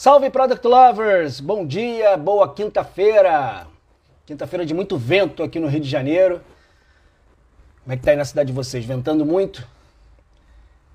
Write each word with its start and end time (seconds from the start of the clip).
Salve 0.00 0.30
Product 0.30 0.64
Lovers! 0.64 1.40
Bom 1.40 1.66
dia, 1.66 2.16
boa 2.16 2.54
quinta-feira! 2.54 3.66
Quinta-feira 4.24 4.64
de 4.64 4.72
muito 4.72 4.96
vento 4.96 5.42
aqui 5.42 5.58
no 5.58 5.66
Rio 5.66 5.80
de 5.80 5.88
Janeiro. 5.88 6.40
Como 7.82 7.92
é 7.92 7.96
que 7.96 8.04
tá 8.04 8.12
aí 8.12 8.16
na 8.16 8.24
cidade 8.24 8.46
de 8.46 8.52
vocês? 8.52 8.84
Ventando 8.84 9.26
muito? 9.26 9.66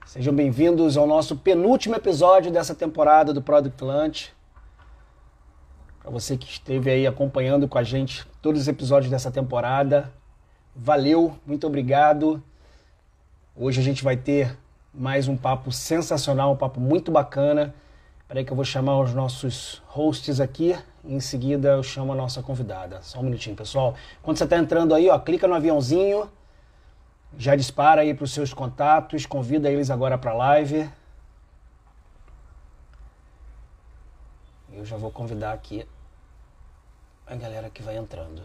Sejam 0.06 0.34
bem-vindos 0.34 0.96
ao 0.96 1.06
nosso 1.06 1.36
penúltimo 1.36 1.96
episódio 1.96 2.50
dessa 2.50 2.74
temporada 2.74 3.34
do 3.34 3.42
Product 3.42 3.84
Lunch. 3.84 4.34
Para 6.02 6.10
você 6.10 6.38
que 6.38 6.48
esteve 6.48 6.90
aí 6.90 7.06
acompanhando 7.06 7.68
com 7.68 7.78
a 7.78 7.84
gente 7.84 8.26
todos 8.42 8.62
os 8.62 8.68
episódios 8.70 9.12
dessa 9.12 9.30
temporada, 9.30 10.14
valeu, 10.74 11.38
muito 11.46 11.68
obrigado. 11.68 12.42
Hoje 13.54 13.82
a 13.82 13.84
gente 13.84 14.02
vai 14.02 14.16
ter 14.16 14.58
mais 14.94 15.28
um 15.28 15.36
papo 15.36 15.74
sensacional, 15.74 16.54
um 16.54 16.58
papo 16.58 16.80
muito 16.80 17.12
bacana 17.12 17.76
Peraí 18.34 18.44
que 18.44 18.52
eu 18.52 18.56
vou 18.56 18.66
chamar 18.66 19.00
os 19.00 19.14
nossos 19.14 19.80
hosts 19.86 20.40
aqui. 20.40 20.76
Em 21.06 21.20
seguida 21.20 21.74
eu 21.74 21.84
chamo 21.84 22.14
a 22.14 22.16
nossa 22.16 22.42
convidada. 22.42 23.00
Só 23.04 23.20
um 23.20 23.22
minutinho, 23.22 23.56
pessoal. 23.56 23.94
Quando 24.24 24.38
você 24.38 24.44
está 24.44 24.58
entrando 24.58 24.96
aí, 24.96 25.08
ó, 25.08 25.20
clica 25.20 25.48
no 25.48 25.54
aviãozinho. 25.54 26.28
Já 27.38 27.56
dispara 27.56 28.02
aí 28.02 28.12
para 28.12 28.24
os 28.24 28.34
seus 28.34 28.52
contatos. 28.52 29.28
Convida 29.28 29.70
eles 29.70 29.92
agora 29.92 30.18
para 30.18 30.32
a 30.32 30.34
live. 30.34 30.90
Eu 34.72 34.84
já 34.84 34.98
vou 34.98 35.12
convidar 35.12 35.54
aqui 35.54 35.88
a 37.28 37.36
galera 37.36 37.70
que 37.70 37.84
vai 37.84 37.98
entrando. 37.98 38.42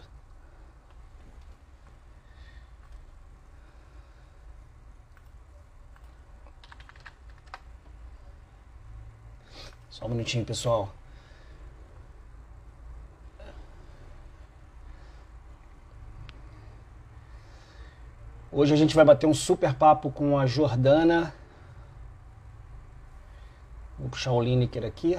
Só 9.99 10.05
um 10.05 10.09
minutinho, 10.09 10.45
pessoal. 10.45 10.95
Hoje 18.49 18.73
a 18.73 18.77
gente 18.77 18.95
vai 18.95 19.03
bater 19.03 19.27
um 19.27 19.33
super 19.33 19.75
papo 19.75 20.09
com 20.09 20.37
a 20.39 20.45
Jordana. 20.45 21.33
Vou 23.97 24.09
puxar 24.09 24.31
o 24.31 24.41
Lineker 24.41 24.85
aqui. 24.85 25.17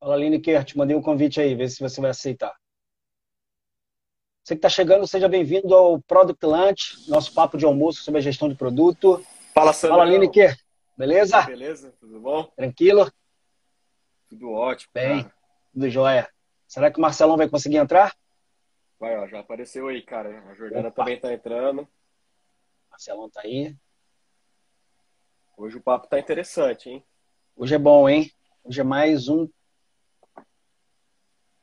Fala, 0.00 0.16
Lineker, 0.16 0.64
te 0.64 0.76
mandei 0.76 0.96
um 0.96 1.02
convite 1.02 1.40
aí, 1.40 1.54
vê 1.54 1.68
se 1.68 1.78
você 1.80 2.00
vai 2.00 2.10
aceitar. 2.10 2.61
Você 4.44 4.56
que 4.56 4.58
está 4.58 4.68
chegando, 4.68 5.06
seja 5.06 5.28
bem-vindo 5.28 5.72
ao 5.72 6.00
Product 6.00 6.44
Lunch, 6.44 7.08
nosso 7.08 7.32
papo 7.32 7.56
de 7.56 7.64
almoço 7.64 8.02
sobre 8.02 8.18
a 8.18 8.22
gestão 8.22 8.48
de 8.48 8.56
produto. 8.56 9.24
Fala, 9.54 9.72
Sandro. 9.72 9.98
Fala, 9.98 10.10
Lineker. 10.10 10.58
Beleza? 10.98 11.42
Beleza, 11.42 11.94
tudo 12.00 12.18
bom? 12.18 12.50
Tranquilo? 12.56 13.08
Tudo 14.28 14.50
ótimo. 14.50 14.90
Bem, 14.92 15.22
cara. 15.22 15.34
tudo 15.72 15.88
jóia. 15.88 16.28
Será 16.66 16.90
que 16.90 16.98
o 16.98 17.00
Marcelão 17.00 17.36
vai 17.36 17.48
conseguir 17.48 17.76
entrar? 17.76 18.16
Vai, 18.98 19.16
ó, 19.16 19.28
já 19.28 19.38
apareceu 19.38 19.86
aí, 19.86 20.02
cara. 20.02 20.42
A 20.50 20.54
Jordana 20.54 20.88
Opa. 20.88 21.02
também 21.02 21.14
está 21.14 21.32
entrando. 21.32 21.86
Marcelão 22.90 23.30
tá 23.30 23.42
aí. 23.44 23.76
Hoje 25.56 25.76
o 25.76 25.80
papo 25.80 26.08
tá 26.08 26.18
interessante, 26.18 26.90
hein? 26.90 27.04
Hoje 27.54 27.76
é 27.76 27.78
bom, 27.78 28.08
hein? 28.08 28.28
Hoje 28.64 28.80
é 28.80 28.84
mais 28.84 29.28
um 29.28 29.48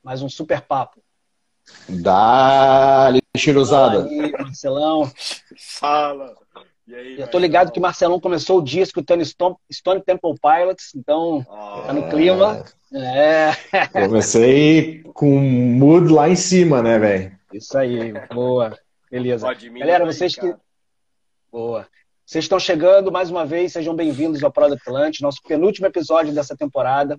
mais 0.02 0.22
um 0.22 0.30
super 0.30 0.62
papo. 0.62 1.04
Dá-lhe, 1.88 3.20
cheirosada. 3.36 4.04
Aí, 4.04 4.32
Marcelão. 4.32 5.10
Fala. 5.78 6.34
E 6.86 6.94
aí, 6.94 7.20
Eu 7.20 7.28
tô 7.28 7.38
ligado 7.38 7.70
que 7.70 7.78
o 7.78 7.82
Marcelão 7.82 8.18
começou 8.20 8.58
o 8.58 8.62
dia 8.62 8.82
escutando 8.82 9.24
Stone, 9.24 9.56
Stone 9.72 10.02
Temple 10.02 10.34
Pilots, 10.40 10.92
então 10.94 11.46
ah, 11.48 11.84
tá 11.86 11.92
no 11.92 12.08
clima. 12.08 12.64
É. 12.92 13.52
Comecei 13.92 15.02
com 15.14 15.38
mood 15.38 16.12
lá 16.12 16.28
em 16.28 16.36
cima, 16.36 16.82
né, 16.82 16.98
velho? 16.98 17.38
Isso 17.52 17.76
aí, 17.78 18.12
boa. 18.32 18.76
Beleza. 19.10 19.46
Galera, 19.78 20.04
vocês 20.04 20.34
que. 20.34 20.54
Boa. 21.50 21.86
Vocês 22.24 22.44
estão 22.44 22.60
chegando 22.60 23.10
mais 23.10 23.28
uma 23.28 23.44
vez, 23.44 23.72
sejam 23.72 23.94
bem-vindos 23.94 24.42
ao 24.44 24.52
Product 24.52 24.88
Lunch, 24.88 25.20
nosso 25.20 25.42
penúltimo 25.42 25.88
episódio 25.88 26.32
dessa 26.32 26.56
temporada. 26.56 27.18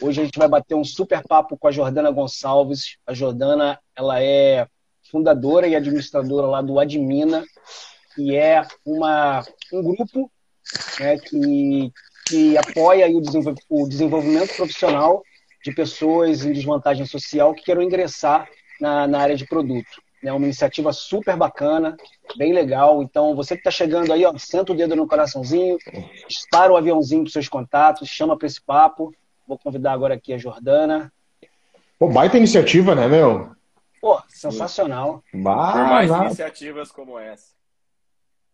Hoje 0.00 0.20
a 0.20 0.24
gente 0.24 0.38
vai 0.38 0.48
bater 0.48 0.74
um 0.74 0.84
super 0.84 1.22
papo 1.22 1.56
com 1.56 1.68
a 1.68 1.70
Jordana 1.70 2.10
Gonçalves. 2.10 2.96
A 3.06 3.14
Jordana, 3.14 3.78
ela 3.96 4.22
é 4.22 4.66
fundadora 5.10 5.66
e 5.66 5.76
administradora 5.76 6.46
lá 6.46 6.60
do 6.60 6.80
Admina, 6.80 7.44
que 8.14 8.34
é 8.34 8.66
uma, 8.84 9.44
um 9.72 9.82
grupo 9.82 10.30
né, 10.98 11.18
que, 11.18 11.92
que 12.26 12.58
apoia 12.58 13.08
o, 13.08 13.20
desenvol 13.20 13.54
o 13.68 13.88
desenvolvimento 13.88 14.56
profissional 14.56 15.22
de 15.64 15.72
pessoas 15.72 16.44
em 16.44 16.52
desvantagem 16.52 17.06
social 17.06 17.54
que 17.54 17.62
queiram 17.62 17.82
ingressar 17.82 18.48
na, 18.80 19.06
na 19.06 19.20
área 19.20 19.36
de 19.36 19.46
produto. 19.46 20.02
É 20.22 20.32
uma 20.32 20.46
iniciativa 20.46 20.92
super 20.92 21.36
bacana, 21.36 21.96
bem 22.36 22.52
legal. 22.52 23.02
Então, 23.02 23.36
você 23.36 23.54
que 23.54 23.60
está 23.60 23.70
chegando 23.70 24.12
aí, 24.12 24.24
ó, 24.24 24.36
senta 24.38 24.72
o 24.72 24.74
dedo 24.74 24.96
no 24.96 25.06
coraçãozinho, 25.06 25.76
dispara 26.26 26.72
o 26.72 26.76
aviãozinho 26.76 27.24
para 27.24 27.32
seus 27.32 27.48
contatos, 27.48 28.08
chama 28.08 28.36
para 28.36 28.46
esse 28.46 28.60
papo. 28.60 29.14
Vou 29.46 29.58
convidar 29.58 29.92
agora 29.92 30.14
aqui 30.14 30.32
a 30.32 30.38
Jordana. 30.38 31.12
Pô, 31.98 32.08
baita 32.08 32.36
iniciativa, 32.36 32.94
né, 32.94 33.06
meu? 33.06 33.54
Pô, 34.00 34.20
sensacional. 34.28 35.22
Bah, 35.32 35.72
Por 35.72 35.82
mais 35.82 36.10
iniciativas 36.10 36.90
como 36.90 37.18
essa. 37.18 37.54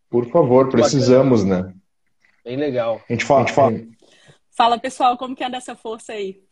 Por 0.08 0.26
favor, 0.30 0.68
precisamos, 0.68 1.44
né? 1.44 1.72
Bem 2.44 2.56
legal. 2.56 3.00
A 3.08 3.12
gente 3.12 3.24
fala, 3.24 3.40
a 3.40 3.46
gente 3.46 3.54
fala. 3.54 3.80
Fala, 4.50 4.78
pessoal, 4.78 5.16
como 5.16 5.36
que 5.36 5.44
anda 5.44 5.56
essa 5.56 5.76
força 5.76 6.12
aí? 6.12 6.42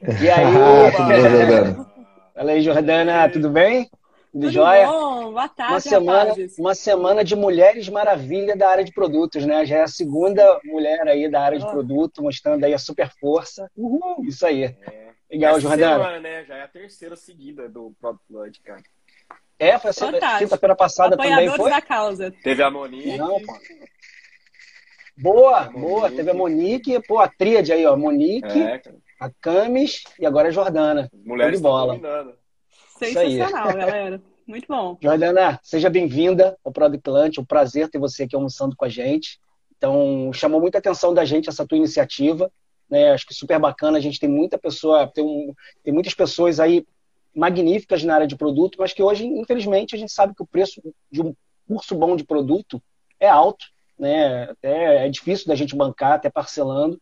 E 0.00 0.28
aí, 0.28 0.52
Fala 2.34 2.50
aí, 2.50 2.62
Jordana, 2.62 3.28
tudo 3.28 3.50
bem? 3.50 3.90
Tudo, 4.32 4.50
jóia? 4.50 4.86
Bom, 4.86 5.32
boa 5.32 5.48
tarde, 5.48 5.74
uma 5.74 5.80
semana, 5.80 6.34
uma 6.58 6.74
semana 6.74 7.22
de 7.22 7.36
mulheres 7.36 7.86
maravilha 7.90 8.56
da 8.56 8.70
área 8.70 8.82
de 8.82 8.90
produtos, 8.90 9.44
né? 9.44 9.66
Já 9.66 9.78
é 9.78 9.82
a 9.82 9.88
segunda 9.88 10.58
mulher 10.64 11.06
aí 11.06 11.30
da 11.30 11.42
área 11.42 11.58
de 11.58 11.66
produto, 11.66 12.22
mostrando 12.22 12.64
aí 12.64 12.72
a 12.72 12.78
super 12.78 13.10
força. 13.20 13.70
Uhul, 13.76 14.24
isso 14.24 14.46
aí. 14.46 14.64
É. 14.64 15.12
Legal, 15.30 15.60
Jordana. 15.60 15.96
Semana, 15.96 16.20
né? 16.20 16.44
Já 16.44 16.56
é 16.56 16.62
a 16.62 16.68
terceira 16.68 17.14
seguida 17.14 17.68
do 17.68 17.94
Product 18.00 18.26
Flood, 18.26 18.60
cara. 18.62 18.82
É, 19.58 19.78
foi 19.78 19.90
a 19.90 20.38
quinta-feira 20.38 20.74
passada 20.74 21.16
também 21.16 21.50
foi? 21.50 21.70
da 21.70 21.80
causa. 21.82 22.32
Teve 22.42 22.62
a 22.62 22.70
Monique. 22.70 23.16
Não, 23.18 23.38
pô. 23.40 23.58
Boa, 25.16 25.60
a 25.60 25.70
boa. 25.70 26.10
Teve 26.10 26.30
a 26.30 26.34
Monique, 26.34 27.00
pô, 27.06 27.18
a 27.18 27.28
tríade 27.28 27.70
aí, 27.70 27.86
ó. 27.86 27.96
Monique, 27.96 28.60
é, 28.60 28.82
a 29.20 29.30
Camis 29.30 30.04
e 30.18 30.24
agora 30.24 30.48
a 30.48 30.50
Jordana. 30.50 31.10
Mulheres 31.24 31.58
de 31.58 31.62
bola. 31.62 31.98
Sensacional, 33.04 33.76
galera. 33.76 34.22
Muito 34.46 34.66
bom. 34.68 34.96
Jordana, 35.00 35.58
seja 35.62 35.88
bem-vinda 35.88 36.56
ao 36.64 36.72
Product 36.72 37.08
Lunch. 37.08 37.38
É 37.38 37.42
um 37.42 37.44
prazer 37.44 37.88
ter 37.88 37.98
você 37.98 38.24
aqui 38.24 38.34
almoçando 38.34 38.76
com 38.76 38.84
a 38.84 38.88
gente. 38.88 39.40
Então, 39.76 40.30
chamou 40.32 40.60
muita 40.60 40.78
atenção 40.78 41.14
da 41.14 41.24
gente 41.24 41.48
essa 41.48 41.66
tua 41.66 41.78
iniciativa. 41.78 42.50
Né? 42.88 43.10
Acho 43.12 43.26
que 43.26 43.34
super 43.34 43.58
bacana. 43.58 43.98
A 43.98 44.00
gente 44.00 44.20
tem 44.20 44.28
muita 44.28 44.58
pessoa, 44.58 45.06
tem, 45.06 45.24
um, 45.24 45.54
tem 45.82 45.92
muitas 45.92 46.14
pessoas 46.14 46.60
aí 46.60 46.84
magníficas 47.34 48.04
na 48.04 48.14
área 48.14 48.26
de 48.26 48.36
produto, 48.36 48.76
mas 48.78 48.92
que 48.92 49.02
hoje, 49.02 49.24
infelizmente, 49.24 49.94
a 49.94 49.98
gente 49.98 50.12
sabe 50.12 50.34
que 50.34 50.42
o 50.42 50.46
preço 50.46 50.82
de 51.10 51.22
um 51.22 51.34
curso 51.66 51.94
bom 51.94 52.14
de 52.14 52.24
produto 52.24 52.82
é 53.18 53.28
alto, 53.28 53.64
né? 53.98 54.50
Até 54.50 55.06
é 55.06 55.08
difícil 55.08 55.46
da 55.46 55.54
gente 55.54 55.74
bancar, 55.74 56.12
até 56.12 56.28
parcelando. 56.28 57.00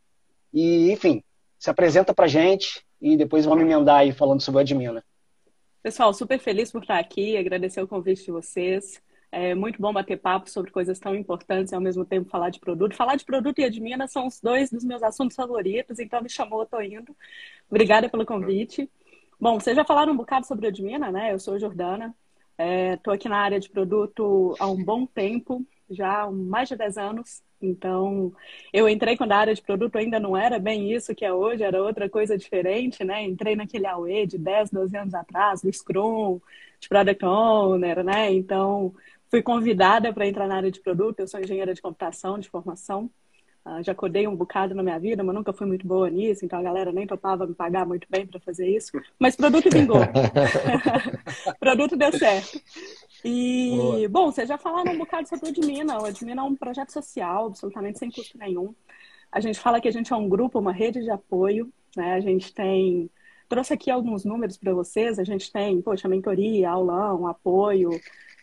E, 0.52 0.90
enfim, 0.92 1.22
se 1.58 1.68
apresenta 1.68 2.14
pra 2.14 2.28
gente 2.28 2.84
e 3.00 3.16
depois 3.16 3.44
vamos 3.44 3.62
emendar 3.64 3.96
aí 3.96 4.12
falando 4.12 4.40
sobre 4.40 4.58
o 4.58 4.60
Admina. 4.60 5.02
Pessoal, 5.82 6.12
super 6.12 6.38
feliz 6.38 6.70
por 6.70 6.82
estar 6.82 6.98
aqui, 6.98 7.38
agradecer 7.38 7.80
o 7.80 7.88
convite 7.88 8.26
de 8.26 8.30
vocês. 8.30 9.02
É 9.32 9.54
muito 9.54 9.80
bom 9.80 9.90
bater 9.94 10.18
papo 10.18 10.50
sobre 10.50 10.70
coisas 10.70 10.98
tão 10.98 11.14
importantes 11.14 11.72
e 11.72 11.74
ao 11.74 11.80
mesmo 11.80 12.04
tempo 12.04 12.28
falar 12.28 12.50
de 12.50 12.60
produto. 12.60 12.94
Falar 12.94 13.16
de 13.16 13.24
produto 13.24 13.60
e 13.60 13.64
Admina 13.64 14.06
são 14.06 14.26
os 14.26 14.38
dois 14.42 14.70
dos 14.70 14.84
meus 14.84 15.02
assuntos 15.02 15.34
favoritos, 15.34 15.98
então 15.98 16.22
me 16.22 16.28
chamou, 16.28 16.66
tô 16.66 16.78
indo. 16.82 17.16
Obrigada 17.70 18.10
pelo 18.10 18.26
convite. 18.26 18.90
Bom, 19.40 19.58
vocês 19.58 19.74
já 19.74 19.82
falaram 19.82 20.12
um 20.12 20.16
bocado 20.18 20.46
sobre 20.46 20.66
Admina, 20.66 21.10
né? 21.10 21.32
Eu 21.32 21.38
sou 21.38 21.58
Jordana, 21.58 22.14
estou 22.58 23.14
é, 23.14 23.16
aqui 23.16 23.28
na 23.28 23.38
área 23.38 23.58
de 23.58 23.70
produto 23.70 24.54
há 24.58 24.66
um 24.66 24.84
bom 24.84 25.06
tempo, 25.06 25.66
já 25.90 26.22
há 26.22 26.30
mais 26.30 26.68
de 26.68 26.76
10 26.76 26.96
anos. 26.96 27.42
Então, 27.60 28.32
eu 28.72 28.88
entrei 28.88 29.16
quando 29.16 29.32
a 29.32 29.36
área 29.36 29.54
de 29.54 29.60
produto 29.60 29.96
ainda 29.96 30.18
não 30.18 30.36
era 30.36 30.58
bem 30.58 30.92
isso 30.92 31.14
que 31.14 31.24
é 31.24 31.32
hoje, 31.32 31.62
era 31.62 31.82
outra 31.82 32.08
coisa 32.08 32.38
diferente, 32.38 33.04
né? 33.04 33.22
Entrei 33.22 33.54
naquele 33.54 33.86
AUE 33.86 34.26
de 34.26 34.38
10, 34.38 34.70
12 34.70 34.96
anos 34.96 35.14
atrás, 35.14 35.60
do 35.60 35.70
Scrum, 35.72 36.40
de 36.80 36.88
Product 36.88 37.24
Owner, 37.24 38.02
né? 38.02 38.32
Então, 38.32 38.94
fui 39.30 39.42
convidada 39.42 40.12
para 40.12 40.26
entrar 40.26 40.48
na 40.48 40.56
área 40.56 40.70
de 40.70 40.80
produto, 40.80 41.20
eu 41.20 41.28
sou 41.28 41.38
engenheira 41.40 41.74
de 41.74 41.82
computação, 41.82 42.38
de 42.38 42.48
formação. 42.48 43.10
Uh, 43.62 43.82
já 43.82 43.94
codei 43.94 44.26
um 44.26 44.34
bocado 44.34 44.74
na 44.74 44.82
minha 44.82 44.98
vida, 44.98 45.22
mas 45.22 45.34
nunca 45.34 45.52
fui 45.52 45.66
muito 45.66 45.86
boa 45.86 46.08
nisso, 46.08 46.46
então 46.46 46.58
a 46.58 46.62
galera 46.62 46.90
nem 46.92 47.06
topava 47.06 47.46
me 47.46 47.54
pagar 47.54 47.86
muito 47.86 48.06
bem 48.08 48.26
para 48.26 48.40
fazer 48.40 48.66
isso. 48.66 48.90
Mas 49.18 49.36
produto 49.36 49.68
vingou. 49.70 50.00
produto 51.60 51.94
deu 51.94 52.10
certo. 52.10 52.58
E, 53.24 53.76
Boa. 53.76 54.08
bom, 54.08 54.32
vocês 54.32 54.48
já 54.48 54.56
falaram 54.56 54.92
um 54.92 54.98
bocado 54.98 55.28
sobre 55.28 55.46
o 55.46 55.48
Admina. 55.50 56.00
O 56.00 56.06
Admina 56.06 56.40
é 56.40 56.44
um 56.44 56.56
projeto 56.56 56.90
social, 56.90 57.46
absolutamente 57.46 57.98
sem 57.98 58.10
custo 58.10 58.38
nenhum. 58.38 58.74
A 59.30 59.40
gente 59.40 59.60
fala 59.60 59.80
que 59.80 59.88
a 59.88 59.92
gente 59.92 60.12
é 60.12 60.16
um 60.16 60.28
grupo, 60.28 60.58
uma 60.58 60.72
rede 60.72 61.02
de 61.02 61.10
apoio. 61.10 61.72
Né? 61.96 62.14
A 62.14 62.20
gente 62.20 62.52
tem. 62.52 63.10
Trouxe 63.48 63.74
aqui 63.74 63.90
alguns 63.90 64.24
números 64.24 64.56
para 64.56 64.72
vocês. 64.72 65.18
A 65.18 65.24
gente 65.24 65.52
tem, 65.52 65.82
poxa, 65.82 66.08
mentoria, 66.08 66.70
aulão, 66.70 67.26
apoio, 67.26 67.90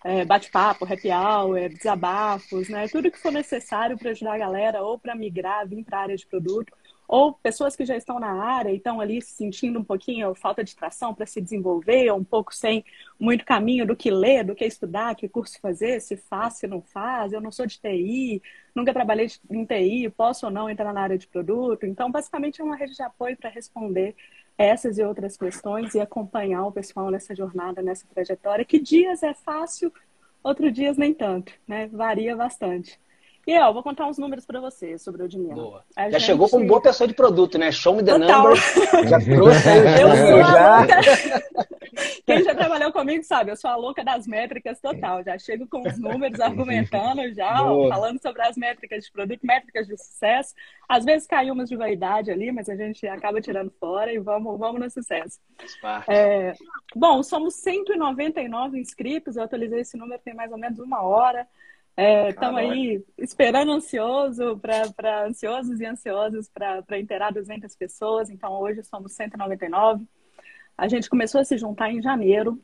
é, 0.04 0.26
bate-papo, 0.26 0.86
happy 0.86 1.10
hour, 1.10 1.70
desabafos, 1.70 2.70
né? 2.70 2.88
Tudo 2.88 3.10
que 3.10 3.18
for 3.18 3.32
necessário 3.32 3.98
para 3.98 4.12
ajudar 4.12 4.36
a 4.36 4.38
galera 4.38 4.84
ou 4.84 5.00
para 5.00 5.16
migrar, 5.16 5.68
vir 5.68 5.84
para 5.84 6.00
a 6.00 6.02
área 6.02 6.16
de 6.16 6.28
produto 6.28 6.72
ou 7.07 7.33
pessoas 7.33 7.75
que 7.75 7.86
já 7.86 7.95
estão 7.95 8.19
na 8.19 8.44
área 8.44 8.71
e 8.71 8.77
estão 8.77 9.00
ali 9.00 9.21
sentindo 9.21 9.80
um 9.80 9.83
pouquinho 9.83 10.36
falta 10.36 10.63
de 10.63 10.75
tração 10.75 11.13
para 11.13 11.25
se 11.25 11.39
desenvolver, 11.39 12.12
um 12.12 12.24
pouco 12.24 12.54
sem 12.54 12.83
muito 13.19 13.45
caminho 13.45 13.86
do 13.86 13.95
que 13.95 14.12
ler, 14.12 14.44
do 14.44 14.54
que 14.54 14.65
estudar, 14.65 15.15
que 15.15 15.30
curso 15.30 15.57
fazer, 15.62 16.01
se 16.01 16.18
faz, 16.18 16.56
se 16.56 16.68
não 16.68 16.81
faz, 16.81 17.31
eu 17.31 17.39
não 17.39 17.51
sou 17.51 17.65
de 17.65 17.80
TI, 17.80 18.42
nunca 18.75 18.94
trabalhei 18.94 19.27
em 19.50 19.65
TI, 19.65 20.09
posso 20.09 20.45
ou 20.45 20.51
não 20.51 20.69
entrar 20.69 20.94
na 20.94 21.01
área 21.01 21.18
de 21.18 21.27
produto. 21.27 21.86
Então, 21.86 22.12
basicamente, 22.12 22.62
é 22.62 22.63
uma 22.63 22.75
rede 22.75 22.95
de 22.95 23.04
apoio 23.04 23.38
para 23.38 23.50
responder 23.50 24.13
essas 24.57 24.98
e 24.98 25.04
outras 25.04 25.38
questões 25.38 25.94
e 25.95 26.00
acompanhar 26.00 26.65
o 26.65 26.71
pessoal 26.71 27.09
nessa 27.09 27.33
jornada, 27.36 27.81
nessa 27.81 28.06
trajetória, 28.07 28.65
que 28.65 28.80
dias 28.80 29.24
é 29.24 29.33
fácil, 29.33 29.94
outros 30.44 30.74
dias 30.74 30.98
nem 30.98 31.13
tanto, 31.13 31.54
né? 31.68 31.88
Varia 31.88 32.36
bastante. 32.36 33.00
E 33.48 33.54
eu 33.54 33.74
vou 33.74 33.82
contar 33.82 34.06
uns 34.06 34.18
números 34.18 34.46
para 34.46 34.60
você 34.60 34.98
sobre 34.98 35.22
o 35.22 35.26
Odmila. 35.26 35.56
Boa. 35.56 35.84
A 35.96 36.04
já 36.10 36.20
gente... 36.20 36.26
chegou 36.26 36.50
como 36.50 36.68
boa 36.68 36.82
pessoa 36.82 37.08
de 37.08 37.14
produto, 37.14 37.58
né? 37.58 37.72
Show 37.72 37.96
me 37.96 38.04
the 38.04 38.20
Total. 38.20 38.44
number. 38.44 38.58
Já 39.08 39.22
trouxe 39.22 39.70
aí. 39.70 40.02
Eu 40.02 40.10
sou 40.10 40.44
já. 40.44 40.88
Quem 42.26 42.44
já 42.44 42.54
trabalhou 42.54 42.92
comigo 42.92 43.24
sabe, 43.24 43.52
eu 43.52 43.56
sou 43.56 43.70
a 43.70 43.78
louca 43.78 44.04
das 44.04 44.28
métricas 44.28 44.82
total. 44.82 45.24
Já 45.24 45.40
chego 45.40 45.66
com 45.66 45.82
os 45.82 45.98
números 45.98 46.40
argumentando 46.42 47.34
já, 47.34 47.64
ó, 47.64 47.88
falando 47.88 48.22
sobre 48.22 48.42
as 48.42 48.58
métricas 48.58 49.06
de 49.06 49.12
produto, 49.12 49.40
métricas 49.44 49.88
de 49.88 49.98
sucesso. 49.98 50.54
Às 50.90 51.06
vezes 51.06 51.26
cai 51.26 51.50
umas 51.50 51.70
de 51.70 51.78
vaidade 51.78 52.30
ali, 52.30 52.52
mas 52.52 52.68
a 52.68 52.76
gente 52.76 53.08
acaba 53.08 53.40
tirando 53.40 53.72
fora 53.80 54.12
e 54.12 54.20
vamos, 54.20 54.60
vamos 54.60 54.82
no 54.82 54.90
sucesso. 54.90 55.40
É, 56.08 56.54
bom, 56.94 57.24
somos 57.24 57.56
199 57.56 58.78
inscritos, 58.78 59.38
eu 59.38 59.44
atualizei 59.44 59.80
esse 59.80 59.98
número 59.98 60.22
tem 60.22 60.34
mais 60.34 60.52
ou 60.52 60.58
menos 60.58 60.80
uma 60.80 61.02
hora. 61.02 61.48
Estamos 61.98 62.62
é, 62.62 62.66
aí 62.66 63.04
esperando 63.18 63.72
ansioso 63.72 64.60
para 64.60 65.26
ansiosos 65.26 65.82
e 65.82 65.86
ansiosos 65.86 66.48
para 66.48 67.00
inteirar 67.00 67.34
200 67.34 67.76
pessoas. 67.76 68.30
Então, 68.30 68.54
hoje 68.54 68.84
somos 68.84 69.14
199. 69.14 70.06
A 70.78 70.88
gente 70.88 71.10
começou 71.10 71.42
a 71.42 71.44
se 71.44 71.58
juntar 71.58 71.92
em 71.92 72.00
janeiro. 72.00 72.62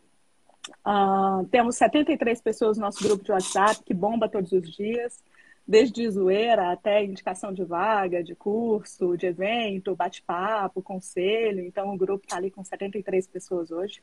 Uh, 0.86 1.46
temos 1.48 1.76
73 1.78 2.42
pessoas 2.42 2.78
no 2.78 2.84
nosso 2.84 3.04
grupo 3.04 3.24
de 3.24 3.32
WhatsApp, 3.32 3.84
que 3.84 3.94
bomba 3.94 4.30
todos 4.30 4.52
os 4.52 4.70
dias, 4.72 5.24
desde 5.68 6.08
zoeira 6.12 6.72
até 6.72 7.04
indicação 7.04 7.52
de 7.52 7.64
vaga, 7.64 8.24
de 8.24 8.36
curso, 8.36 9.18
de 9.18 9.26
evento, 9.26 9.96
bate-papo, 9.96 10.80
conselho. 10.84 11.62
Então, 11.62 11.92
o 11.92 11.98
grupo 11.98 12.24
está 12.24 12.38
ali 12.38 12.52
com 12.52 12.64
73 12.64 13.26
pessoas 13.28 13.72
hoje. 13.72 14.00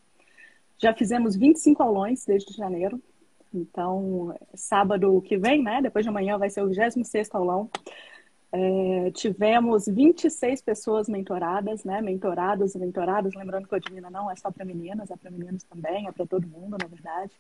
Já 0.77 0.93
fizemos 0.93 1.37
25 1.37 1.81
aulões 1.81 2.25
desde 2.27 2.53
janeiro. 2.53 3.01
Então, 3.53 4.35
sábado 4.55 5.21
que 5.23 5.37
vem, 5.37 5.63
né? 5.63 5.83
Depois 5.83 6.05
de 6.05 6.09
amanhã 6.09 6.39
vai 6.39 6.49
ser 6.49 6.63
o 6.63 6.69
26 6.69 7.29
aulão. 7.33 7.69
É, 8.53 9.11
tivemos 9.13 9.87
26 9.87 10.61
pessoas 10.63 11.09
mentoradas, 11.09 11.85
né? 11.85 12.01
Mentorados 12.01 12.75
e 12.75 12.79
mentoradas. 12.79 13.35
Lembrando 13.35 13.69
que 13.69 13.75
o 13.75 13.77
Admina 13.77 14.11
não 14.11 14.31
é 14.31 14.37
só 14.37 14.51
para 14.51 14.65
meninas, 14.65 15.11
é 15.11 15.17
para 15.17 15.31
meninos 15.31 15.63
também, 15.65 16.07
é 16.09 16.13
para 16.13 16.27
todo 16.27 16.47
mundo, 16.49 16.77
na 16.81 16.87
verdade. 16.87 17.33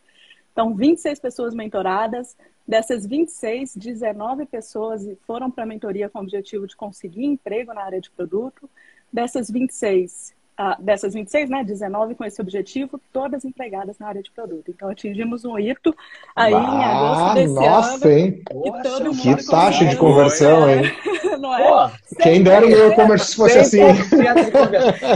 Então, 0.52 0.74
26 0.74 1.18
pessoas 1.18 1.54
mentoradas. 1.54 2.36
Dessas 2.66 3.06
26, 3.06 3.74
19 3.76 4.46
pessoas 4.46 5.04
foram 5.26 5.50
para 5.50 5.64
a 5.64 5.66
mentoria 5.66 6.08
com 6.08 6.18
o 6.18 6.22
objetivo 6.22 6.66
de 6.66 6.76
conseguir 6.76 7.24
emprego 7.24 7.72
na 7.72 7.82
área 7.82 8.00
de 8.00 8.10
produto. 8.10 8.70
Dessas 9.12 9.50
26, 9.50 10.34
ah, 10.62 10.76
dessas 10.78 11.14
26, 11.14 11.48
né, 11.48 11.64
19 11.64 12.14
com 12.14 12.22
esse 12.22 12.38
objetivo, 12.38 13.00
todas 13.10 13.46
empregadas 13.46 13.98
na 13.98 14.08
área 14.08 14.22
de 14.22 14.30
produto. 14.30 14.70
Então 14.70 14.90
atingimos 14.90 15.42
um 15.42 15.58
hito 15.58 15.96
aí 16.36 16.52
ah, 16.52 16.58
em 16.58 16.84
agosto 16.84 17.34
desse 17.34 17.54
nossa, 17.54 18.08
ano. 18.08 18.18
Hein? 18.18 18.42
Mundo 18.52 19.22
que 19.22 19.46
taxa 19.46 19.86
de 19.86 19.96
conversão, 19.96 20.68
hein? 20.68 20.82
Não 21.40 21.56
é? 21.56 21.66
Pô, 21.66 21.90
quem 22.22 22.42
dera 22.42 22.66
o 22.66 22.68
meu 22.68 22.92
e-commerce 22.92 23.34
fosse 23.34 23.58
assim. 23.58 23.80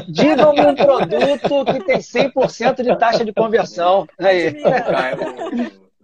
Diga-me 0.08 0.61
um 0.62 0.75
produto 0.75 1.64
que 1.75 1.85
tem 1.85 1.99
100% 1.99 2.82
de 2.82 2.96
taxa 2.96 3.23
de 3.23 3.32
conversão. 3.35 4.08
Aí. 4.19 4.56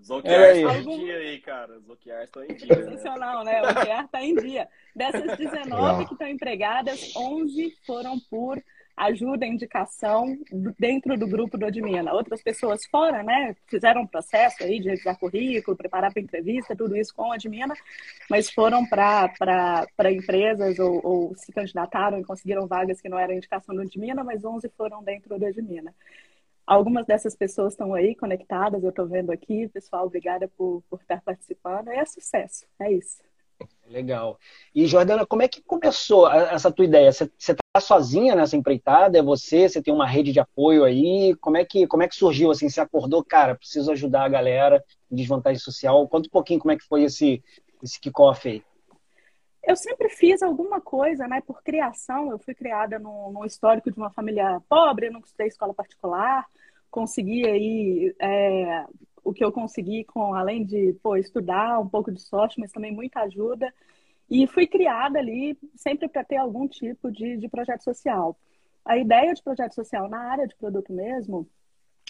Zoquiar 0.04 0.54
está 0.54 0.76
em 0.76 0.98
dia 0.98 1.16
aí, 1.16 1.38
cara. 1.38 1.78
Zoquiar 1.80 2.24
está 2.24 2.44
em 2.44 2.54
dia. 2.54 2.74
Sensacional, 2.74 3.42
né? 3.42 3.62
O 3.62 3.66
Zoquiar 3.68 4.04
está 4.04 4.22
em 4.22 4.34
dia. 4.34 4.68
Dessas 4.94 5.38
19 5.38 6.04
que 6.04 6.12
estão 6.12 6.28
empregadas, 6.28 7.16
11 7.16 7.74
foram 7.86 8.18
por 8.28 8.62
ajuda, 9.00 9.46
indicação 9.46 10.36
dentro 10.78 11.16
do 11.16 11.26
grupo 11.26 11.56
do 11.56 11.64
Admina. 11.64 12.12
Outras 12.12 12.42
pessoas 12.42 12.84
fora, 12.86 13.22
né, 13.22 13.56
fizeram 13.66 14.02
um 14.02 14.06
processo 14.06 14.62
aí 14.62 14.78
de 14.78 14.90
revisar 14.90 15.18
currículo, 15.18 15.76
preparar 15.76 16.12
para 16.12 16.22
entrevista, 16.22 16.76
tudo 16.76 16.96
isso 16.96 17.14
com 17.14 17.28
o 17.28 17.32
Admina, 17.32 17.74
mas 18.28 18.50
foram 18.50 18.86
para 18.86 20.12
empresas 20.12 20.78
ou, 20.78 21.00
ou, 21.02 21.36
se 21.36 21.50
candidataram 21.50 22.18
e 22.18 22.24
conseguiram 22.24 22.66
vagas 22.66 23.00
que 23.00 23.08
não 23.08 23.18
eram 23.18 23.34
indicação 23.34 23.74
do 23.74 23.80
Admina, 23.80 24.22
mas 24.22 24.44
11 24.44 24.68
foram 24.76 25.02
dentro 25.02 25.38
do 25.38 25.46
Admina. 25.46 25.94
Algumas 26.66 27.06
dessas 27.06 27.34
pessoas 27.34 27.72
estão 27.72 27.94
aí 27.94 28.14
conectadas, 28.14 28.82
eu 28.84 28.90
estou 28.90 29.06
vendo 29.06 29.32
aqui. 29.32 29.66
Pessoal, 29.68 30.06
obrigada 30.06 30.46
por, 30.56 30.84
por 30.88 31.00
estar 31.00 31.20
participando. 31.22 31.88
É 31.88 32.04
sucesso, 32.04 32.64
é 32.78 32.92
isso. 32.92 33.18
Legal. 33.88 34.38
E, 34.74 34.86
Jordana, 34.86 35.26
como 35.26 35.42
é 35.42 35.48
que 35.48 35.60
começou 35.62 36.30
essa 36.30 36.70
tua 36.70 36.84
ideia? 36.84 37.10
Você 37.12 37.54
sozinha 37.78 38.34
nessa 38.34 38.56
empreitada? 38.56 39.18
É 39.18 39.22
você? 39.22 39.68
Você 39.68 39.80
tem 39.80 39.94
uma 39.94 40.06
rede 40.06 40.32
de 40.32 40.40
apoio 40.40 40.82
aí? 40.82 41.36
Como 41.36 41.56
é 41.56 41.64
que, 41.64 41.86
como 41.86 42.02
é 42.02 42.08
que 42.08 42.16
surgiu? 42.16 42.50
Assim, 42.50 42.68
você 42.68 42.80
acordou, 42.80 43.22
cara, 43.22 43.54
preciso 43.54 43.92
ajudar 43.92 44.24
a 44.24 44.28
galera 44.28 44.82
em 45.10 45.14
desvantagem 45.14 45.60
social. 45.60 46.08
Conta 46.08 46.26
um 46.26 46.30
pouquinho 46.30 46.58
como 46.58 46.72
é 46.72 46.76
que 46.76 46.84
foi 46.84 47.04
esse, 47.04 47.40
esse 47.80 48.00
kickoff 48.00 48.48
aí. 48.48 48.64
Eu 49.62 49.76
sempre 49.76 50.08
fiz 50.08 50.42
alguma 50.42 50.80
coisa, 50.80 51.28
né? 51.28 51.40
Por 51.42 51.62
criação, 51.62 52.30
eu 52.30 52.38
fui 52.38 52.54
criada 52.54 52.98
num 52.98 53.44
histórico 53.44 53.90
de 53.92 53.98
uma 53.98 54.10
família 54.10 54.60
pobre, 54.68 55.10
não 55.10 55.20
estudei 55.20 55.46
escola 55.46 55.74
particular, 55.74 56.46
consegui 56.90 57.46
aí 57.46 58.16
é, 58.18 58.84
o 59.22 59.32
que 59.32 59.44
eu 59.44 59.52
consegui 59.52 60.02
com, 60.04 60.34
além 60.34 60.64
de 60.64 60.94
pô, 61.02 61.14
estudar, 61.14 61.78
um 61.78 61.88
pouco 61.88 62.10
de 62.10 62.20
sorte, 62.20 62.58
mas 62.58 62.72
também 62.72 62.90
muita 62.90 63.20
ajuda. 63.20 63.72
E 64.30 64.46
fui 64.46 64.66
criada 64.66 65.18
ali 65.18 65.58
sempre 65.74 66.08
para 66.08 66.22
ter 66.22 66.36
algum 66.36 66.68
tipo 66.68 67.10
de, 67.10 67.36
de 67.36 67.48
projeto 67.48 67.82
social. 67.82 68.38
A 68.84 68.96
ideia 68.96 69.34
de 69.34 69.42
projeto 69.42 69.74
social 69.74 70.08
na 70.08 70.20
área 70.20 70.46
de 70.46 70.54
produto 70.56 70.92
mesmo 70.92 71.48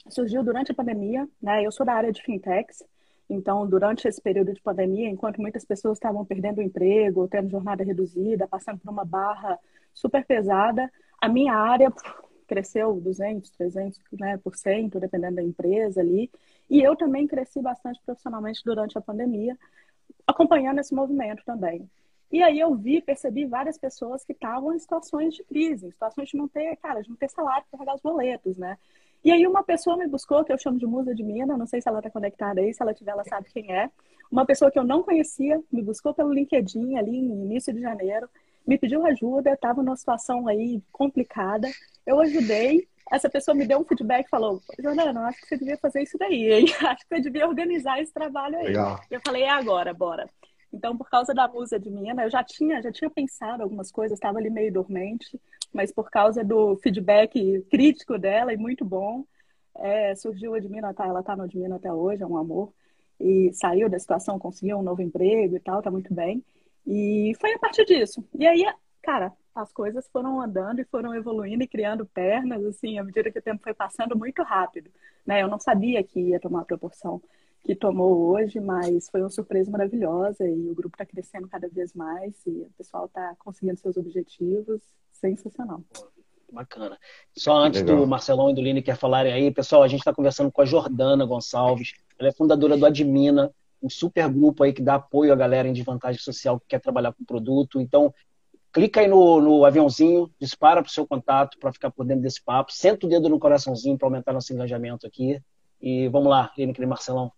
surgiu 0.09 0.45
durante 0.45 0.71
a 0.71 0.75
pandemia, 0.75 1.29
né? 1.43 1.65
Eu 1.65 1.73
sou 1.73 1.85
da 1.85 1.95
área 1.95 2.13
de 2.13 2.23
fintechs, 2.23 2.85
então 3.29 3.67
durante 3.67 4.07
esse 4.07 4.21
período 4.21 4.53
de 4.53 4.61
pandemia, 4.61 5.09
enquanto 5.09 5.41
muitas 5.41 5.65
pessoas 5.65 5.97
estavam 5.97 6.25
perdendo 6.25 6.59
o 6.59 6.63
emprego, 6.63 7.27
tendo 7.29 7.51
jornada 7.51 7.83
reduzida, 7.83 8.47
passando 8.47 8.79
por 8.81 8.91
uma 8.91 9.05
barra 9.05 9.59
super 9.95 10.25
pesada, 10.25 10.91
a 11.21 11.29
minha 11.29 11.55
área 11.55 11.93
cresceu 12.47 13.01
200, 13.01 13.51
300, 13.51 14.01
né, 14.13 14.37
por 14.39 14.57
cento, 14.57 14.99
dependendo 14.99 15.37
da 15.37 15.43
empresa 15.43 16.01
ali. 16.01 16.31
E 16.69 16.83
eu 16.83 16.97
também 16.97 17.27
cresci 17.27 17.63
bastante 17.63 18.01
profissionalmente 18.05 18.63
durante 18.65 18.99
a 18.99 19.01
pandemia, 19.01 19.57
acompanhando 20.27 20.81
esse 20.81 20.95
movimento 20.95 21.45
também. 21.45 21.89
E 22.31 22.43
aí 22.43 22.61
eu 22.61 22.75
vi, 22.75 23.01
percebi 23.01 23.45
várias 23.45 23.77
pessoas 23.77 24.25
que 24.25 24.33
estavam 24.33 24.73
em 24.73 24.79
situações 24.79 25.35
de 25.35 25.43
crise, 25.43 25.87
em 25.87 25.91
situações 25.91 26.29
de 26.29 26.37
não 26.37 26.47
ter, 26.47 26.77
cara, 26.77 27.03
de 27.03 27.09
não 27.09 27.17
ter 27.17 27.29
salário 27.29 27.65
para 27.71 27.79
pagar 27.79 27.95
os 27.95 28.01
boletos, 28.01 28.57
né? 28.57 28.79
E 29.25 29.31
aí 29.31 29.47
uma 29.47 29.63
pessoa 29.63 29.97
me 29.97 30.07
buscou, 30.07 30.45
que 30.45 30.53
eu 30.53 30.59
chamo 30.59 30.79
de 30.79 30.87
musa 30.87 31.15
de 31.15 31.23
mina, 31.23 31.57
não 31.57 31.67
sei 31.67 31.81
se 31.81 31.89
ela 31.89 31.99
está 31.99 32.11
conectada 32.11 32.61
aí, 32.61 32.73
se 32.73 32.83
ela 32.83 32.95
tiver, 32.95 33.11
ela 33.11 33.25
sabe 33.25 33.51
quem 33.53 33.73
é. 33.73 33.91
Uma 34.31 34.47
pessoa 34.47 34.71
que 34.71 34.79
eu 34.79 34.85
não 34.85 35.03
conhecia, 35.03 35.61
me 35.71 35.83
buscou 35.83 36.15
pelo 36.15 36.33
LinkedIn 36.33 36.97
ali 36.97 37.21
no 37.21 37.45
início 37.45 37.73
de 37.73 37.81
janeiro, 37.81 38.29
me 38.67 38.79
pediu 38.79 39.05
ajuda, 39.05 39.53
estava 39.53 39.83
numa 39.83 39.97
situação 39.97 40.47
aí 40.47 40.81
complicada. 40.93 41.69
Eu 42.07 42.21
ajudei, 42.21 42.89
essa 43.11 43.29
pessoa 43.29 43.55
me 43.55 43.67
deu 43.67 43.81
um 43.81 43.85
feedback 43.85 44.27
e 44.27 44.31
falou: 44.31 44.63
Jordana, 44.79 45.27
acho 45.27 45.41
que 45.41 45.49
você 45.49 45.57
devia 45.59 45.77
fazer 45.77 46.03
isso 46.03 46.17
daí, 46.17 46.53
hein? 46.53 46.67
Acho 46.81 47.07
que 47.07 47.17
você 47.17 47.21
devia 47.21 47.49
organizar 47.49 48.01
esse 48.01 48.13
trabalho 48.13 48.57
aí. 48.59 48.69
Legal. 48.69 49.01
Eu 49.11 49.21
falei: 49.25 49.43
é 49.43 49.51
agora, 49.51 49.93
bora. 49.93 50.29
Então, 50.73 50.97
por 50.97 51.11
causa 51.11 51.35
da 51.35 51.49
musa 51.49 51.79
de 51.79 51.91
mina, 51.91 52.25
eu 52.25 52.31
já 52.31 52.45
tinha, 52.45 52.81
já 52.81 52.93
tinha 52.93 53.11
pensado 53.11 53.63
algumas 53.63 53.91
coisas, 53.91 54.17
estava 54.17 54.39
ali 54.39 54.51
meio 54.51 54.73
dormente, 54.73 55.41
mas 55.73 55.93
por 55.93 56.11
causa 56.11 56.45
do 56.45 56.77
feedback 56.77 57.63
crítico 57.71 58.19
dela 58.19 58.53
e 58.53 58.57
muito 58.57 58.85
bom, 58.85 59.25
é, 59.77 60.15
surgiu 60.15 60.55
a 60.55 60.59
Admina, 60.59 60.95
tá, 60.95 61.07
ela 61.07 61.21
está 61.21 61.37
no 61.37 61.45
Admina 61.45 61.77
até 61.77 61.93
hoje, 61.93 62.23
é 62.23 62.27
um 62.27 62.37
amor, 62.37 62.73
e 63.19 63.53
saiu 63.53 63.89
da 63.89 63.99
situação, 63.99 64.39
conseguiu 64.39 64.79
um 64.79 64.83
novo 64.83 65.03
emprego 65.03 65.57
e 65.57 65.61
tal, 65.61 65.83
tá 65.83 65.91
muito 65.91 66.13
bem. 66.15 66.45
E 66.87 67.33
foi 67.39 67.53
a 67.53 67.59
partir 67.59 67.85
disso. 67.85 68.25
E 68.39 68.47
aí, 68.47 68.65
cara, 69.03 69.33
as 69.55 69.73
coisas 69.73 70.09
foram 70.09 70.41
andando 70.41 70.81
e 70.81 70.85
foram 70.85 71.15
evoluindo 71.15 71.63
e 71.63 71.69
criando 71.69 72.07
pernas, 72.07 72.65
assim, 72.65 72.99
à 72.99 73.05
medida 73.05 73.31
que 73.31 73.39
o 73.39 73.43
tempo 73.43 73.63
foi 73.63 73.75
passando 73.75 74.17
muito 74.17 74.43
rápido, 74.43 74.91
né? 75.27 75.43
Eu 75.43 75.49
não 75.49 75.59
sabia 75.59 76.03
que 76.03 76.21
ia 76.21 76.41
tomar 76.41 76.65
proporção 76.65 77.21
que 77.63 77.75
tomou 77.75 78.31
hoje, 78.31 78.59
mas 78.59 79.09
foi 79.11 79.21
uma 79.21 79.31
surpresa 79.31 79.71
maravilhosa 79.71 80.47
e 80.49 80.71
o 80.71 80.75
grupo 80.75 80.95
está 80.95 81.05
crescendo 81.05 81.49
cada 81.49 81.69
vez 81.69 81.93
mais 81.95 82.35
e 82.47 82.51
o 82.51 82.71
pessoal 82.77 83.07
está 83.07 83.35
conseguindo 83.39 83.79
seus 83.79 83.97
objetivos, 83.97 84.81
sensacional. 85.13 85.83
Bacana. 86.53 86.99
Só 87.37 87.57
antes 87.57 87.83
Legal. 87.83 87.99
do 87.99 88.07
Marcelão 88.07 88.51
e 88.51 88.55
do 88.55 88.61
Line 88.61 88.83
quer 88.83 88.97
falarem 88.97 89.33
aí, 89.33 89.51
pessoal, 89.53 89.83
a 89.83 89.89
gente 89.89 90.01
está 90.01 90.13
conversando 90.13 90.51
com 90.51 90.63
a 90.63 90.65
Jordana 90.65 91.25
Gonçalves, 91.25 91.93
ela 92.19 92.29
é 92.29 92.33
fundadora 92.33 92.77
do 92.77 92.87
Admina, 92.87 93.53
um 93.83 93.89
super 93.89 94.29
grupo 94.29 94.63
aí 94.63 94.73
que 94.73 94.83
dá 94.83 94.97
apoio 94.97 95.33
à 95.33 95.37
galera 95.37 95.69
em 95.69 95.73
desvantagem 95.73 96.21
social 96.21 96.59
que 96.59 96.67
quer 96.69 96.81
trabalhar 96.81 97.13
com 97.13 97.25
produto. 97.25 97.81
Então, 97.81 98.13
clica 98.73 99.01
aí 99.01 99.09
no, 99.09 99.41
no 99.41 99.65
aviãozinho, 99.65 100.31
dispara 100.39 100.83
para 100.83 100.89
o 100.89 100.93
seu 100.93 101.07
contato 101.07 101.59
para 101.59 101.73
ficar 101.73 101.91
por 101.91 102.05
dentro 102.05 102.23
desse 102.23 102.43
papo, 102.43 102.73
senta 102.73 103.07
o 103.07 103.09
dedo 103.09 103.29
no 103.29 103.39
coraçãozinho 103.39 103.97
para 103.97 104.07
aumentar 104.07 104.33
nosso 104.33 104.53
engajamento 104.53 105.07
aqui. 105.07 105.41
E 105.81 106.09
vamos 106.09 106.29
lá, 106.29 106.53
Lineker 106.59 106.83
e 106.83 106.87
Marcelão. 106.87 107.33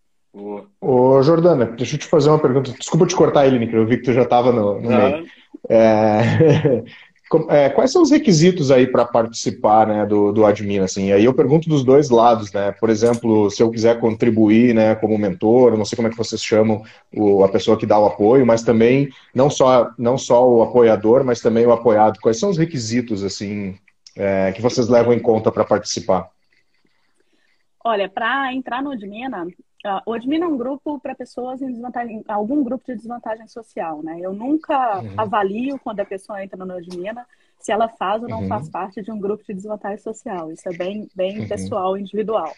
Ô, 0.80 1.22
Jordana, 1.22 1.66
deixa 1.66 1.96
eu 1.96 2.00
te 2.00 2.06
fazer 2.06 2.30
uma 2.30 2.38
pergunta. 2.38 2.72
Desculpa 2.72 3.06
te 3.06 3.14
cortar, 3.14 3.46
Lineker, 3.46 3.76
eu 3.76 3.86
vi 3.86 3.98
que 3.98 4.04
tu 4.04 4.12
já 4.12 4.22
estava 4.22 4.50
no, 4.50 4.80
no 4.80 4.88
meio. 4.88 5.26
É... 5.68 6.82
É, 7.48 7.70
quais 7.70 7.90
são 7.90 8.02
os 8.02 8.10
requisitos 8.10 8.70
aí 8.70 8.86
para 8.86 9.06
participar 9.06 9.86
né, 9.86 10.04
do, 10.04 10.32
do 10.32 10.44
admin? 10.44 10.80
Assim? 10.80 11.06
E 11.06 11.12
aí 11.12 11.24
eu 11.24 11.32
pergunto 11.32 11.68
dos 11.68 11.82
dois 11.82 12.10
lados, 12.10 12.52
né? 12.52 12.72
Por 12.72 12.90
exemplo, 12.90 13.50
se 13.50 13.62
eu 13.62 13.70
quiser 13.70 13.98
contribuir 13.98 14.74
né, 14.74 14.94
como 14.94 15.16
mentor, 15.16 15.76
não 15.76 15.84
sei 15.84 15.96
como 15.96 16.08
é 16.08 16.10
que 16.10 16.16
vocês 16.16 16.42
chamam 16.42 16.82
o, 17.14 17.42
a 17.42 17.48
pessoa 17.48 17.78
que 17.78 17.86
dá 17.86 17.98
o 17.98 18.04
apoio, 18.04 18.44
mas 18.44 18.62
também 18.62 19.08
não 19.34 19.48
só, 19.48 19.90
não 19.96 20.18
só 20.18 20.46
o 20.46 20.62
apoiador, 20.62 21.24
mas 21.24 21.40
também 21.40 21.64
o 21.64 21.72
apoiado. 21.72 22.20
Quais 22.20 22.38
são 22.38 22.50
os 22.50 22.58
requisitos 22.58 23.24
assim 23.24 23.76
é, 24.14 24.52
que 24.52 24.60
vocês 24.60 24.88
levam 24.88 25.14
em 25.14 25.18
conta 25.18 25.50
para 25.50 25.64
participar? 25.64 26.28
Olha, 27.84 28.08
para 28.08 28.52
entrar 28.52 28.82
no 28.82 28.92
Admina, 28.92 29.46
o 30.06 30.12
Admina 30.12 30.44
é 30.44 30.48
um 30.48 30.56
grupo 30.56 31.00
para 31.00 31.14
pessoas 31.14 31.60
em 31.60 31.72
desvantagem, 31.72 32.24
algum 32.28 32.62
grupo 32.62 32.84
de 32.86 32.96
desvantagem 32.96 33.48
social, 33.48 34.02
né? 34.02 34.18
Eu 34.20 34.32
nunca 34.32 35.00
uhum. 35.00 35.14
avalio 35.16 35.78
quando 35.82 36.00
a 36.00 36.04
pessoa 36.04 36.42
entra 36.42 36.64
no 36.64 36.72
Admina 36.72 37.26
se 37.58 37.72
ela 37.72 37.88
faz 37.88 38.22
ou 38.22 38.28
não 38.28 38.42
uhum. 38.42 38.48
faz 38.48 38.68
parte 38.68 39.02
de 39.02 39.10
um 39.10 39.18
grupo 39.18 39.44
de 39.44 39.54
desvantagem 39.54 39.98
social. 39.98 40.52
Isso 40.52 40.68
é 40.68 40.76
bem, 40.76 41.08
bem 41.14 41.40
uhum. 41.40 41.48
pessoal, 41.48 41.96
individual. 41.96 42.52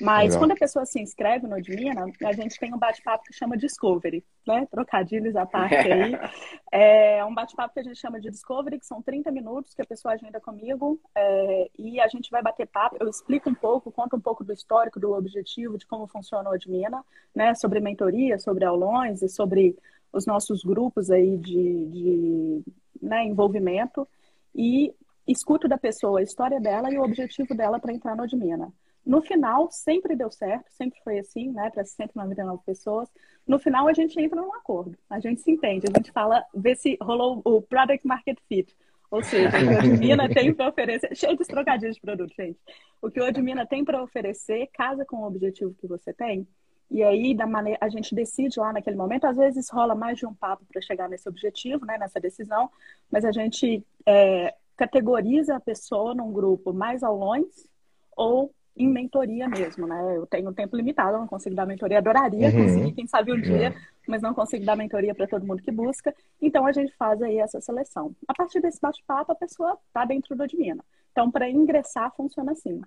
Mas 0.00 0.24
Legal. 0.24 0.38
quando 0.40 0.52
a 0.52 0.56
pessoa 0.56 0.84
se 0.84 1.00
inscreve 1.00 1.46
no 1.46 1.54
Admina, 1.54 2.06
a 2.24 2.32
gente 2.32 2.58
tem 2.58 2.74
um 2.74 2.78
bate-papo 2.78 3.24
que 3.24 3.32
chama 3.32 3.56
Discovery, 3.56 4.24
né? 4.46 4.66
Trocadilhos 4.70 5.34
à 5.36 5.46
parte 5.46 5.74
aí. 5.74 6.12
é 6.70 7.24
um 7.24 7.34
bate-papo 7.34 7.72
que 7.74 7.80
a 7.80 7.82
gente 7.82 7.98
chama 7.98 8.20
de 8.20 8.30
Discovery, 8.30 8.78
que 8.78 8.86
são 8.86 9.00
30 9.00 9.30
minutos 9.30 9.72
que 9.72 9.80
a 9.80 9.86
pessoa 9.86 10.14
agenda 10.14 10.38
comigo 10.40 11.00
é, 11.14 11.70
e 11.78 12.00
a 12.00 12.08
gente 12.08 12.30
vai 12.30 12.42
bater 12.42 12.66
papo. 12.66 12.96
Eu 13.00 13.08
explico 13.08 13.48
um 13.48 13.54
pouco, 13.54 13.90
conto 13.90 14.16
um 14.16 14.20
pouco 14.20 14.44
do 14.44 14.52
histórico, 14.52 15.00
do 15.00 15.12
objetivo, 15.14 15.78
de 15.78 15.86
como 15.86 16.06
funciona 16.06 16.50
o 16.50 16.52
Admina, 16.52 17.02
né? 17.34 17.54
Sobre 17.54 17.80
mentoria, 17.80 18.38
sobre 18.38 18.64
aulões 18.64 19.22
e 19.22 19.28
sobre 19.28 19.76
os 20.12 20.26
nossos 20.26 20.62
grupos 20.62 21.10
aí 21.10 21.38
de, 21.38 21.86
de 21.86 22.62
né, 23.00 23.24
envolvimento. 23.24 24.06
E 24.54 24.94
escuto 25.26 25.66
da 25.68 25.78
pessoa 25.78 26.20
a 26.20 26.22
história 26.22 26.60
dela 26.60 26.92
e 26.92 26.98
o 26.98 27.02
objetivo 27.02 27.54
dela 27.54 27.80
para 27.80 27.92
entrar 27.92 28.14
no 28.14 28.22
Admina. 28.22 28.72
No 29.06 29.22
final, 29.22 29.70
sempre 29.70 30.16
deu 30.16 30.30
certo, 30.32 30.68
sempre 30.70 30.98
foi 31.04 31.20
assim, 31.20 31.52
né, 31.52 31.70
para 31.70 31.84
199 31.84 32.60
pessoas. 32.66 33.08
No 33.46 33.56
final, 33.56 33.86
a 33.86 33.92
gente 33.92 34.20
entra 34.20 34.40
num 34.40 34.52
acordo, 34.52 34.98
a 35.08 35.20
gente 35.20 35.40
se 35.40 35.50
entende, 35.50 35.86
a 35.86 35.96
gente 35.96 36.10
fala, 36.10 36.44
vê 36.52 36.74
se 36.74 36.98
rolou 37.00 37.40
o 37.44 37.62
product 37.62 38.04
market 38.04 38.36
fit. 38.48 38.74
Ou 39.08 39.22
seja, 39.22 39.48
o 39.48 39.52
que 39.52 39.64
o 39.64 39.78
Admina 39.78 40.28
tem 40.34 40.52
para 40.52 40.68
oferecer, 40.68 41.14
cheio 41.14 41.36
de 41.36 41.44
trocadilhos 41.44 41.94
de 41.94 42.02
produto, 42.02 42.34
gente. 42.34 42.58
O 43.00 43.08
que 43.08 43.20
o 43.20 43.24
Admina 43.24 43.64
tem 43.64 43.84
para 43.84 44.02
oferecer 44.02 44.66
casa 44.72 45.04
com 45.04 45.18
o 45.18 45.26
objetivo 45.26 45.72
que 45.80 45.86
você 45.86 46.12
tem. 46.12 46.44
E 46.90 47.02
aí, 47.04 47.32
da 47.32 47.46
maneira, 47.46 47.78
a 47.80 47.88
gente 47.88 48.12
decide 48.12 48.58
lá 48.58 48.72
naquele 48.72 48.96
momento, 48.96 49.26
às 49.26 49.36
vezes 49.36 49.68
rola 49.70 49.94
mais 49.94 50.18
de 50.18 50.26
um 50.26 50.34
papo 50.34 50.64
para 50.64 50.82
chegar 50.82 51.08
nesse 51.08 51.28
objetivo, 51.28 51.84
né, 51.86 51.96
nessa 51.96 52.18
decisão, 52.18 52.70
mas 53.10 53.24
a 53.24 53.30
gente 53.30 53.84
é, 54.04 54.54
categoriza 54.76 55.54
a 55.54 55.60
pessoa 55.60 56.14
num 56.14 56.32
grupo 56.32 56.72
mais 56.72 57.02
aulões 57.02 57.68
ou 58.16 58.52
em 58.76 58.88
mentoria 58.88 59.48
mesmo, 59.48 59.86
né? 59.86 60.16
Eu 60.16 60.26
tenho 60.26 60.52
tempo 60.52 60.76
limitado, 60.76 61.16
não 61.16 61.26
consigo 61.26 61.54
dar 61.54 61.66
mentoria, 61.66 61.98
adoraria 61.98 62.48
uhum. 62.48 62.64
conseguir, 62.64 62.92
quem 62.92 63.06
sabe 63.06 63.32
um 63.32 63.40
dia, 63.40 63.74
mas 64.06 64.20
não 64.20 64.34
consigo 64.34 64.64
dar 64.64 64.76
mentoria 64.76 65.14
para 65.14 65.26
todo 65.26 65.46
mundo 65.46 65.62
que 65.62 65.72
busca. 65.72 66.14
Então 66.40 66.66
a 66.66 66.72
gente 66.72 66.92
faz 66.96 67.22
aí 67.22 67.38
essa 67.38 67.60
seleção. 67.60 68.14
A 68.28 68.34
partir 68.34 68.60
desse 68.60 68.80
bate-papo, 68.80 69.32
a 69.32 69.34
pessoa 69.34 69.78
está 69.88 70.04
dentro 70.04 70.36
do 70.36 70.42
Admina. 70.42 70.84
Então, 71.10 71.30
para 71.30 71.48
ingressar, 71.48 72.14
funciona 72.14 72.52
assim. 72.52 72.82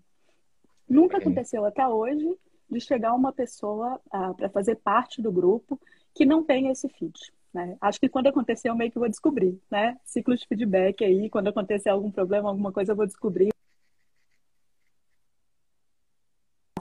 Nunca 0.88 1.18
aconteceu 1.18 1.66
até 1.66 1.88
hoje 1.88 2.38
de 2.70 2.80
chegar 2.80 3.14
uma 3.14 3.34
pessoa 3.34 4.00
ah, 4.12 4.34
para 4.36 4.50
fazer 4.50 4.76
parte 4.76 5.22
do 5.22 5.32
grupo 5.32 5.80
que 6.14 6.26
não 6.26 6.44
tem 6.44 6.70
esse 6.70 6.88
feed. 6.90 7.20
Né? 7.52 7.76
Acho 7.82 8.00
que 8.00 8.08
quando 8.08 8.28
acontecer, 8.28 8.70
eu 8.70 8.76
meio 8.76 8.92
que 8.92 9.00
vou 9.00 9.10
descobrir, 9.10 9.60
né? 9.72 9.98
Ciclo 10.04 10.36
de 10.36 10.48
feedback 10.48 11.04
aí, 11.04 11.30
quando 11.30 11.48
acontecer 11.48 11.90
algum 11.90 12.12
problema, 12.12 12.50
alguma 12.50 12.72
coisa, 12.72 12.92
eu 12.92 12.96
vou 12.96 13.08
descobrir. 13.08 13.50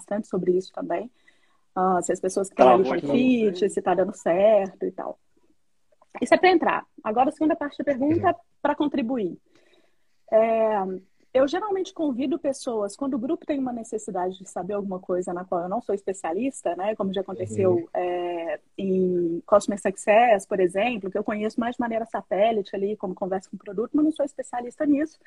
Bastante 0.08 0.28
sobre 0.28 0.56
isso 0.56 0.72
também. 0.72 1.10
Uh, 1.76 2.02
se 2.02 2.12
as 2.12 2.20
pessoas 2.20 2.48
querem 2.48 2.82
tá, 2.82 3.08
fit, 3.08 3.70
se 3.70 3.78
está 3.78 3.94
dando 3.94 4.14
certo 4.14 4.84
e 4.84 4.90
tal. 4.90 5.18
Isso 6.20 6.34
é 6.34 6.38
para 6.38 6.50
entrar. 6.50 6.86
Agora, 7.04 7.28
a 7.28 7.32
segunda 7.32 7.54
parte 7.54 7.78
da 7.78 7.84
pergunta 7.84 8.30
é 8.30 8.34
para 8.60 8.74
contribuir. 8.74 9.38
É, 10.32 10.78
eu 11.32 11.46
geralmente 11.46 11.92
convido 11.94 12.38
pessoas, 12.38 12.96
quando 12.96 13.14
o 13.14 13.18
grupo 13.18 13.46
tem 13.46 13.58
uma 13.58 13.72
necessidade 13.72 14.38
de 14.38 14.48
saber 14.48 14.72
alguma 14.72 14.98
coisa 14.98 15.32
na 15.32 15.44
qual 15.44 15.62
eu 15.62 15.68
não 15.68 15.80
sou 15.80 15.94
especialista, 15.94 16.74
né? 16.74 16.96
Como 16.96 17.14
já 17.14 17.20
aconteceu 17.20 17.74
uhum. 17.74 17.88
é, 17.94 18.60
em 18.76 19.40
Customer 19.46 19.80
Success, 19.80 20.46
por 20.46 20.58
exemplo, 20.58 21.10
que 21.10 21.18
eu 21.18 21.22
conheço 21.22 21.60
mais 21.60 21.76
de 21.76 21.80
maneira 21.80 22.06
satélite 22.06 22.74
ali, 22.74 22.96
como 22.96 23.14
conversa 23.14 23.48
com 23.48 23.56
o 23.56 23.60
produto, 23.60 23.90
mas 23.94 24.04
não 24.04 24.12
sou 24.12 24.24
especialista 24.24 24.84
nisso. 24.84 25.18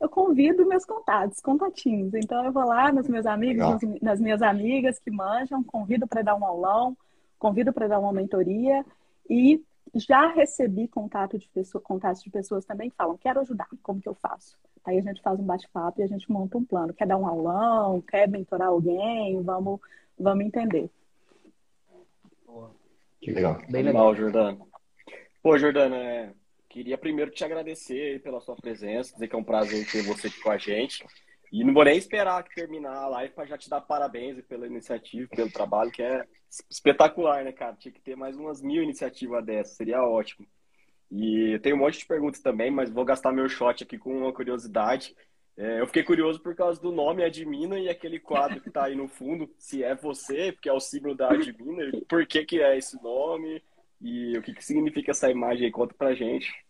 Eu 0.00 0.08
convido 0.08 0.66
meus 0.66 0.84
contatos, 0.84 1.40
contatinhos. 1.40 2.12
Então 2.14 2.44
eu 2.44 2.52
vou 2.52 2.64
lá 2.64 2.92
nos 2.92 3.08
meus 3.08 3.26
amigos, 3.26 3.64
nas, 3.64 4.00
nas 4.02 4.20
minhas 4.20 4.42
amigas 4.42 4.98
que 4.98 5.10
manjam, 5.10 5.62
convido 5.64 6.06
para 6.06 6.22
dar 6.22 6.36
um 6.36 6.44
aulão, 6.44 6.96
convido 7.38 7.72
para 7.72 7.88
dar 7.88 7.98
uma 7.98 8.12
mentoria 8.12 8.84
e 9.28 9.62
já 9.94 10.28
recebi 10.28 10.88
contato 10.88 11.38
de 11.38 11.48
pessoa, 11.48 11.80
contatos 11.82 12.22
de 12.22 12.30
pessoas 12.30 12.64
também 12.64 12.90
que 12.90 12.96
falam, 12.96 13.16
quero 13.16 13.40
ajudar, 13.40 13.68
como 13.82 14.00
que 14.00 14.08
eu 14.08 14.14
faço? 14.14 14.58
Aí 14.84 14.98
a 14.98 15.02
gente 15.02 15.22
faz 15.22 15.38
um 15.38 15.44
bate-papo 15.44 16.00
e 16.00 16.04
a 16.04 16.06
gente 16.06 16.30
monta 16.30 16.58
um 16.58 16.64
plano. 16.64 16.92
Quer 16.92 17.06
dar 17.06 17.16
um 17.16 17.26
aulão? 17.26 18.00
Quer 18.02 18.28
mentorar 18.28 18.68
alguém? 18.68 19.42
Vamos, 19.42 19.80
vamos 20.18 20.44
entender. 20.44 20.88
Que 23.20 23.32
legal. 23.32 23.60
Bem 23.68 23.82
legal, 23.82 24.14
Jordana. 24.14 24.58
Pô, 25.42 25.58
Jordana, 25.58 25.96
é, 25.96 26.32
queria 26.76 26.98
primeiro 26.98 27.30
te 27.30 27.42
agradecer 27.42 28.20
pela 28.20 28.38
sua 28.38 28.54
presença, 28.54 29.14
dizer 29.14 29.28
que 29.28 29.34
é 29.34 29.38
um 29.38 29.44
prazer 29.44 29.90
ter 29.90 30.02
você 30.02 30.26
aqui 30.26 30.38
com 30.42 30.50
a 30.50 30.58
gente. 30.58 31.06
E 31.50 31.64
não 31.64 31.72
vou 31.72 31.84
nem 31.84 31.96
esperar 31.96 32.44
que 32.44 32.54
terminar 32.54 32.94
a 32.94 33.08
live 33.08 33.32
para 33.32 33.46
já 33.46 33.56
te 33.56 33.70
dar 33.70 33.80
parabéns 33.80 34.38
pela 34.42 34.66
iniciativa, 34.66 35.26
pelo 35.34 35.50
trabalho, 35.50 35.90
que 35.90 36.02
é 36.02 36.26
espetacular, 36.68 37.44
né, 37.44 37.52
cara? 37.52 37.76
Tinha 37.76 37.92
que 37.92 38.00
ter 38.02 38.14
mais 38.14 38.36
umas 38.36 38.60
mil 38.60 38.82
iniciativas 38.82 39.42
dessas, 39.42 39.74
seria 39.74 40.02
ótimo. 40.02 40.46
E 41.10 41.54
eu 41.54 41.60
tenho 41.60 41.76
um 41.76 41.78
monte 41.78 41.98
de 41.98 42.04
perguntas 42.04 42.42
também, 42.42 42.70
mas 42.70 42.90
vou 42.90 43.06
gastar 43.06 43.32
meu 43.32 43.48
shot 43.48 43.82
aqui 43.82 43.96
com 43.96 44.14
uma 44.14 44.32
curiosidade. 44.32 45.16
É, 45.56 45.80
eu 45.80 45.86
fiquei 45.86 46.02
curioso 46.02 46.42
por 46.42 46.54
causa 46.54 46.78
do 46.78 46.92
nome 46.92 47.24
Admina 47.24 47.78
e 47.78 47.88
aquele 47.88 48.20
quadro 48.20 48.60
que 48.60 48.68
está 48.68 48.84
aí 48.84 48.94
no 48.94 49.08
fundo, 49.08 49.48
se 49.58 49.82
é 49.82 49.94
você, 49.94 50.52
porque 50.52 50.68
é 50.68 50.72
o 50.74 50.80
símbolo 50.80 51.14
da 51.14 51.32
Admina, 51.32 51.90
por 52.06 52.26
que, 52.26 52.44
que 52.44 52.60
é 52.60 52.76
esse 52.76 53.02
nome 53.02 53.62
e 53.98 54.36
o 54.36 54.42
que, 54.42 54.52
que 54.52 54.62
significa 54.62 55.12
essa 55.12 55.30
imagem 55.30 55.64
aí, 55.64 55.72
conta 55.72 55.94
pra 55.94 56.14
gente. 56.14 56.65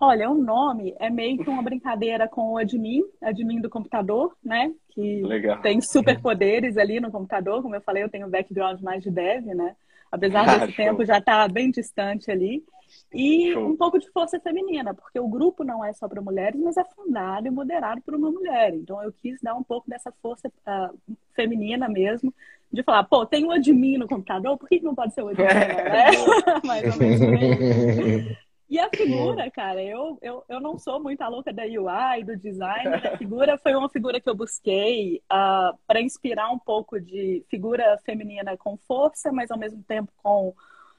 Olha, 0.00 0.30
o 0.30 0.34
nome 0.34 0.94
é 0.98 1.10
meio 1.10 1.38
que 1.38 1.50
uma 1.50 1.62
brincadeira 1.62 2.28
com 2.28 2.52
o 2.52 2.56
admin, 2.56 3.02
admin 3.20 3.60
do 3.60 3.68
computador, 3.68 4.36
né? 4.44 4.72
Que 4.90 5.22
Legal. 5.22 5.60
tem 5.60 5.80
superpoderes 5.80 6.76
ali 6.76 7.00
no 7.00 7.10
computador. 7.10 7.62
Como 7.62 7.74
eu 7.74 7.80
falei, 7.80 8.04
eu 8.04 8.08
tenho 8.08 8.28
background 8.28 8.80
mais 8.80 9.02
de 9.02 9.10
dev, 9.10 9.46
né? 9.46 9.74
Apesar 10.10 10.58
desse 10.58 10.76
tempo 10.76 11.04
já 11.04 11.18
estar 11.18 11.48
tá 11.48 11.52
bem 11.52 11.70
distante 11.70 12.30
ali. 12.30 12.64
E 13.12 13.52
Show. 13.52 13.68
um 13.68 13.76
pouco 13.76 13.98
de 13.98 14.10
força 14.10 14.38
feminina, 14.40 14.94
porque 14.94 15.18
o 15.18 15.28
grupo 15.28 15.64
não 15.64 15.84
é 15.84 15.92
só 15.92 16.08
para 16.08 16.22
mulheres, 16.22 16.60
mas 16.60 16.76
é 16.76 16.84
fundado 16.84 17.46
e 17.46 17.50
moderado 17.50 18.00
por 18.02 18.14
uma 18.14 18.30
mulher. 18.30 18.74
Então 18.74 19.02
eu 19.02 19.12
quis 19.12 19.40
dar 19.42 19.54
um 19.54 19.62
pouco 19.62 19.88
dessa 19.90 20.12
força 20.22 20.48
uh, 20.48 21.16
feminina 21.34 21.88
mesmo, 21.88 22.32
de 22.72 22.82
falar, 22.82 23.04
pô, 23.04 23.26
tem 23.26 23.44
o 23.44 23.50
admin 23.50 23.98
no 23.98 24.08
computador, 24.08 24.56
por 24.56 24.68
que 24.68 24.80
não 24.80 24.94
pode 24.94 25.14
ser 25.14 25.22
o 25.22 25.28
admin? 25.28 25.44
É. 25.48 26.10
Mais 26.66 26.94
ou 26.94 26.98
menos. 26.98 28.38
E 28.68 28.78
a 28.78 28.90
figura, 28.94 29.50
cara, 29.50 29.82
eu, 29.82 30.18
eu, 30.20 30.44
eu 30.46 30.60
não 30.60 30.78
sou 30.78 31.00
muito 31.00 31.22
a 31.22 31.28
louca 31.28 31.50
da 31.52 31.62
UI, 31.62 32.22
do 32.22 32.36
design. 32.36 32.94
A 32.96 33.16
figura 33.16 33.56
foi 33.56 33.74
uma 33.74 33.88
figura 33.88 34.20
que 34.20 34.28
eu 34.28 34.34
busquei 34.34 35.16
uh, 35.16 35.22
ah, 35.30 35.74
para 35.86 36.02
inspirar 36.02 36.50
um 36.50 36.58
pouco 36.58 37.00
de 37.00 37.42
figura 37.48 37.96
feminina 38.04 38.58
com 38.58 38.76
força, 38.76 39.32
mas 39.32 39.50
ao 39.50 39.58
mesmo 39.58 39.82
tempo 39.84 40.12
com 40.22 40.54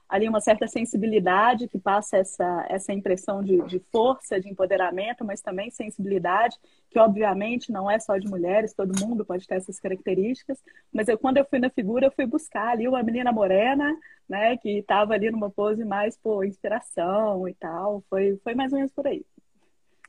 ali 0.10 0.28
uma 0.28 0.42
certa 0.42 0.68
sensibilidade 0.68 1.68
que 1.68 1.78
passa 1.78 2.18
essa, 2.18 2.66
essa 2.68 2.92
impressão 2.92 3.44
de, 3.44 3.62
de 3.68 3.80
força, 3.92 4.40
de 4.40 4.50
empoderamento, 4.50 5.24
mas 5.24 5.42
também 5.42 5.70
sensibilidade, 5.70 6.58
que 6.90 6.98
obviamente 7.00 7.72
não 7.72 7.90
é 7.90 8.00
só 8.00 8.18
de 8.18 8.28
mulheres, 8.28 8.74
todo 8.74 9.00
mundo 9.00 9.24
pode 9.24 9.46
ter 9.46 9.56
essas 9.56 9.80
características, 9.80 10.58
mas 10.92 11.08
eu, 11.08 11.18
quando 11.18 11.38
eu 11.38 11.46
fui 11.46 11.60
na 11.60 11.70
figura, 11.70 12.08
eu 12.08 12.12
fui 12.12 12.26
buscar 12.26 12.70
ali 12.70 12.88
uma 12.88 13.04
menina 13.04 13.32
morena, 13.32 13.96
né, 14.28 14.58
que 14.58 14.80
estava 14.80 15.14
ali 15.14 15.30
numa 15.32 15.50
pose 15.50 15.86
mais 15.86 16.18
por 16.18 16.46
inspiração 16.46 17.48
e 17.48 17.54
tal, 17.54 18.04
foi, 18.10 18.38
foi 18.44 18.56
mais 18.56 18.72
ou 18.74 18.78
menos 18.80 18.92
por 18.92 19.06
aí. 19.08 19.24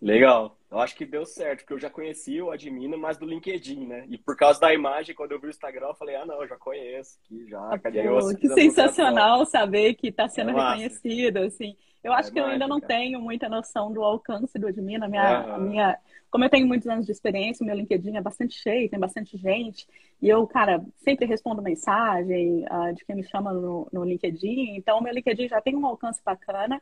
Legal. 0.01 0.57
Eu 0.71 0.79
acho 0.79 0.95
que 0.95 1.05
deu 1.05 1.27
certo, 1.27 1.61
porque 1.61 1.73
eu 1.73 1.79
já 1.81 1.91
conheci 1.91 2.41
o 2.41 2.53
Admina, 2.53 2.97
mas 2.97 3.19
do 3.19 3.27
LinkedIn, 3.27 3.87
né? 3.87 4.05
E 4.09 4.17
por 4.17 4.37
causa 4.37 4.61
da 4.61 4.73
imagem, 4.73 5.17
quando 5.17 5.33
eu 5.33 5.41
vi 5.41 5.49
o 5.49 5.51
Instagram, 5.51 5.89
eu 5.89 5.95
falei, 5.95 6.15
ah, 6.15 6.25
não, 6.25 6.41
eu 6.41 6.49
já 6.49 6.57
conheço, 6.57 7.19
que 7.25 7.45
já, 7.49 7.59
ah, 7.59 7.79
pô, 7.79 8.37
Que 8.37 8.49
sensacional 8.51 9.45
saber 9.45 9.95
que 9.95 10.09
está 10.09 10.29
sendo 10.29 10.51
é 10.51 10.53
reconhecido, 10.53 11.39
assim. 11.39 11.77
Eu 12.03 12.13
acho 12.13 12.31
é 12.31 12.33
que 12.33 12.41
eu 12.41 12.47
ainda 12.47 12.67
não 12.67 12.81
tenho 12.81 13.21
muita 13.21 13.49
noção 13.49 13.93
do 13.93 14.03
alcance 14.03 14.59
do 14.59 14.69
Admina. 14.69 15.09
Minha, 15.09 15.59
minha, 15.59 15.99
como 16.31 16.45
eu 16.45 16.49
tenho 16.49 16.67
muitos 16.67 16.89
anos 16.89 17.05
de 17.05 17.13
experiência, 17.13 17.63
o 17.63 17.67
meu 17.67 17.77
LinkedIn 17.77 18.17
é 18.17 18.23
bastante 18.23 18.55
cheio, 18.55 18.89
tem 18.89 18.99
bastante 18.99 19.37
gente. 19.37 19.87
E 20.23 20.29
eu, 20.29 20.47
cara, 20.47 20.83
sempre 20.99 21.27
respondo 21.27 21.61
mensagem 21.61 22.65
uh, 22.71 22.95
de 22.95 23.05
quem 23.05 23.17
me 23.17 23.25
chama 23.25 23.53
no, 23.53 23.89
no 23.93 24.05
LinkedIn. 24.05 24.77
Então, 24.77 24.99
o 24.99 25.03
meu 25.03 25.13
LinkedIn 25.13 25.49
já 25.49 25.61
tem 25.61 25.77
um 25.77 25.85
alcance 25.85 26.23
bacana. 26.25 26.81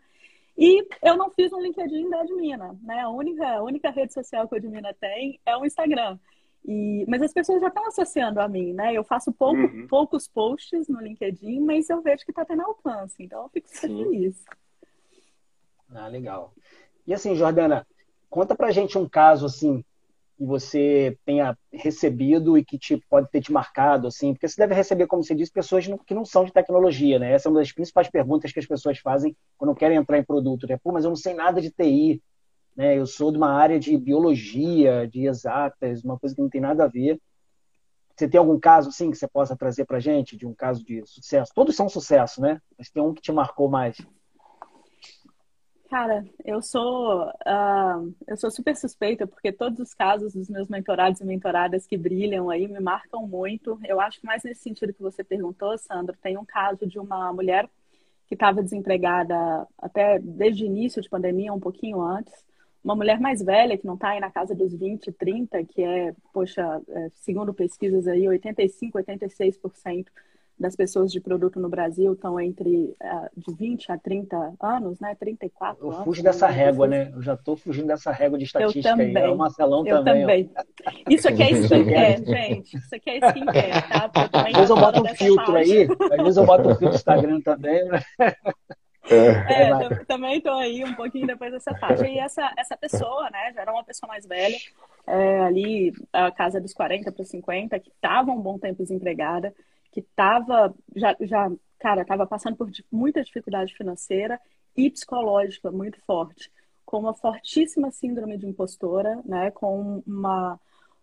E 0.59 0.85
eu 1.03 1.17
não 1.17 1.31
fiz 1.31 1.53
um 1.53 1.61
LinkedIn 1.61 2.11
da 2.11 2.23
Admina, 2.23 2.77
né? 2.83 3.03
A 3.03 3.09
única, 3.09 3.49
a 3.49 3.63
única 3.63 3.91
rede 3.91 4.13
social 4.13 4.49
que 4.49 4.57
a 4.57 4.59
Admina 4.59 4.93
tem 4.93 5.41
é 5.47 5.57
o 5.57 5.65
Instagram. 5.65 6.19
E, 6.67 7.05
mas 7.07 7.23
as 7.23 7.33
pessoas 7.33 7.61
já 7.61 7.69
estão 7.69 7.87
associando 7.87 8.41
a 8.41 8.49
mim, 8.49 8.73
né? 8.73 8.93
Eu 8.93 9.05
faço 9.05 9.33
pouco, 9.33 9.61
uhum. 9.61 9.87
poucos 9.87 10.27
posts 10.27 10.89
no 10.89 11.01
LinkedIn, 11.01 11.61
mas 11.61 11.89
eu 11.89 12.03
vejo 12.03 12.25
que 12.25 12.33
está 12.33 12.45
tendo 12.45 12.63
alcance, 12.63 13.23
então 13.23 13.45
eu 13.45 13.49
fico 13.51 13.69
super 13.69 13.87
Sim. 13.87 14.05
feliz. 14.05 14.45
Ah, 15.95 16.09
legal. 16.09 16.53
E 17.07 17.15
assim, 17.15 17.37
Jordana, 17.37 17.87
conta 18.29 18.57
pra 18.57 18.73
gente 18.73 18.99
um 18.99 19.09
caso 19.09 19.47
assim 19.47 19.85
que 20.39 20.45
você 20.45 21.19
tenha 21.27 21.59
recebido 21.73 22.57
e 22.57 22.65
que 22.65 22.79
te, 22.79 22.97
pode 23.11 23.29
ter 23.29 23.41
te 23.41 23.53
marcado, 23.53 24.07
assim, 24.07 24.33
porque 24.33 24.47
você 24.47 24.57
deve 24.57 24.73
receber, 24.73 25.09
como 25.09 25.23
você 25.23 25.35
disse, 25.35 25.51
pessoas 25.51 25.85
que 26.07 26.15
não 26.15 26.25
são 26.25 26.45
de 26.45 26.53
tecnologia, 26.53 27.19
né? 27.19 27.33
Essa 27.33 27.49
é 27.49 27.51
uma 27.51 27.59
das 27.59 27.73
principais 27.73 28.09
perguntas 28.09 28.53
que 28.53 28.61
as 28.61 28.67
pessoas 28.67 28.99
fazem 28.99 29.37
quando 29.59 29.75
querem 29.75 29.99
entrar 29.99 30.17
em 30.17 30.23
produto, 30.23 30.67
né? 30.69 30.79
Pô, 30.81 30.93
mas 30.93 31.03
eu 31.05 31.11
não 31.11 31.17
sei 31.17 31.35
nada 31.35 31.61
de 31.61 31.71
TI, 31.71 32.23
né? 32.77 32.97
Eu 32.97 33.05
sou 33.05 33.33
de 33.33 33.37
uma 33.37 33.51
área 33.51 33.81
de 33.81 33.99
biologia, 33.99 35.09
de 35.09 35.27
exatas, 35.27 36.05
uma 36.05 36.17
coisa 36.17 36.37
que 36.37 36.41
não 36.41 36.49
tem 36.49 36.61
nada 36.61 36.85
a 36.85 36.89
ver. 36.89 37.21
Você 38.15 38.29
tem 38.29 38.39
algum 38.39 38.59
caso, 38.61 38.91
assim, 38.91 39.11
que 39.11 39.19
você 39.19 39.27
possa 39.27 39.57
trazer 39.57 39.87
pra 39.87 39.99
gente, 39.99 40.37
de 40.37 40.47
um 40.47 40.55
caso 40.55 40.85
de 40.85 41.05
sucesso? 41.05 41.53
Todos 41.53 41.75
são 41.75 41.89
sucesso, 41.89 42.41
né? 42.41 42.61
Mas 42.79 42.91
tem 42.91 43.03
um 43.03 43.13
que 43.13 43.23
te 43.23 43.33
marcou 43.33 43.69
mais. 43.69 43.97
Cara, 45.89 46.23
eu 46.45 46.61
sou 46.61 47.29
uh, 47.29 48.15
eu 48.27 48.37
sou 48.37 48.51
super 48.51 48.77
suspeita 48.77 49.27
porque 49.27 49.51
todos 49.51 49.81
os 49.81 49.95
casos 49.95 50.35
dos 50.35 50.51
meus 50.51 50.69
mentorados 50.69 51.19
e 51.23 51.25
mentoradas 51.25 51.87
que 51.87 51.97
brilham 51.97 52.51
aí 52.51 52.69
me 52.69 52.79
marcam 52.79 53.27
muito. 53.27 53.79
Eu 53.83 53.99
acho 53.99 54.21
que 54.21 54.27
mais 54.27 54.43
nesse 54.43 54.61
sentido 54.61 54.93
que 54.93 55.01
você 55.01 55.25
perguntou, 55.25 55.79
Sandro, 55.79 56.15
tem 56.23 56.37
um 56.37 56.45
caso 56.45 56.87
de 56.87 56.99
uma 56.99 57.33
mulher 57.33 57.71
que 58.27 58.35
estava 58.35 58.63
desempregada 58.63 59.67
até 59.79 60.19
desde 60.19 60.65
o 60.65 60.67
início 60.67 61.01
de 61.01 61.09
pandemia, 61.09 61.55
um 61.55 61.61
pouquinho 61.61 62.03
antes. 62.03 62.35
Uma 62.85 62.95
mulher 62.95 63.19
mais 63.19 63.43
velha, 63.43 63.77
que 63.79 63.87
não 63.87 63.95
está 63.95 64.11
aí 64.11 64.21
na 64.21 64.31
casa 64.31 64.55
dos 64.55 64.75
20, 64.75 65.11
30, 65.13 65.65
que 65.65 65.83
é, 65.83 66.15
poxa, 66.35 66.83
é, 66.89 67.11
segundo 67.15 67.55
pesquisas 67.55 68.07
aí, 68.07 68.29
85, 68.29 68.99
86% 68.99 70.07
das 70.59 70.75
pessoas 70.75 71.13
de 71.13 71.21
produto 71.21 71.61
no 71.61 71.69
Brasil 71.69 72.13
estão 72.13 72.41
entre 72.41 72.97
uh, 73.03 73.29
de 73.37 73.55
20 73.55 73.93
a 73.93 73.99
30 73.99 74.55
anos, 74.61 74.99
né? 74.99 75.15
34 75.15 75.81
eu 75.81 75.87
anos. 75.89 75.99
Eu 75.99 76.05
fujo 76.05 76.23
dessa 76.23 76.49
régua, 76.49 76.87
né? 76.87 77.13
Eu 77.15 77.23
já 77.23 77.35
estou 77.35 77.57
fugindo 77.57 77.87
dessa 77.87 78.11
régua 78.11 78.39
de 78.39 78.45
estatística 78.45 78.89
eu 78.89 78.97
também. 78.97 79.17
aí. 79.17 79.25
É 79.25 79.29
o 79.29 79.37
Marcelão 79.37 79.87
eu 79.87 80.05
também. 80.05 80.21
também. 80.21 80.51
Isso 81.09 81.29
aqui 81.29 81.43
é 81.43 81.51
skincare, 81.63 82.25
gente. 82.25 82.77
Isso 82.77 82.95
aqui 82.95 83.11
é 83.11 83.29
skincare, 83.29 83.71
tá? 83.89 84.11
Às 84.33 84.53
vezes 84.53 84.71
eu 84.71 84.77
boto 84.77 85.03
um 85.03 85.15
filtro 85.15 85.57
aí, 85.57 85.89
às 86.13 86.23
vezes 86.23 86.37
eu 86.37 86.47
boto 86.47 86.69
um 86.69 86.71
filtro 86.71 86.89
no 86.89 86.95
Instagram 86.95 87.41
também, 87.41 87.85
né? 87.85 88.03
É, 89.11 89.71
é 89.95 90.05
também 90.05 90.39
estou 90.39 90.55
aí 90.55 90.85
um 90.85 90.95
pouquinho 90.95 91.27
depois 91.27 91.53
dessa 91.53 91.75
faixa. 91.77 92.07
E 92.07 92.19
essa, 92.19 92.53
essa 92.57 92.77
pessoa, 92.77 93.31
né, 93.31 93.53
já 93.55 93.63
era 93.63 93.73
uma 93.73 93.85
pessoa 93.85 94.09
mais 94.09 94.27
velha, 94.27 94.57
é, 95.07 95.41
ali, 95.41 95.93
a 96.13 96.31
casa 96.31 96.61
dos 96.61 96.75
40 96.75 97.11
para 97.13 97.25
50, 97.25 97.81
que 97.81 97.91
estava 97.91 98.31
um 98.31 98.41
bom 98.41 98.59
tempo 98.59 98.83
desempregada, 98.83 99.55
que 99.91 100.01
estava 100.01 100.75
já, 100.95 101.17
já, 101.21 101.51
cara, 101.79 102.03
estava 102.03 102.27
passando 102.27 102.57
por 102.57 102.71
muita 102.91 103.23
dificuldade 103.23 103.75
financeira 103.75 104.41
e 104.77 104.91
psicológica 104.91 105.71
muito 105.71 106.01
forte, 106.05 106.51
com 106.85 106.99
uma 106.99 107.15
fortíssima 107.15 107.91
síndrome 107.91 108.39
de 108.39 108.47
impostora, 108.47 109.21
né, 109.25 109.51
com 109.51 110.03
uma 110.07 110.59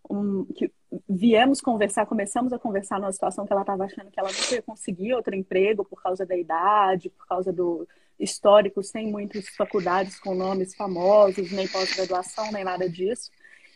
um, 0.10 0.46
que 0.46 0.72
viemos 1.10 1.62
conversar, 1.62 2.06
começamos 2.06 2.54
a 2.54 2.60
conversar 2.60 3.00
numa 3.00 3.12
situação 3.12 3.46
que 3.46 3.52
ela 3.52 3.62
estava 3.62 3.86
achando 3.86 4.12
que 4.12 4.20
ela 4.20 4.30
não 4.30 4.56
ia 4.56 4.62
conseguir 4.62 5.14
outro 5.14 5.36
emprego 5.36 5.84
por 5.84 6.02
causa 6.02 6.26
da 6.26 6.38
idade, 6.38 7.10
por 7.10 7.28
causa 7.28 7.52
do 7.52 7.88
histórico, 8.20 8.82
sem 8.82 9.12
muitas 9.12 9.50
faculdades 9.50 10.20
com 10.20 10.34
nomes 10.34 10.76
famosos, 10.76 11.52
nem 11.52 11.68
pós-graduação, 11.68 12.52
nem 12.52 12.64
nada 12.64 12.90
disso. 12.90 13.30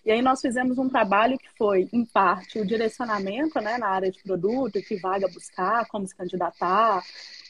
E 0.06 0.12
aí 0.12 0.22
nós 0.22 0.42
fizemos 0.42 0.78
um 0.78 0.90
trabalho 0.90 1.38
que 1.38 1.50
foi, 1.58 1.90
em 1.92 2.06
parte, 2.06 2.60
o 2.60 2.66
direcionamento 2.66 3.60
né, 3.60 3.78
na 3.78 3.88
área 3.88 4.12
de 4.12 4.22
produto, 4.24 4.82
que 4.82 4.96
vaga 4.96 5.28
buscar, 5.28 5.86
como 5.88 6.08
se 6.08 6.16
candidatar, 6.16 7.04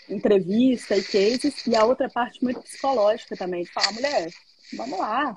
entrevista 0.10 0.98
e 0.98 1.04
cases, 1.04 1.66
e 1.68 1.76
a 1.76 1.86
outra 1.86 2.10
parte 2.10 2.44
muito 2.44 2.62
psicológica 2.62 3.36
também, 3.36 3.64
de 3.64 3.72
falar, 3.72 3.92
mulher, 3.94 4.30
vamos 4.76 5.00
lá, 5.00 5.36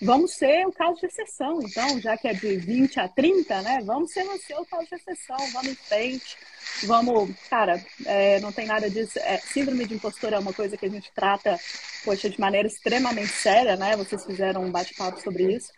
vamos 0.00 0.32
ser 0.32 0.66
o 0.66 0.72
caso 0.72 0.98
de 1.00 1.06
exceção, 1.06 1.60
então, 1.62 2.00
já 2.00 2.16
que 2.16 2.28
é 2.28 2.32
de 2.32 2.56
20 2.56 3.00
a 3.00 3.08
30, 3.08 3.62
né? 3.62 3.82
Vamos 3.84 4.12
ser 4.12 4.24
você 4.24 4.54
o 4.54 4.64
caso 4.64 4.86
de 4.88 4.94
exceção, 4.94 5.36
vamos 5.52 5.68
em 5.68 5.74
frente, 5.74 6.36
vamos, 6.84 7.30
cara, 7.48 7.84
é, 8.06 8.40
não 8.40 8.50
tem 8.50 8.66
nada 8.66 8.88
disso. 8.88 9.18
É, 9.18 9.38
síndrome 9.38 9.86
de 9.86 9.94
impostor 9.94 10.32
é 10.32 10.38
uma 10.38 10.52
coisa 10.52 10.76
que 10.76 10.86
a 10.86 10.90
gente 10.90 11.12
trata, 11.14 11.58
poxa, 12.04 12.28
de 12.28 12.40
maneira 12.40 12.66
extremamente 12.66 13.32
séria, 13.32 13.76
né? 13.76 13.96
Vocês 13.96 14.24
fizeram 14.24 14.64
um 14.64 14.70
bate-papo 14.70 15.20
sobre 15.20 15.54
isso. 15.54 15.70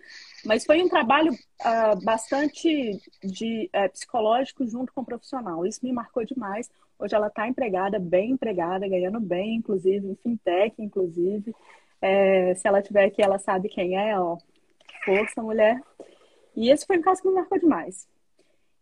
Mas 0.46 0.64
foi 0.64 0.80
um 0.82 0.88
trabalho 0.88 1.32
uh, 1.32 2.04
bastante 2.04 3.00
de 3.22 3.68
uh, 3.74 3.90
psicológico 3.90 4.66
junto 4.66 4.92
com 4.92 5.00
o 5.00 5.04
profissional. 5.04 5.66
Isso 5.66 5.80
me 5.82 5.92
marcou 5.92 6.24
demais. 6.24 6.70
Hoje 6.98 7.14
ela 7.14 7.26
está 7.26 7.48
empregada, 7.48 7.98
bem 7.98 8.30
empregada, 8.30 8.88
ganhando 8.88 9.18
bem, 9.20 9.56
inclusive, 9.56 10.06
em 10.06 10.14
fintech, 10.14 10.74
inclusive. 10.78 11.52
É, 12.00 12.54
se 12.54 12.66
ela 12.68 12.80
tiver 12.80 13.06
aqui, 13.06 13.20
ela 13.22 13.38
sabe 13.38 13.68
quem 13.68 13.98
é, 13.98 14.18
ó. 14.18 14.38
Força, 15.04 15.42
mulher. 15.42 15.80
E 16.54 16.70
esse 16.70 16.87
foi 16.87 16.98
um 16.98 17.02
caso 17.02 17.20
que 17.20 17.28
me 17.28 17.35
marcou 17.35 17.59
demais. 17.59 18.09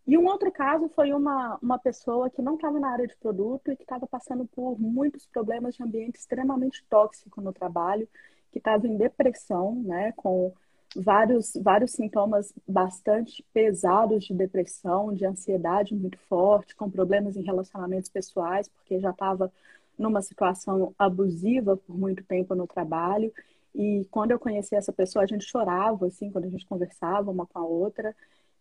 E 0.07 0.19
um 0.19 0.27
outro 0.27 0.53
caso 0.53 0.89
foi 0.91 1.15
uma, 1.15 1.59
uma 1.63 1.79
pessoa 1.79 2.29
que 2.29 2.43
não 2.43 2.57
estava 2.57 2.79
na 2.79 2.91
área 2.91 3.07
de 3.07 3.17
produto 3.17 3.73
e 3.73 3.77
que 3.77 3.83
estava 3.83 4.07
passando 4.07 4.47
por 4.47 4.79
muitos 4.79 5.27
problemas 5.27 5.75
de 5.75 5.83
ambiente 5.83 6.19
extremamente 6.19 6.85
tóxico 6.91 7.41
no 7.41 7.55
trabalho, 7.55 8.07
que 8.53 8.59
estava 8.59 8.87
em 8.87 8.97
depressão, 8.99 9.75
né, 9.83 10.13
com 10.13 10.53
vários, 10.97 11.53
vários 11.63 11.93
sintomas 11.93 12.53
bastante 12.67 13.45
pesados 13.53 14.25
de 14.25 14.35
depressão, 14.35 15.13
de 15.13 15.27
ansiedade 15.27 15.95
muito 15.95 16.19
forte, 16.29 16.75
com 16.75 16.91
problemas 16.91 17.37
em 17.37 17.43
relacionamentos 17.43 18.11
pessoais, 18.11 18.69
porque 18.69 19.01
já 19.01 19.11
estava 19.11 19.53
numa 19.99 20.23
situação 20.23 20.95
abusiva 20.99 21.77
por 21.77 21.97
muito 21.97 22.25
tempo 22.25 22.55
no 22.55 22.67
trabalho. 22.67 23.33
E 23.75 24.07
quando 24.11 24.31
eu 24.31 24.39
conheci 24.39 24.75
essa 24.75 24.93
pessoa, 24.93 25.25
a 25.25 25.27
gente 25.27 25.45
chorava, 25.45 26.07
assim, 26.07 26.31
quando 26.31 26.45
a 26.45 26.51
gente 26.51 26.67
conversava 26.67 27.31
uma 27.31 27.47
com 27.47 27.59
a 27.59 27.65
outra. 27.65 28.15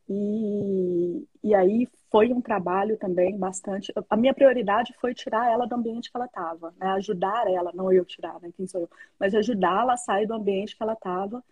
E, 0.09 1.25
e 1.43 1.55
aí 1.55 1.87
foi 2.11 2.33
um 2.33 2.41
trabalho 2.41 2.97
também 2.97 3.37
bastante. 3.37 3.93
A 4.09 4.17
minha 4.17 4.33
prioridade 4.33 4.93
foi 4.99 5.13
tirar 5.13 5.51
ela 5.51 5.65
do 5.65 5.75
ambiente 5.75 6.11
que 6.11 6.17
ela 6.17 6.25
estava, 6.25 6.73
né? 6.79 6.87
ajudar 6.91 7.49
ela, 7.49 7.71
não 7.73 7.91
eu 7.91 8.05
tirar, 8.05 8.39
né? 8.41 8.51
quem 8.55 8.67
sou 8.67 8.81
eu, 8.81 8.89
mas 9.19 9.33
ajudá-la 9.33 9.93
a 9.93 9.97
sair 9.97 10.27
do 10.27 10.33
ambiente 10.33 10.75
que 10.75 10.83
ela 10.83 10.93
estava 10.93 11.43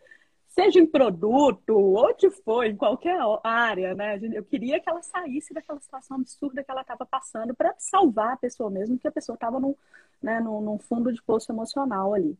seja 0.52 0.80
em 0.80 0.86
produto, 0.86 1.78
onde 1.96 2.30
for, 2.30 2.66
em 2.66 2.76
qualquer 2.76 3.18
área, 3.44 3.96
né? 3.96 4.20
Eu 4.34 4.44
queria 4.44 4.80
que 4.80 4.90
ela 4.90 5.02
saísse 5.02 5.54
daquela 5.54 5.80
situação 5.80 6.18
absurda 6.18 6.64
que 6.64 6.70
ela 6.70 6.82
estava 6.82 7.06
passando 7.06 7.56
para 7.56 7.74
salvar 7.78 8.34
a 8.34 8.38
pessoa 8.38 8.70
mesmo, 8.70 9.00
que 9.00 9.08
a 9.08 9.12
pessoa 9.12 9.36
estava 9.36 9.60
num, 9.60 9.76
né, 10.22 10.40
num, 10.42 10.62
num, 10.62 10.78
fundo 10.78 11.12
de 11.14 11.22
poço 11.24 11.52
emocional 11.52 12.14
ali. 12.14 12.38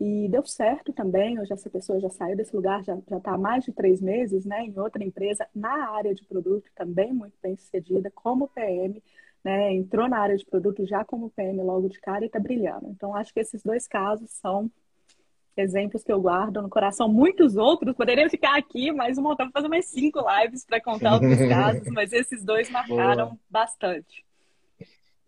E 0.00 0.28
deu 0.28 0.44
certo 0.46 0.92
também, 0.92 1.38
hoje 1.38 1.52
essa 1.52 1.70
pessoa 1.70 2.00
já 2.00 2.08
saiu 2.10 2.36
desse 2.36 2.56
lugar, 2.56 2.82
já 2.82 2.96
está 2.96 3.32
há 3.34 3.38
mais 3.38 3.64
de 3.64 3.72
três 3.72 4.00
meses, 4.00 4.44
né, 4.46 4.64
em 4.64 4.78
outra 4.78 5.04
empresa, 5.04 5.46
na 5.54 5.90
área 5.90 6.14
de 6.14 6.24
produto, 6.24 6.70
também 6.74 7.12
muito 7.12 7.34
bem 7.42 7.56
sucedida, 7.56 8.10
como 8.14 8.48
PM, 8.48 9.02
né, 9.44 9.72
entrou 9.74 10.08
na 10.08 10.18
área 10.18 10.36
de 10.36 10.46
produto 10.46 10.86
já 10.86 11.04
como 11.04 11.30
PM 11.30 11.62
logo 11.62 11.88
de 11.88 12.00
cara 12.00 12.24
e 12.24 12.26
está 12.26 12.40
brilhando. 12.40 12.88
Então, 12.88 13.14
acho 13.14 13.32
que 13.34 13.40
esses 13.40 13.62
dois 13.62 13.86
casos 13.86 14.30
são 14.30 14.70
exemplos 15.56 16.02
que 16.02 16.12
eu 16.12 16.20
guardo 16.20 16.62
no 16.62 16.68
coração. 16.68 17.08
Muitos 17.08 17.56
outros, 17.56 17.94
poderiam 17.94 18.28
ficar 18.30 18.56
aqui 18.56 18.90
mais 18.90 19.18
um 19.18 19.22
montão, 19.22 19.50
fazer 19.52 19.68
mais 19.68 19.86
cinco 19.86 20.20
lives 20.20 20.64
para 20.64 20.80
contar 20.80 21.14
outros 21.14 21.38
casos, 21.48 21.88
mas 21.92 22.12
esses 22.12 22.44
dois 22.44 22.70
marcaram 22.70 23.26
Boa. 23.26 23.38
bastante. 23.50 24.24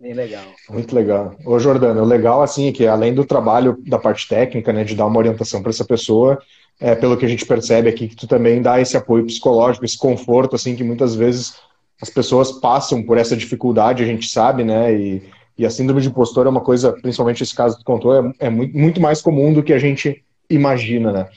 Bem 0.00 0.12
legal. 0.12 0.44
Muito 0.68 0.94
legal. 0.94 1.36
Ô, 1.46 1.58
Jordana, 1.58 2.02
o 2.02 2.04
legal, 2.04 2.42
assim, 2.42 2.68
é 2.68 2.72
que 2.72 2.86
além 2.86 3.14
do 3.14 3.24
trabalho 3.24 3.80
da 3.86 3.98
parte 3.98 4.28
técnica, 4.28 4.72
né, 4.72 4.84
de 4.84 4.94
dar 4.94 5.06
uma 5.06 5.18
orientação 5.18 5.62
para 5.62 5.70
essa 5.70 5.84
pessoa, 5.84 6.38
é, 6.80 6.94
pelo 6.94 7.16
que 7.16 7.24
a 7.24 7.28
gente 7.28 7.46
percebe 7.46 7.88
aqui, 7.88 8.08
que 8.08 8.16
tu 8.16 8.26
também 8.26 8.60
dá 8.60 8.80
esse 8.80 8.96
apoio 8.96 9.24
psicológico, 9.24 9.84
esse 9.84 9.96
conforto, 9.96 10.56
assim, 10.56 10.74
que 10.74 10.82
muitas 10.82 11.14
vezes 11.14 11.56
as 12.02 12.10
pessoas 12.10 12.52
passam 12.52 13.02
por 13.02 13.16
essa 13.16 13.36
dificuldade, 13.36 14.02
a 14.02 14.06
gente 14.06 14.28
sabe, 14.28 14.64
né, 14.64 14.92
e, 14.92 15.22
e 15.56 15.64
a 15.64 15.70
síndrome 15.70 16.00
de 16.00 16.08
impostor 16.08 16.46
é 16.46 16.50
uma 16.50 16.60
coisa, 16.60 16.92
principalmente 16.92 17.42
esse 17.42 17.54
caso 17.54 17.76
que 17.76 17.84
tu 17.84 17.86
contou, 17.86 18.14
é, 18.14 18.32
é 18.40 18.50
muito, 18.50 18.76
muito 18.76 19.00
mais 19.00 19.22
comum 19.22 19.52
do 19.52 19.62
que 19.62 19.72
a 19.72 19.78
gente 19.78 20.24
imagina, 20.50 21.12
né. 21.12 21.28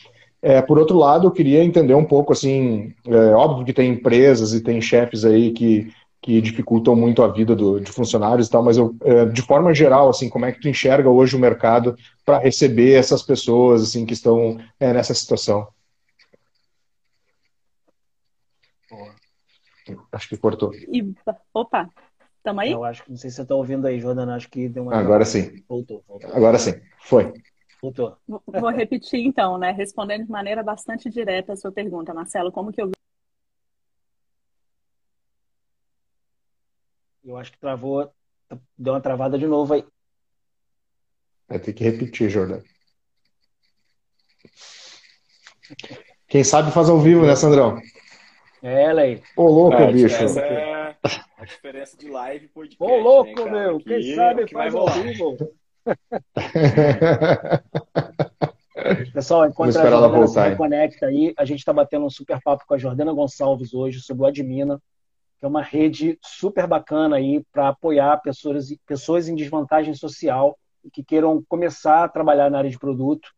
É, 0.42 0.62
por 0.62 0.78
outro 0.78 0.98
lado, 0.98 1.28
eu 1.28 1.32
queria 1.32 1.64
entender 1.64 1.94
um 1.94 2.06
pouco, 2.06 2.32
assim, 2.32 2.94
é, 3.08 3.32
óbvio 3.34 3.66
que 3.66 3.74
tem 3.74 3.92
empresas 3.92 4.54
e 4.54 4.62
tem 4.62 4.82
chefes 4.82 5.26
aí 5.26 5.52
que 5.52 5.92
que 6.20 6.42
dificultam 6.42 6.96
muito 6.96 7.24
a 7.24 7.28
vida 7.28 7.56
do, 7.56 7.80
de 7.80 7.90
funcionários 7.92 8.48
e 8.48 8.52
tal, 8.52 8.62
mas 8.62 8.76
eu, 8.76 8.94
é, 9.02 9.26
de 9.26 9.42
forma 9.42 9.74
geral, 9.74 10.10
assim, 10.10 10.28
como 10.28 10.46
é 10.46 10.52
que 10.52 10.60
tu 10.60 10.68
enxerga 10.68 11.10
hoje 11.10 11.36
o 11.36 11.40
mercado 11.40 11.96
para 12.26 12.40
receber 12.40 12.94
essas 12.94 13.22
pessoas 13.24 13.82
assim 13.82 14.06
que 14.06 14.14
estão 14.14 14.60
é, 14.80 14.92
nessa 14.92 15.14
situação? 15.14 15.68
Acho 20.12 20.28
que 20.28 20.38
cortou. 20.38 20.74
E, 20.74 21.14
opa, 21.54 21.90
estamos 22.48 22.64
aí? 22.64 22.72
Eu 22.72 22.84
acho 22.84 23.04
que 23.04 23.10
não 23.10 23.18
sei 23.18 23.30
se 23.30 23.36
você 23.36 23.42
está 23.42 23.56
ouvindo 23.56 23.86
aí, 23.86 24.00
Jordana. 24.00 24.36
Acho 24.36 24.50
que 24.50 24.70
deu 24.70 24.84
uma. 24.84 24.96
Agora 24.96 25.26
sim. 25.26 25.64
Voltou, 25.68 26.04
voltou. 26.08 26.34
Agora 26.34 26.58
sim. 26.58 26.74
Foi. 27.00 27.34
Voltou. 27.82 28.18
Vou 28.28 28.70
repetir 28.72 29.20
então, 29.26 29.58
né? 29.58 29.72
Respondendo 29.72 30.26
de 30.26 30.32
maneira 30.32 30.64
bastante 30.64 31.10
direta 31.10 31.54
a 31.54 31.56
sua 31.56 31.72
pergunta, 31.72 32.14
Marcelo, 32.14 32.52
como 32.52 32.72
que 32.72 32.82
eu 32.82 32.92
Eu 37.24 37.36
acho 37.36 37.52
que 37.52 37.60
travou, 37.60 38.10
deu 38.78 38.94
uma 38.94 39.02
travada 39.02 39.38
de 39.38 39.46
novo 39.46 39.74
aí. 39.74 39.86
Vai 41.46 41.60
ter 41.60 41.74
que 41.74 41.84
repetir, 41.84 42.30
Jordão. 42.30 42.64
Quem 46.30 46.42
sabe 46.42 46.72
faz 46.72 46.90
ao 46.90 47.02
vivo, 47.02 47.26
né, 47.26 47.36
Sandrão? 47.36 47.82
É, 48.64 48.94
Lei. 48.94 49.22
Ô, 49.36 49.44
louco, 49.44 49.76
é, 49.76 49.92
bicho. 49.92 50.16
Essa 50.16 50.40
é 50.40 50.77
a 51.38 51.46
diferença 51.46 51.96
de 51.96 52.10
live 52.10 52.46
e 52.46 52.50
podcast. 52.50 52.84
Ô, 52.84 52.98
louco, 52.98 53.46
né, 53.46 53.52
meu. 53.52 53.80
Quem 53.80 54.16
sabe 54.16 54.44
é 54.44 54.48
faz 54.48 54.74
ao 54.74 54.90
vivo. 54.90 55.38
Pessoal, 59.14 59.46
enquanto 59.46 59.78
a 59.78 59.84
Jordana 59.84 60.08
voltar, 60.08 60.52
se 60.52 60.58
conecta 60.58 61.06
aí, 61.06 61.34
a 61.38 61.46
gente 61.46 61.60
está 61.60 61.72
batendo 61.72 62.06
um 62.06 62.10
super 62.10 62.42
papo 62.42 62.66
com 62.68 62.74
a 62.74 62.78
Jordana 62.78 63.14
Gonçalves 63.14 63.74
hoje 63.74 64.02
sobre 64.02 64.24
o 64.24 64.26
Admina, 64.26 64.82
que 65.38 65.46
é 65.46 65.48
uma 65.48 65.62
rede 65.62 66.18
super 66.24 66.66
bacana 66.66 67.18
aí 67.18 67.44
para 67.52 67.70
apoiar 67.70 68.18
pessoas, 68.18 68.74
pessoas 68.86 69.28
em 69.28 69.36
desvantagem 69.36 69.94
social 69.94 70.58
que 70.92 71.04
queiram 71.04 71.44
começar 71.48 72.04
a 72.04 72.10
trabalhar 72.10 72.50
na 72.50 72.60
área 72.60 72.70
de 72.70 72.80
produto. 72.80 73.30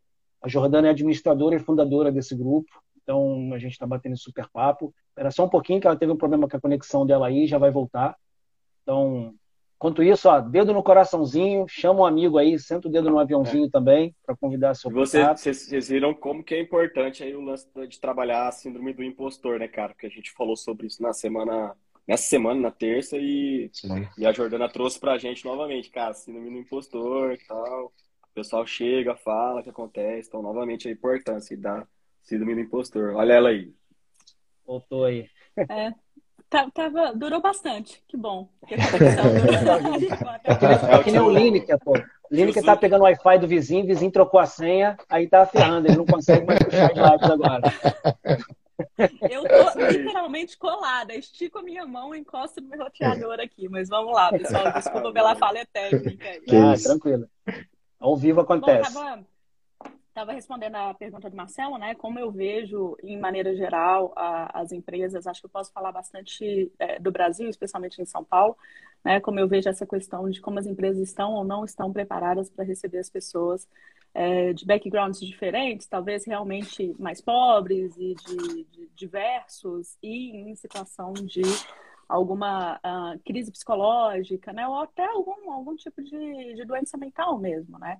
A 0.42 0.48
Jordana 0.48 0.88
é 0.88 0.90
administradora 0.90 1.54
e 1.54 1.58
fundadora 1.58 2.10
desse 2.10 2.34
grupo, 2.34 2.70
então 3.10 3.52
a 3.52 3.58
gente 3.58 3.72
está 3.72 3.86
batendo 3.86 4.16
super 4.16 4.48
papo. 4.48 4.94
Era 5.16 5.30
só 5.30 5.44
um 5.44 5.48
pouquinho 5.48 5.80
que 5.80 5.86
ela 5.86 5.96
teve 5.96 6.12
um 6.12 6.16
problema 6.16 6.48
com 6.48 6.56
a 6.56 6.60
conexão 6.60 7.04
dela 7.04 7.26
aí, 7.26 7.46
já 7.46 7.58
vai 7.58 7.70
voltar. 7.70 8.16
Então, 8.82 9.34
enquanto 9.76 10.02
isso, 10.02 10.28
ó, 10.28 10.40
dedo 10.40 10.72
no 10.72 10.82
coraçãozinho, 10.82 11.66
chama 11.68 12.00
um 12.00 12.06
amigo 12.06 12.38
aí, 12.38 12.56
senta 12.58 12.86
o 12.86 12.90
dedo 12.90 13.10
no 13.10 13.18
aviãozinho 13.18 13.66
é. 13.66 13.70
também, 13.70 14.14
para 14.24 14.36
convidar 14.36 14.74
seu 14.74 14.90
Vocês, 14.90 15.62
vocês 15.62 15.88
viram 15.88 16.14
como 16.14 16.44
que 16.44 16.54
é 16.54 16.60
importante 16.60 17.24
aí 17.24 17.34
o 17.34 17.40
lance 17.40 17.66
de 17.88 18.00
trabalhar 18.00 18.46
a 18.46 18.52
síndrome 18.52 18.92
do 18.92 19.02
impostor, 19.02 19.58
né, 19.58 19.66
cara? 19.66 19.88
Porque 19.88 20.06
a 20.06 20.10
gente 20.10 20.30
falou 20.30 20.56
sobre 20.56 20.86
isso 20.86 21.02
na 21.02 21.12
semana 21.12 21.76
nessa 22.06 22.24
semana, 22.24 22.60
na 22.60 22.70
terça, 22.72 23.16
e, 23.16 23.70
e 24.18 24.26
a 24.26 24.32
Jordana 24.32 24.68
trouxe 24.68 24.98
pra 24.98 25.18
gente 25.18 25.44
novamente, 25.44 25.90
cara, 25.90 26.12
síndrome 26.12 26.50
do 26.50 26.58
impostor 26.58 27.34
e 27.34 27.38
tal. 27.46 27.86
O 27.86 28.34
pessoal 28.34 28.66
chega, 28.66 29.14
fala 29.14 29.60
o 29.60 29.62
que 29.62 29.70
acontece, 29.70 30.28
então 30.28 30.42
novamente 30.42 30.88
a 30.88 30.90
importância 30.90 31.56
da 31.56 31.86
síndrome 32.22 32.54
do 32.54 32.60
impostor. 32.60 33.14
Olha 33.14 33.34
ela 33.34 33.48
aí. 33.50 33.72
Voltou 34.66 35.04
aí. 35.04 35.28
É, 35.56 35.92
tava, 36.72 37.12
durou 37.14 37.40
bastante, 37.40 38.02
que 38.06 38.16
bom. 38.16 38.48
é, 38.70 38.74
é 40.94 41.02
que 41.02 41.10
nem 41.10 41.20
o 41.20 41.30
Lineker, 41.30 41.78
pô. 41.78 41.92
O 41.92 42.34
Lineker 42.34 42.64
tá 42.64 42.76
pegando 42.76 43.00
o 43.00 43.04
Wi-Fi 43.04 43.38
do 43.38 43.48
vizinho, 43.48 43.84
o 43.84 43.86
vizinho 43.86 44.12
trocou 44.12 44.38
a 44.38 44.46
senha, 44.46 44.96
aí 45.08 45.26
tá 45.26 45.44
ferrando, 45.46 45.88
ele 45.88 45.96
não 45.96 46.06
consegue 46.06 46.46
mais 46.46 46.60
puxar 46.62 46.92
as 46.92 46.96
lives 46.96 47.30
agora. 47.30 47.62
Eu 49.30 49.42
tô 49.42 49.78
literalmente 49.78 50.56
colada, 50.56 51.14
estico 51.14 51.58
a 51.58 51.62
minha 51.62 51.86
mão 51.86 52.14
e 52.14 52.18
encosto 52.18 52.60
no 52.60 52.68
meu 52.68 52.78
roteador 52.78 53.38
aqui. 53.40 53.68
Mas 53.68 53.88
vamos 53.88 54.12
lá, 54.12 54.30
pessoal. 54.30 54.72
Desculpa 54.72 55.12
pela 55.12 55.36
falha 55.36 55.66
técnica. 55.70 56.40
Ah, 56.50 56.74
tranquilo. 56.82 57.28
Ao 57.98 58.16
vivo 58.16 58.40
acontece. 58.40 58.92
Bom, 58.94 59.00
tava, 59.00 59.26
tava, 60.20 60.32
respondendo 60.32 60.76
a 60.76 60.92
pergunta 60.92 61.30
do 61.30 61.36
Marcelo, 61.36 61.78
né? 61.78 61.94
Como 61.94 62.18
eu 62.18 62.30
vejo, 62.30 62.96
em 63.02 63.18
maneira 63.18 63.54
geral, 63.56 64.12
a, 64.14 64.60
as 64.60 64.70
empresas, 64.70 65.26
acho 65.26 65.40
que 65.40 65.46
eu 65.46 65.50
posso 65.50 65.72
falar 65.72 65.92
bastante 65.92 66.70
é, 66.78 66.98
do 66.98 67.10
Brasil, 67.10 67.48
especialmente 67.48 68.00
em 68.02 68.04
São 68.04 68.22
Paulo, 68.22 68.56
né? 69.02 69.18
Como 69.20 69.40
eu 69.40 69.48
vejo 69.48 69.68
essa 69.68 69.86
questão 69.86 70.28
de 70.28 70.40
como 70.40 70.58
as 70.58 70.66
empresas 70.66 71.02
estão 71.08 71.32
ou 71.32 71.44
não 71.44 71.64
estão 71.64 71.90
preparadas 71.92 72.50
para 72.50 72.64
receber 72.64 72.98
as 72.98 73.08
pessoas 73.08 73.66
é, 74.12 74.52
de 74.52 74.66
backgrounds 74.66 75.20
diferentes, 75.20 75.86
talvez 75.86 76.26
realmente 76.26 76.94
mais 76.98 77.20
pobres 77.22 77.96
e 77.96 78.14
de, 78.14 78.64
de 78.64 78.90
diversos, 78.94 79.96
e 80.02 80.36
em 80.36 80.54
situação 80.54 81.14
de 81.14 81.42
alguma 82.06 82.76
uh, 82.78 83.18
crise 83.24 83.50
psicológica, 83.50 84.52
né? 84.52 84.68
Ou 84.68 84.80
até 84.80 85.06
algum, 85.06 85.50
algum 85.50 85.76
tipo 85.76 86.02
de, 86.02 86.54
de 86.54 86.64
doença 86.66 86.98
mental 86.98 87.38
mesmo, 87.38 87.78
né? 87.78 87.98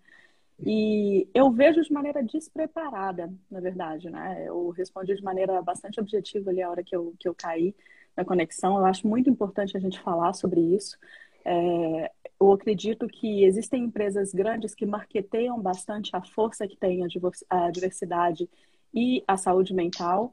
E 0.62 1.28
eu 1.32 1.50
vejo 1.50 1.80
de 1.82 1.92
maneira 1.92 2.22
despreparada, 2.22 3.32
na 3.50 3.60
verdade, 3.60 4.10
né? 4.10 4.44
Eu 4.46 4.70
respondi 4.70 5.14
de 5.14 5.22
maneira 5.22 5.60
bastante 5.62 5.98
objetiva 5.98 6.50
ali 6.50 6.62
a 6.62 6.70
hora 6.70 6.84
que 6.84 6.94
eu, 6.94 7.14
que 7.18 7.28
eu 7.28 7.34
caí 7.34 7.74
na 8.16 8.24
conexão. 8.24 8.76
Eu 8.76 8.84
acho 8.84 9.06
muito 9.08 9.30
importante 9.30 9.76
a 9.76 9.80
gente 9.80 10.00
falar 10.00 10.34
sobre 10.34 10.60
isso. 10.60 10.98
É, 11.44 12.10
eu 12.38 12.52
acredito 12.52 13.06
que 13.06 13.44
existem 13.44 13.84
empresas 13.84 14.32
grandes 14.32 14.74
que 14.74 14.84
marketeiam 14.84 15.60
bastante 15.60 16.14
a 16.14 16.22
força 16.22 16.68
que 16.68 16.76
tem 16.76 17.02
a 17.48 17.70
diversidade 17.70 18.48
e 18.92 19.24
a 19.26 19.36
saúde 19.36 19.74
mental. 19.74 20.32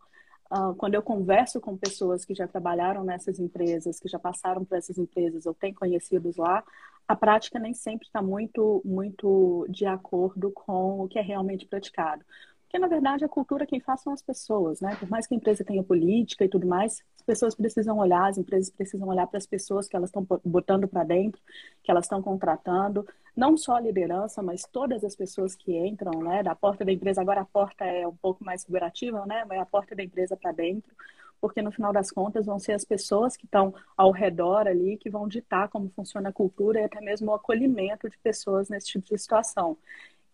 Uh, 0.52 0.74
quando 0.76 0.96
eu 0.96 1.02
converso 1.02 1.60
com 1.60 1.76
pessoas 1.78 2.24
que 2.24 2.34
já 2.34 2.48
trabalharam 2.48 3.04
nessas 3.04 3.40
empresas, 3.40 4.00
que 4.00 4.08
já 4.08 4.18
passaram 4.18 4.64
por 4.64 4.78
essas 4.78 4.98
empresas 4.98 5.46
ou 5.46 5.54
têm 5.54 5.74
conhecidos 5.74 6.38
lá, 6.38 6.64
a 7.08 7.16
prática 7.16 7.58
nem 7.58 7.74
sempre 7.74 8.06
está 8.08 8.22
muito, 8.22 8.82
muito 8.84 9.66
de 9.70 9.86
acordo 9.86 10.52
com 10.52 11.02
o 11.02 11.08
que 11.08 11.18
é 11.18 11.22
realmente 11.22 11.66
praticado. 11.66 12.24
Porque, 12.68 12.80
na 12.80 12.88
verdade, 12.88 13.24
a 13.24 13.30
cultura 13.30 13.66
quem 13.66 13.80
faz 13.80 14.02
são 14.02 14.12
as 14.12 14.22
pessoas, 14.22 14.82
né? 14.82 14.94
Por 15.00 15.10
mais 15.10 15.26
que 15.26 15.34
a 15.34 15.38
empresa 15.38 15.64
tenha 15.64 15.82
política 15.82 16.44
e 16.44 16.50
tudo 16.50 16.68
mais, 16.68 17.02
as 17.16 17.22
pessoas 17.22 17.56
precisam 17.56 17.98
olhar, 17.98 18.28
as 18.28 18.38
empresas 18.38 18.70
precisam 18.70 19.08
olhar 19.08 19.26
para 19.26 19.38
as 19.38 19.46
pessoas 19.48 19.88
que 19.88 19.96
elas 19.96 20.10
estão 20.10 20.28
botando 20.44 20.86
para 20.86 21.06
dentro, 21.06 21.42
que 21.82 21.90
elas 21.90 22.04
estão 22.04 22.22
contratando, 22.22 23.08
não 23.34 23.56
só 23.56 23.76
a 23.76 23.80
liderança, 23.80 24.44
mas 24.44 24.64
todas 24.70 25.02
as 25.06 25.16
pessoas 25.16 25.56
que 25.56 25.78
entram, 25.78 26.22
né? 26.22 26.44
Da 26.44 26.56
porta 26.56 26.84
da 26.84 26.92
empresa, 26.92 27.22
agora 27.22 27.40
a 27.42 27.46
porta 27.46 27.86
é 27.86 28.06
um 28.06 28.16
pouco 28.18 28.44
mais 28.44 28.66
figurativa, 28.66 29.26
né? 29.26 29.46
Mas 29.48 29.60
a 29.62 29.66
porta 29.66 29.96
da 29.96 30.04
empresa 30.04 30.36
para 30.36 30.52
dentro, 30.52 30.94
porque 31.40 31.62
no 31.62 31.72
final 31.72 31.94
das 31.94 32.12
contas 32.12 32.46
vão 32.46 32.60
ser 32.60 32.74
as 32.74 32.86
pessoas 32.86 33.36
que 33.38 33.46
estão 33.46 33.74
ao 33.96 34.12
redor 34.12 34.68
ali 34.68 34.98
que 34.98 35.10
vão 35.10 35.28
ditar 35.28 35.70
como 35.70 35.90
funciona 35.90 36.30
a 36.30 36.34
cultura 36.34 36.82
e 36.82 36.84
até 36.84 37.02
mesmo 37.02 37.32
o 37.32 37.34
acolhimento 37.36 38.10
de 38.10 38.18
pessoas 38.18 38.70
nesse 38.70 38.88
tipo 38.88 39.06
de 39.06 39.18
situação. 39.18 39.78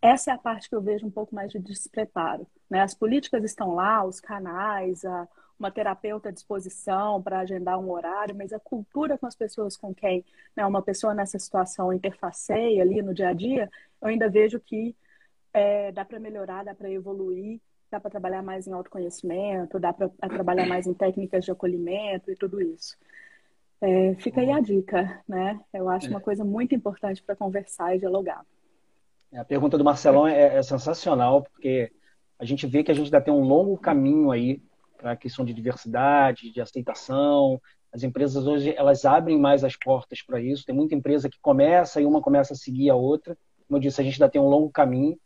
Essa 0.02 0.32
é 0.32 0.34
a 0.34 0.38
parte 0.38 0.68
que 0.68 0.76
eu 0.76 0.82
vejo 0.82 1.08
um 1.08 1.12
pouco 1.12 1.34
mais 1.34 1.52
de 1.52 1.60
despreparo. 1.60 2.46
Né? 2.70 2.82
As 2.82 2.94
políticas 2.94 3.44
estão 3.44 3.74
lá, 3.74 4.04
os 4.04 4.20
canais, 4.20 5.06
a, 5.06 5.28
uma 5.58 5.72
terapeuta 5.72 6.30
à 6.30 6.32
disposição 6.32 7.22
para 7.22 7.40
agendar 7.40 7.80
um 7.80 7.90
horário, 7.90 8.36
mas 8.36 8.52
a 8.52 8.60
cultura 8.60 9.18
com 9.18 9.26
as 9.26 9.36
pessoas 9.36 9.78
com 9.78 9.94
quem 9.94 10.26
né, 10.56 10.66
uma 10.66 10.82
pessoa 10.82 11.14
nessa 11.14 11.40
situação 11.40 11.94
interfaceia 11.94 12.82
ali 12.82 13.02
no 13.02 13.14
dia 13.14 13.30
a 13.30 13.34
dia, 13.34 13.70
eu 14.02 14.10
ainda 14.10 14.30
vejo 14.30 14.60
que 14.60 14.96
é, 15.54 15.92
dá 15.92 16.04
para 16.04 16.20
melhorar, 16.20 16.66
dá 16.66 16.76
para 16.76 16.90
evoluir, 16.90 17.62
dá 17.94 18.00
para 18.00 18.10
trabalhar 18.10 18.42
mais 18.42 18.66
em 18.66 18.74
autoconhecimento, 18.74 19.80
dá 19.80 19.94
para 19.94 20.10
trabalhar 20.30 20.66
mais 20.66 20.88
em 20.88 20.94
técnicas 20.94 21.46
de 21.46 21.52
acolhimento 21.52 22.32
e 22.32 22.36
tudo 22.36 22.60
isso. 22.60 22.98
É, 23.80 24.16
fica 24.16 24.42
aí 24.42 24.50
a 24.50 24.60
dica, 24.60 25.22
né? 25.28 25.60
Eu 25.72 25.88
acho 25.90 26.10
uma 26.10 26.20
coisa 26.20 26.44
muito 26.44 26.74
importante 26.74 27.22
para 27.22 27.36
conversar 27.36 27.96
e 27.96 28.00
dialogar. 28.00 28.44
A 29.32 29.46
pergunta 29.46 29.78
do 29.78 29.84
Marcelão 29.84 30.28
é, 30.28 30.58
é, 30.58 30.64
sensacional, 30.64 31.44
porque 31.44 31.92
a 32.40 32.46
gente 32.46 32.66
vê 32.66 32.84
que 32.84 32.92
a 32.92 32.96
gente 32.96 33.06
ainda 33.06 33.22
tem 33.22 33.34
um 33.34 33.44
longo 33.44 33.78
caminho 33.78 34.32
aí 34.32 34.62
para 34.98 35.12
a 35.12 35.16
questão 35.16 35.46
de 35.46 35.54
diversidade, 35.54 36.52
de 36.52 36.62
aceitação. 36.62 37.62
As 37.92 38.02
empresas 38.02 38.48
hoje 38.48 38.74
elas 38.76 39.06
abrem 39.06 39.38
mais 39.38 39.64
as 39.64 39.76
portas 39.76 40.22
para 40.22 40.42
isso. 40.42 40.66
Tem 40.66 40.74
muita 40.74 40.96
empresa 40.96 41.30
que 41.30 41.40
começa 41.40 42.02
e 42.02 42.06
uma 42.06 42.22
começa 42.22 42.54
a 42.54 42.58
seguir 42.58 42.90
a 42.90 42.96
outra. 42.96 43.38
Como 43.68 43.78
eu 43.78 43.82
disse, 43.82 44.02
a 44.02 44.04
gente 44.04 44.16
ainda 44.16 44.32
tem 44.32 44.42
um 44.42 44.50
longo 44.50 44.72
caminho. 44.72 45.18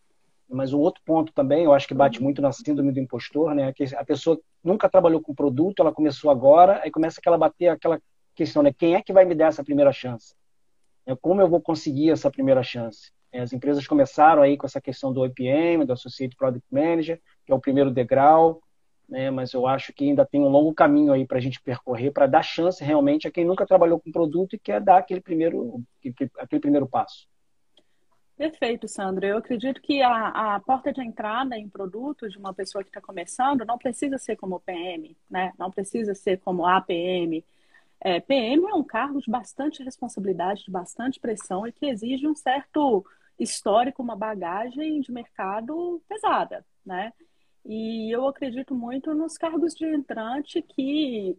Mas 0.49 0.71
um 0.71 0.79
outro 0.79 1.01
ponto 1.05 1.33
também, 1.33 1.65
eu 1.65 1.73
acho 1.73 1.87
que 1.87 1.93
bate 1.93 2.21
muito 2.21 2.41
na 2.41 2.51
síndrome 2.51 2.91
do 2.91 2.99
impostor, 2.99 3.53
né? 3.53 3.73
Que 3.73 3.83
a 3.95 4.05
pessoa 4.05 4.39
nunca 4.63 4.89
trabalhou 4.89 5.21
com 5.21 5.35
produto, 5.35 5.81
ela 5.81 5.91
começou 5.91 6.31
agora, 6.31 6.81
aí 6.83 6.89
começa 6.89 7.19
aquela 7.19 7.37
bater 7.37 7.67
aquela 7.67 7.99
questão, 8.33 8.63
né? 8.63 8.71
Quem 8.71 8.95
é 8.95 9.01
que 9.01 9.11
vai 9.11 9.25
me 9.25 9.35
dar 9.35 9.47
essa 9.47 9.63
primeira 9.63 9.91
chance? 9.91 10.33
É, 11.05 11.15
como 11.15 11.41
eu 11.41 11.49
vou 11.49 11.61
conseguir 11.61 12.11
essa 12.11 12.31
primeira 12.31 12.63
chance? 12.63 13.11
É, 13.31 13.41
as 13.41 13.51
empresas 13.51 13.85
começaram 13.85 14.41
aí 14.41 14.55
com 14.55 14.65
essa 14.65 14.79
questão 14.79 15.11
do 15.11 15.21
OPM, 15.23 15.85
do 15.85 15.93
Associate 15.93 16.35
Product 16.35 16.65
Manager, 16.71 17.21
que 17.45 17.51
é 17.51 17.55
o 17.55 17.59
primeiro 17.59 17.91
degrau, 17.91 18.61
né? 19.07 19.31
mas 19.31 19.53
eu 19.53 19.65
acho 19.65 19.93
que 19.93 20.05
ainda 20.05 20.25
tem 20.25 20.41
um 20.41 20.49
longo 20.49 20.73
caminho 20.73 21.13
aí 21.13 21.25
para 21.25 21.37
a 21.37 21.41
gente 21.41 21.61
percorrer, 21.61 22.11
para 22.11 22.27
dar 22.27 22.43
chance 22.43 22.83
realmente 22.83 23.27
a 23.27 23.31
quem 23.31 23.45
nunca 23.45 23.65
trabalhou 23.65 23.99
com 23.99 24.11
produto 24.11 24.55
e 24.55 24.59
quer 24.59 24.81
dar 24.81 24.97
aquele 24.97 25.21
primeiro, 25.21 25.81
aquele 26.37 26.59
primeiro 26.61 26.87
passo. 26.87 27.27
Perfeito, 28.37 28.87
Sandro. 28.87 29.25
Eu 29.25 29.37
acredito 29.37 29.81
que 29.81 30.01
a, 30.03 30.55
a 30.55 30.59
porta 30.59 30.93
de 30.93 31.01
entrada 31.01 31.57
em 31.57 31.67
produto 31.67 32.29
de 32.29 32.37
uma 32.37 32.53
pessoa 32.53 32.83
que 32.83 32.89
está 32.91 33.01
começando 33.01 33.65
não 33.65 33.79
precisa 33.79 34.19
ser 34.19 34.35
como 34.35 34.59
PM, 34.59 35.17
né? 35.27 35.51
não 35.57 35.71
precisa 35.71 36.13
ser 36.13 36.39
como 36.41 36.65
APM. 36.65 37.43
É, 37.99 38.19
PM 38.19 38.63
é 38.67 38.75
um 38.75 38.83
cargo 38.83 39.19
de 39.19 39.31
bastante 39.31 39.81
responsabilidade, 39.83 40.65
de 40.65 40.71
bastante 40.71 41.19
pressão 41.19 41.65
e 41.65 41.71
que 41.71 41.87
exige 41.87 42.27
um 42.27 42.35
certo 42.35 43.03
histórico, 43.39 44.03
uma 44.03 44.15
bagagem 44.15 45.01
de 45.01 45.11
mercado 45.11 45.99
pesada, 46.07 46.63
né? 46.85 47.11
E 47.65 48.15
eu 48.15 48.27
acredito 48.27 48.73
muito 48.75 49.15
nos 49.15 49.35
cargos 49.35 49.73
de 49.73 49.85
entrante 49.85 50.61
que 50.61 51.35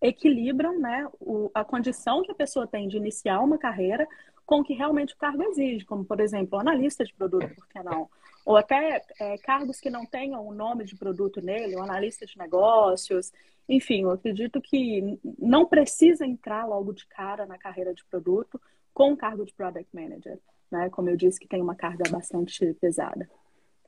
equilibram 0.00 0.78
né, 0.78 1.08
o, 1.18 1.50
a 1.54 1.64
condição 1.64 2.22
que 2.22 2.30
a 2.30 2.34
pessoa 2.34 2.66
tem 2.66 2.88
de 2.88 2.98
iniciar 2.98 3.40
uma 3.40 3.56
carreira 3.56 4.06
com 4.46 4.60
o 4.60 4.64
que 4.64 4.74
realmente 4.74 5.14
o 5.14 5.18
cargo 5.18 5.42
exige, 5.42 5.84
como, 5.84 6.04
por 6.04 6.20
exemplo, 6.20 6.58
analista 6.58 7.04
de 7.04 7.14
produto, 7.14 7.54
por 7.54 7.66
que 7.68 7.82
não? 7.82 8.08
Ou 8.44 8.56
até 8.56 9.02
é, 9.18 9.38
cargos 9.38 9.80
que 9.80 9.88
não 9.88 10.04
tenham 10.04 10.46
o 10.46 10.54
nome 10.54 10.84
de 10.84 10.96
produto 10.96 11.40
nele, 11.40 11.76
o 11.76 11.82
analista 11.82 12.26
de 12.26 12.36
negócios. 12.36 13.32
Enfim, 13.68 14.02
eu 14.02 14.10
acredito 14.10 14.60
que 14.60 15.18
não 15.38 15.64
precisa 15.64 16.26
entrar 16.26 16.66
logo 16.66 16.92
de 16.92 17.06
cara 17.06 17.46
na 17.46 17.56
carreira 17.56 17.94
de 17.94 18.04
produto 18.04 18.60
com 18.92 19.12
o 19.12 19.16
cargo 19.16 19.44
de 19.44 19.54
Product 19.54 19.88
Manager 19.94 20.38
né? 20.74 20.90
Como 20.90 21.08
eu 21.08 21.16
disse, 21.16 21.38
que 21.38 21.46
tem 21.46 21.62
uma 21.62 21.76
carga 21.76 22.10
bastante 22.10 22.74
pesada. 22.74 23.28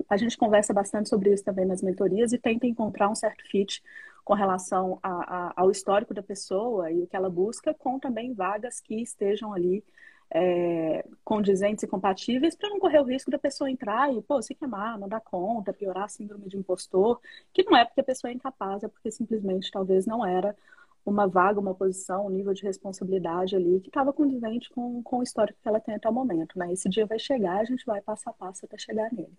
A 0.08 0.16
gente 0.16 0.36
conversa 0.36 0.72
bastante 0.72 1.08
sobre 1.08 1.32
isso 1.32 1.44
também 1.44 1.66
nas 1.66 1.82
mentorias 1.82 2.32
e 2.32 2.38
tenta 2.38 2.66
encontrar 2.66 3.08
um 3.08 3.14
certo 3.14 3.42
fit 3.48 3.82
com 4.24 4.34
relação 4.34 4.98
a, 5.02 5.10
a, 5.10 5.52
ao 5.56 5.70
histórico 5.70 6.14
da 6.14 6.22
pessoa 6.22 6.90
e 6.90 7.02
o 7.02 7.06
que 7.06 7.16
ela 7.16 7.30
busca, 7.30 7.74
com 7.74 7.98
também 7.98 8.32
vagas 8.32 8.80
que 8.80 9.00
estejam 9.00 9.52
ali 9.52 9.84
é, 10.30 11.04
condizentes 11.24 11.84
e 11.84 11.86
compatíveis 11.86 12.56
para 12.56 12.68
não 12.68 12.78
correr 12.78 13.00
o 13.00 13.04
risco 13.04 13.30
da 13.30 13.38
pessoa 13.38 13.70
entrar 13.70 14.12
e, 14.12 14.20
pô, 14.22 14.42
se 14.42 14.54
queimar, 14.54 14.98
não 14.98 15.08
dar 15.08 15.20
conta, 15.20 15.72
piorar 15.72 16.04
a 16.04 16.08
síndrome 16.08 16.48
de 16.48 16.56
impostor, 16.56 17.20
que 17.52 17.64
não 17.64 17.76
é 17.76 17.84
porque 17.84 18.00
a 18.00 18.04
pessoa 18.04 18.30
é 18.30 18.34
incapaz, 18.34 18.82
é 18.82 18.88
porque 18.88 19.10
simplesmente 19.10 19.70
talvez 19.70 20.06
não 20.06 20.26
era 20.26 20.56
uma 21.04 21.28
vaga, 21.28 21.60
uma 21.60 21.74
posição, 21.74 22.26
um 22.26 22.30
nível 22.30 22.52
de 22.52 22.64
responsabilidade 22.64 23.54
ali 23.54 23.80
que 23.80 23.88
estava 23.88 24.12
condizente 24.12 24.68
com, 24.70 25.00
com 25.04 25.18
o 25.18 25.22
histórico 25.22 25.58
que 25.62 25.68
ela 25.68 25.78
tem 25.78 25.94
até 25.94 26.08
o 26.08 26.12
momento, 26.12 26.58
né? 26.58 26.72
Esse 26.72 26.88
dia 26.88 27.06
vai 27.06 27.18
chegar, 27.18 27.60
a 27.60 27.64
gente 27.64 27.86
vai 27.86 28.00
passo 28.00 28.28
a 28.28 28.32
passo 28.32 28.66
até 28.66 28.76
chegar 28.76 29.08
nele. 29.12 29.32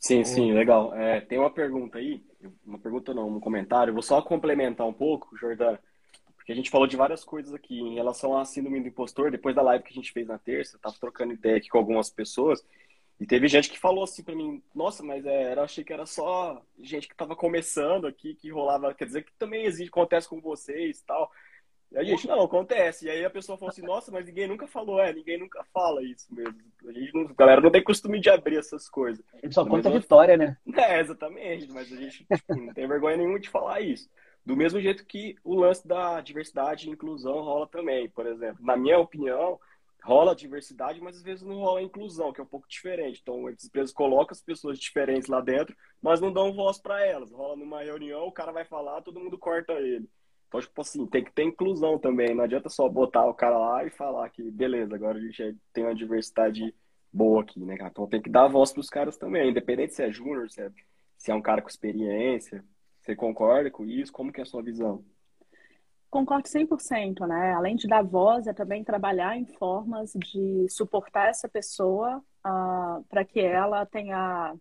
Sim, 0.00 0.24
sim, 0.24 0.52
legal. 0.52 0.94
É, 0.94 1.20
tem 1.20 1.38
uma 1.38 1.50
pergunta 1.50 1.98
aí, 1.98 2.22
uma 2.64 2.78
pergunta 2.78 3.14
não, 3.14 3.28
um 3.28 3.40
comentário. 3.40 3.92
vou 3.92 4.02
só 4.02 4.20
complementar 4.20 4.86
um 4.86 4.92
pouco, 4.92 5.36
Jordana, 5.36 5.78
porque 6.48 6.52
a 6.54 6.56
gente 6.56 6.70
falou 6.70 6.86
de 6.86 6.96
várias 6.96 7.24
coisas 7.24 7.52
aqui 7.52 7.78
em 7.78 7.96
relação 7.96 8.34
à 8.34 8.42
síndrome 8.42 8.80
do 8.80 8.88
impostor. 8.88 9.30
Depois 9.30 9.54
da 9.54 9.60
live 9.60 9.84
que 9.84 9.90
a 9.90 9.94
gente 9.94 10.12
fez 10.12 10.26
na 10.26 10.38
terça, 10.38 10.76
eu 10.76 10.80
tava 10.80 10.96
trocando 10.98 11.34
ideia 11.34 11.58
aqui 11.58 11.68
com 11.68 11.76
algumas 11.76 12.08
pessoas 12.08 12.64
e 13.20 13.26
teve 13.26 13.46
gente 13.48 13.68
que 13.68 13.78
falou 13.78 14.02
assim 14.02 14.22
para 14.22 14.34
mim, 14.34 14.62
nossa, 14.74 15.02
mas 15.02 15.26
é, 15.26 15.52
eu 15.52 15.62
achei 15.62 15.84
que 15.84 15.92
era 15.92 16.06
só 16.06 16.62
gente 16.80 17.06
que 17.06 17.12
estava 17.12 17.36
começando 17.36 18.06
aqui, 18.06 18.34
que 18.34 18.50
rolava, 18.50 18.94
quer 18.94 19.04
dizer 19.04 19.24
que 19.24 19.32
também 19.38 19.66
existe, 19.66 19.90
acontece 19.90 20.26
com 20.26 20.40
vocês 20.40 21.00
e 21.00 21.04
tal. 21.04 21.30
E 21.92 21.98
a 21.98 22.02
gente, 22.02 22.26
não, 22.26 22.42
acontece. 22.42 23.04
E 23.04 23.10
aí 23.10 23.26
a 23.26 23.30
pessoa 23.30 23.58
falou 23.58 23.70
assim, 23.70 23.82
nossa, 23.82 24.10
mas 24.10 24.24
ninguém 24.24 24.48
nunca 24.48 24.66
falou, 24.66 24.98
é, 24.98 25.12
ninguém 25.12 25.38
nunca 25.38 25.62
fala 25.64 26.02
isso 26.02 26.34
mesmo. 26.34 26.58
A, 26.86 26.92
gente 26.92 27.12
não, 27.12 27.26
a 27.28 27.34
galera 27.34 27.60
não 27.60 27.70
tem 27.70 27.84
costume 27.84 28.20
de 28.20 28.30
abrir 28.30 28.56
essas 28.56 28.88
coisas. 28.88 29.22
A 29.34 29.40
gente 29.44 29.54
só 29.54 29.66
conta 29.66 29.90
a 29.90 29.92
vitória, 29.92 30.38
né? 30.38 30.56
É, 30.74 30.98
exatamente, 30.98 31.70
mas 31.70 31.92
a 31.92 31.96
gente 31.96 32.24
tipo, 32.24 32.56
não 32.56 32.72
tem 32.72 32.88
vergonha 32.88 33.18
nenhuma 33.18 33.38
de 33.38 33.50
falar 33.50 33.82
isso. 33.82 34.08
Do 34.48 34.56
mesmo 34.56 34.80
jeito 34.80 35.04
que 35.04 35.36
o 35.44 35.54
lance 35.54 35.86
da 35.86 36.22
diversidade 36.22 36.88
e 36.88 36.90
inclusão 36.90 37.42
rola 37.42 37.66
também, 37.66 38.08
por 38.08 38.26
exemplo. 38.26 38.64
Na 38.64 38.78
minha 38.78 38.98
opinião, 38.98 39.60
rola 40.02 40.34
diversidade, 40.34 41.02
mas 41.02 41.16
às 41.16 41.22
vezes 41.22 41.44
não 41.44 41.56
rola 41.56 41.82
inclusão, 41.82 42.32
que 42.32 42.40
é 42.40 42.44
um 42.44 42.46
pouco 42.46 42.66
diferente. 42.66 43.20
Então, 43.20 43.46
as 43.46 43.66
empresas 43.66 43.92
colocam 43.92 44.32
as 44.32 44.40
pessoas 44.40 44.78
diferentes 44.78 45.28
lá 45.28 45.42
dentro, 45.42 45.76
mas 46.00 46.18
não 46.18 46.32
dão 46.32 46.54
voz 46.54 46.80
para 46.80 47.04
elas. 47.04 47.30
Rola 47.30 47.56
numa 47.56 47.82
reunião, 47.82 48.22
o 48.26 48.32
cara 48.32 48.50
vai 48.50 48.64
falar, 48.64 49.02
todo 49.02 49.20
mundo 49.20 49.36
corta 49.36 49.74
ele. 49.74 50.08
Então, 50.46 50.62
tipo 50.62 50.80
assim, 50.80 51.06
tem 51.06 51.22
que 51.22 51.32
ter 51.32 51.42
inclusão 51.42 51.98
também. 51.98 52.34
Não 52.34 52.44
adianta 52.44 52.70
só 52.70 52.88
botar 52.88 53.26
o 53.26 53.34
cara 53.34 53.58
lá 53.58 53.84
e 53.84 53.90
falar 53.90 54.30
que, 54.30 54.50
beleza, 54.50 54.94
agora 54.94 55.18
a 55.18 55.20
gente 55.20 55.58
tem 55.74 55.84
uma 55.84 55.94
diversidade 55.94 56.74
boa 57.12 57.42
aqui, 57.42 57.60
né, 57.60 57.76
Então 57.78 58.08
tem 58.08 58.22
que 58.22 58.30
dar 58.30 58.48
voz 58.48 58.72
para 58.72 58.80
os 58.80 58.88
caras 58.88 59.18
também, 59.18 59.50
independente 59.50 59.92
se 59.92 60.02
é 60.02 60.10
júnior, 60.10 60.48
se 60.48 60.62
é, 60.62 60.70
se 61.18 61.30
é 61.30 61.34
um 61.34 61.42
cara 61.42 61.60
com 61.60 61.68
experiência. 61.68 62.64
Você 63.08 63.16
concorda 63.16 63.70
com 63.70 63.86
isso? 63.86 64.12
Como 64.12 64.30
que 64.30 64.38
é 64.38 64.42
a 64.42 64.46
sua 64.46 64.62
visão? 64.62 65.02
Concordo 66.10 66.46
100%, 66.46 67.26
né? 67.26 67.54
Além 67.54 67.74
de 67.74 67.88
dar 67.88 68.02
voz, 68.02 68.46
é 68.46 68.52
também 68.52 68.84
trabalhar 68.84 69.34
em 69.34 69.46
formas 69.46 70.12
de 70.12 70.66
suportar 70.68 71.30
essa 71.30 71.48
pessoa 71.48 72.18
uh, 72.18 73.02
para 73.08 73.24
que 73.24 73.40
ela 73.40 73.86
tenha 73.86 74.54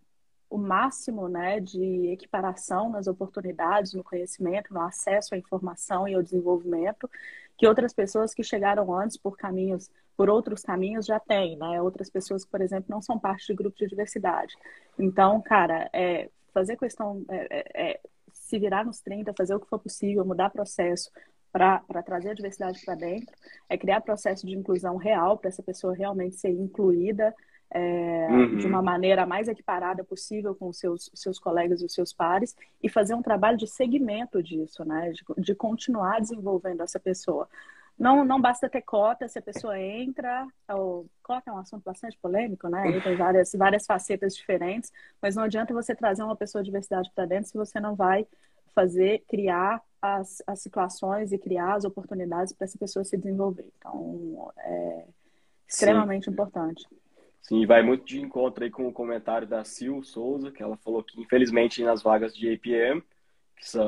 o 0.50 0.58
máximo 0.58 1.28
né, 1.28 1.60
de 1.60 2.08
equiparação 2.08 2.90
nas 2.90 3.06
oportunidades, 3.06 3.94
no 3.94 4.02
conhecimento, 4.02 4.74
no 4.74 4.80
acesso 4.80 5.36
à 5.36 5.38
informação 5.38 6.08
e 6.08 6.16
ao 6.16 6.24
desenvolvimento 6.24 7.10
que 7.58 7.68
outras 7.68 7.92
pessoas 7.92 8.34
que 8.34 8.46
chegaram 8.46 8.98
antes 8.98 9.18
por 9.18 9.36
caminhos, 9.36 9.92
por 10.16 10.30
outros 10.30 10.62
caminhos 10.62 11.06
já 11.06 11.20
têm, 11.20 11.58
né? 11.58 11.82
Outras 11.82 12.10
pessoas 12.10 12.46
que, 12.46 12.52
por 12.52 12.62
exemplo, 12.62 12.86
não 12.88 13.02
são 13.02 13.20
parte 13.20 13.48
de 13.48 13.56
grupo 13.56 13.76
de 13.76 13.88
diversidade. 13.88 14.56
Então, 14.98 15.42
cara, 15.42 15.90
é, 15.92 16.30
fazer 16.54 16.78
questão, 16.78 17.26
é, 17.30 17.48
é, 17.50 17.92
é 17.92 18.00
se 18.48 18.58
virar 18.58 18.86
nos 18.86 19.00
30, 19.02 19.34
fazer 19.38 19.56
o 19.56 19.60
que 19.60 19.68
for 19.68 19.80
possível, 19.80 20.26
mudar 20.26 20.50
processo, 20.50 21.12
para 21.52 22.04
trazer 22.06 22.30
a 22.30 22.34
diversidade 22.34 22.80
para 22.86 22.96
dentro, 22.96 23.36
é 23.68 23.78
criar 23.78 24.02
processo 24.02 24.46
de 24.46 24.56
inclusão 24.56 24.96
real 24.96 25.38
para 25.38 25.50
essa 25.50 25.64
pessoa 25.64 25.96
realmente 25.96 26.36
ser 26.36 26.52
incluída 26.52 27.34
é, 27.70 28.28
uhum. 28.30 28.58
de 28.58 28.66
uma 28.66 28.82
maneira 28.82 29.26
mais 29.26 29.48
equiparada 29.48 30.04
possível 30.04 30.56
com 30.56 30.70
os 30.70 30.78
seus, 30.78 31.10
seus 31.14 31.40
colegas 31.40 31.82
e 31.82 31.86
os 31.86 31.94
seus 31.94 32.14
pares 32.14 32.56
e 32.82 32.88
fazer 32.88 33.14
um 33.14 33.22
trabalho 33.22 33.58
de 33.58 33.68
segmento 33.68 34.42
disso, 34.42 34.86
né? 34.86 35.12
De, 35.12 35.24
de 35.38 35.56
continuar 35.56 36.22
desenvolvendo 36.22 36.82
essa 36.82 37.00
pessoa. 37.00 37.50
Não, 37.98 38.24
não 38.24 38.40
basta 38.40 38.70
ter 38.70 38.82
cota, 38.82 39.28
se 39.28 39.40
a 39.40 39.42
pessoa 39.42 39.80
entra, 39.80 40.48
ou, 40.70 41.10
cota 41.24 41.50
é 41.50 41.54
um 41.54 41.58
assunto 41.58 41.84
bastante 41.84 42.18
polêmico, 42.22 42.68
né? 42.70 42.88
Ele 42.88 43.02
tem 43.02 43.16
várias, 43.16 43.52
várias 43.54 43.86
facetas 43.88 44.36
diferentes, 44.36 44.92
mas 45.20 45.36
não 45.36 45.44
adianta 45.44 45.74
você 45.74 45.96
trazer 45.96 46.22
uma 46.22 46.36
pessoa 46.36 46.62
de 46.62 46.68
diversidade 46.68 47.12
para 47.16 47.26
dentro 47.26 47.50
se 47.50 47.58
você 47.58 47.80
não 47.80 47.96
vai 47.96 48.28
fazer, 48.76 49.24
criar 49.28 49.82
as, 50.00 50.44
as 50.46 50.62
situações 50.62 51.32
e 51.32 51.40
criar 51.40 51.74
as 51.74 51.86
oportunidades 51.86 52.54
para 52.54 52.66
essa 52.66 52.78
pessoa 52.78 53.04
se 53.04 53.18
desenvolver. 53.18 53.66
Então, 53.80 54.52
é 54.60 55.06
extremamente 55.68 56.26
Sim. 56.26 56.32
importante. 56.32 56.88
Sim, 57.42 57.66
vai 57.66 57.82
muito 57.82 58.06
de 58.06 58.22
encontro 58.22 58.64
aí 58.64 58.70
com 58.70 58.88
o 58.88 58.94
comentário 58.94 59.48
da 59.48 59.64
Sil 59.66 60.04
Souza, 60.04 60.52
que 60.52 60.62
ela 60.62 60.78
falou 60.78 61.02
que, 61.02 61.20
infelizmente, 61.20 61.84
nas 61.84 62.04
vagas 62.04 62.36
de 62.36 62.54
APM, 62.54 63.02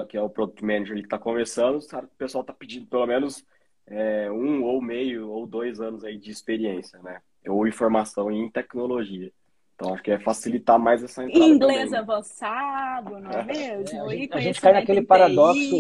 que 0.08 0.18
é 0.18 0.22
o 0.22 0.30
Product 0.30 0.66
Manager 0.66 0.96
que 0.96 1.04
está 1.04 1.20
começando, 1.20 1.78
o 1.78 2.08
pessoal 2.18 2.42
está 2.42 2.54
pedindo 2.54 2.88
pelo 2.88 3.06
menos 3.06 3.46
é, 3.90 4.32
um 4.32 4.64
ou 4.64 4.82
meio 4.82 5.30
ou 5.30 5.48
dois 5.48 5.82
anos 5.82 6.04
aí 6.04 6.18
de 6.18 6.32
experiência, 6.32 7.00
né? 7.00 7.20
Ou 7.48 7.68
informação 7.68 8.32
em 8.32 8.50
tecnologia. 8.50 9.32
Então, 9.76 9.94
acho 9.94 10.04
que 10.04 10.12
é 10.12 10.20
facilitar 10.20 10.78
mais 10.78 11.02
essa 11.02 11.24
entrada. 11.24 11.46
Inglês 11.46 11.90
também, 11.90 11.92
né? 11.92 11.98
avançado, 12.00 13.20
não 13.20 13.32
é, 13.32 13.40
é 13.40 13.44
mesmo? 13.44 13.96
É, 13.96 14.00
a, 14.02 14.10
gente, 14.10 14.34
a 14.34 14.40
gente 14.40 14.62
cai 14.62 14.74
naquele 14.74 15.02
paradoxo, 15.02 15.76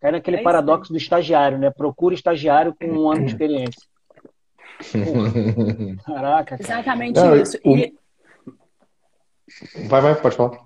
cai 0.00 0.12
naquele 0.12 0.36
é 0.36 0.42
paradoxo 0.42 0.92
do 0.92 0.98
estagiário, 0.98 1.58
né? 1.58 1.70
Procura 1.70 2.14
estagiário 2.14 2.74
com 2.74 2.86
um 2.86 3.10
ano 3.10 3.24
de 3.24 3.32
experiência. 3.32 3.82
Caraca. 6.04 6.58
Cara. 6.58 6.62
Exatamente 6.62 7.16
não, 7.16 7.36
isso. 7.36 7.58
E... 7.64 7.94
Vai, 9.88 10.00
vai, 10.00 10.14
pode 10.14 10.36
falar. 10.36 10.58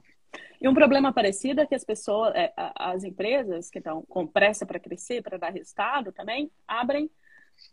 E 0.61 0.69
um 0.69 0.75
problema 0.75 1.12
parecido 1.12 1.61
é 1.61 1.66
que 1.66 1.75
as 1.75 1.85
pessoas, 1.85 2.35
é, 2.35 2.53
as 2.75 3.05
empresas 3.05 3.71
que 3.71 3.79
estão 3.79 4.03
com 4.03 4.27
pressa 4.27 4.64
para 4.64 4.81
crescer, 4.81 5.23
para 5.23 5.38
dar 5.38 5.51
resultado 5.51 6.12
também, 6.12 6.51
abrem 6.66 7.11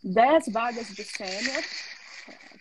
10 0.04 0.52
vagas 0.52 0.88
de 0.88 1.04
sênior 1.04 1.64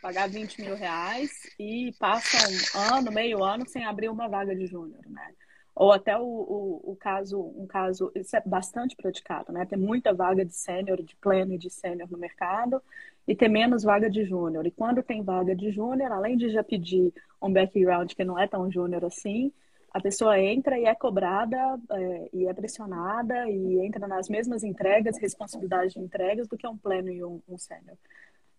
pagar 0.02 0.28
20 0.28 0.60
mil 0.60 0.74
reais 0.74 1.30
e 1.58 1.94
passa 1.98 2.36
um 2.76 2.94
ano, 2.94 3.12
meio 3.12 3.42
ano 3.42 3.66
sem 3.68 3.84
abrir 3.84 4.08
uma 4.08 4.28
vaga 4.28 4.54
de 4.54 4.66
júnior, 4.66 5.00
né? 5.08 5.32
Ou 5.74 5.90
até 5.90 6.18
o, 6.18 6.22
o, 6.22 6.92
o, 6.92 6.96
caso, 6.96 7.40
um 7.40 7.66
caso, 7.66 8.12
isso 8.14 8.36
é 8.36 8.42
bastante 8.44 8.94
praticado, 8.94 9.52
né? 9.52 9.64
Tem 9.64 9.78
muita 9.78 10.12
vaga 10.12 10.44
de 10.44 10.54
sênior, 10.54 11.00
de 11.02 11.16
pleno 11.16 11.54
e 11.54 11.58
de 11.58 11.70
sênior 11.70 12.10
no 12.10 12.18
mercado 12.18 12.82
e 13.26 13.34
tem 13.34 13.48
menos 13.48 13.84
vaga 13.84 14.10
de 14.10 14.24
júnior. 14.24 14.66
E 14.66 14.70
quando 14.70 15.02
tem 15.02 15.22
vaga 15.22 15.54
de 15.54 15.70
júnior, 15.70 16.12
além 16.12 16.36
de 16.36 16.50
já 16.50 16.62
pedir 16.62 17.14
um 17.40 17.50
background 17.50 18.12
que 18.12 18.24
não 18.24 18.38
é 18.38 18.46
tão 18.46 18.70
júnior 18.70 19.04
assim, 19.04 19.52
a 19.92 20.00
pessoa 20.00 20.38
entra 20.40 20.78
e 20.78 20.84
é 20.84 20.94
cobrada 20.94 21.56
é, 21.90 22.28
e 22.32 22.46
é 22.46 22.54
pressionada 22.54 23.48
e 23.48 23.84
entra 23.84 24.06
nas 24.06 24.28
mesmas 24.28 24.64
entregas, 24.64 25.18
responsabilidades 25.18 25.92
de 25.92 26.00
entregas 26.00 26.48
do 26.48 26.56
que 26.56 26.66
um 26.66 26.76
pleno 26.76 27.10
e 27.10 27.22
um, 27.22 27.40
um 27.48 27.58
sênior. 27.58 27.96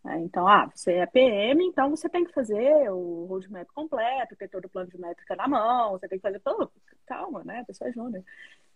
Né? 0.04 0.20
Então, 0.20 0.48
ah, 0.48 0.70
você 0.74 0.94
é 0.94 1.06
PM, 1.06 1.64
então 1.66 1.90
você 1.90 2.08
tem 2.08 2.24
que 2.24 2.34
fazer 2.34 2.92
o 2.92 3.26
roadmap 3.26 3.68
completo, 3.74 4.36
ter 4.36 4.50
todo 4.50 4.66
o 4.66 4.70
plano 4.70 4.90
de 4.90 5.00
métrica 5.00 5.36
na 5.36 5.48
mão, 5.48 5.92
você 5.92 6.08
tem 6.08 6.20
que 6.20 6.24
fazer. 6.24 6.40
Pô, 6.40 6.70
calma, 7.06 7.42
né? 7.44 7.62
A 7.62 7.66
pessoa 7.66 7.90
é 7.90 7.94
júnior. 7.94 8.24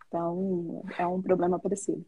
Então, 0.08 0.84
é 0.98 1.06
um 1.06 1.22
problema 1.22 1.60
parecido. 1.60 2.04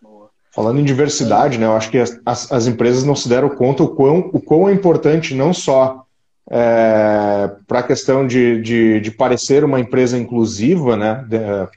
Boa. 0.00 0.30
Falando 0.50 0.80
em 0.80 0.84
diversidade, 0.84 1.58
né, 1.58 1.66
eu 1.66 1.72
acho 1.72 1.90
que 1.90 1.98
as, 1.98 2.20
as, 2.24 2.66
empresas 2.66 3.04
não 3.04 3.14
se 3.14 3.28
deram 3.28 3.50
conta 3.50 3.82
o 3.82 3.94
quão, 3.94 4.30
o 4.32 4.40
quão 4.40 4.68
é 4.68 4.72
importante 4.72 5.34
não 5.34 5.52
só 5.52 6.06
é, 6.50 7.50
para 7.66 7.80
a 7.80 7.82
questão 7.82 8.26
de, 8.26 8.60
de, 8.62 9.00
de, 9.00 9.10
parecer 9.10 9.64
uma 9.64 9.78
empresa 9.78 10.16
inclusiva 10.16 10.96
né, 10.96 11.24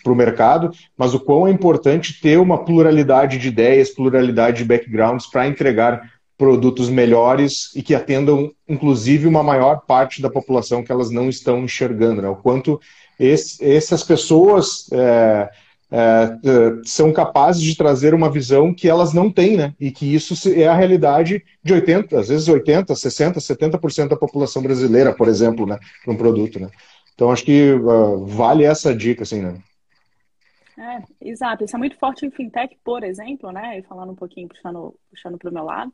para 0.01 0.12
o 0.12 0.15
mercado, 0.15 0.71
mas 0.97 1.13
o 1.13 1.19
quão 1.19 1.47
é 1.47 1.51
importante 1.51 2.21
ter 2.21 2.39
uma 2.39 2.63
pluralidade 2.63 3.38
de 3.38 3.49
ideias, 3.49 3.89
pluralidade 3.89 4.60
de 4.60 4.65
backgrounds 4.65 5.27
para 5.27 5.47
entregar 5.47 6.01
produtos 6.38 6.89
melhores 6.89 7.69
e 7.75 7.84
que 7.84 7.93
atendam, 7.93 8.51
inclusive, 8.67 9.27
uma 9.27 9.43
maior 9.43 9.81
parte 9.86 10.21
da 10.21 10.29
população 10.29 10.84
que 10.84 10.91
elas 10.91 11.12
não 11.12 11.29
estão 11.29 11.63
enxergando. 11.63 12.21
Né? 12.21 12.29
O 12.29 12.36
quanto 12.36 12.79
esse, 13.19 13.63
essas 13.63 14.03
pessoas 14.03 14.88
é, 14.91 15.49
é, 15.91 15.97
é, 15.97 16.82
são 16.86 17.12
capazes 17.12 17.62
de 17.62 17.75
trazer 17.75 18.13
uma 18.13 18.32
visão 18.32 18.73
que 18.73 18.88
elas 18.88 19.13
não 19.13 19.30
têm, 19.30 19.58
né? 19.58 19.75
E 19.77 19.91
que 19.91 20.13
isso 20.13 20.34
é 20.49 20.65
a 20.65 20.73
realidade 20.73 21.43
de 21.62 21.73
80, 21.73 22.17
às 22.17 22.30
vezes 22.30 22.47
80, 22.47 22.95
60, 22.95 23.39
70% 23.39 24.08
da 24.08 24.15
população 24.15 24.62
brasileira, 24.63 25.13
por 25.13 25.27
exemplo, 25.27 25.65
né? 25.65 25.77
Para 26.04 26.13
um 26.13 26.17
produto, 26.17 26.62
né? 26.62 26.69
Então 27.13 27.30
acho 27.30 27.43
que 27.43 27.73
uh, 27.73 28.25
vale 28.25 28.63
essa 28.63 28.95
dica, 28.95 29.23
assim, 29.23 29.41
né? 29.41 29.62
É, 30.77 31.30
exato. 31.30 31.65
Isso 31.65 31.75
é 31.75 31.80
muito 31.80 31.97
forte 31.97 32.25
em 32.25 32.32
fintech, 32.32 32.77
por 32.84 33.04
exemplo, 33.04 33.51
né? 33.51 33.80
E 33.80 33.84
falando 33.84 34.13
um 34.13 34.15
pouquinho, 34.15 34.47
puxando, 34.47 34.95
puxando 35.10 35.38
para 35.38 35.49
o 35.49 35.54
meu 35.54 35.65
lado, 35.65 35.93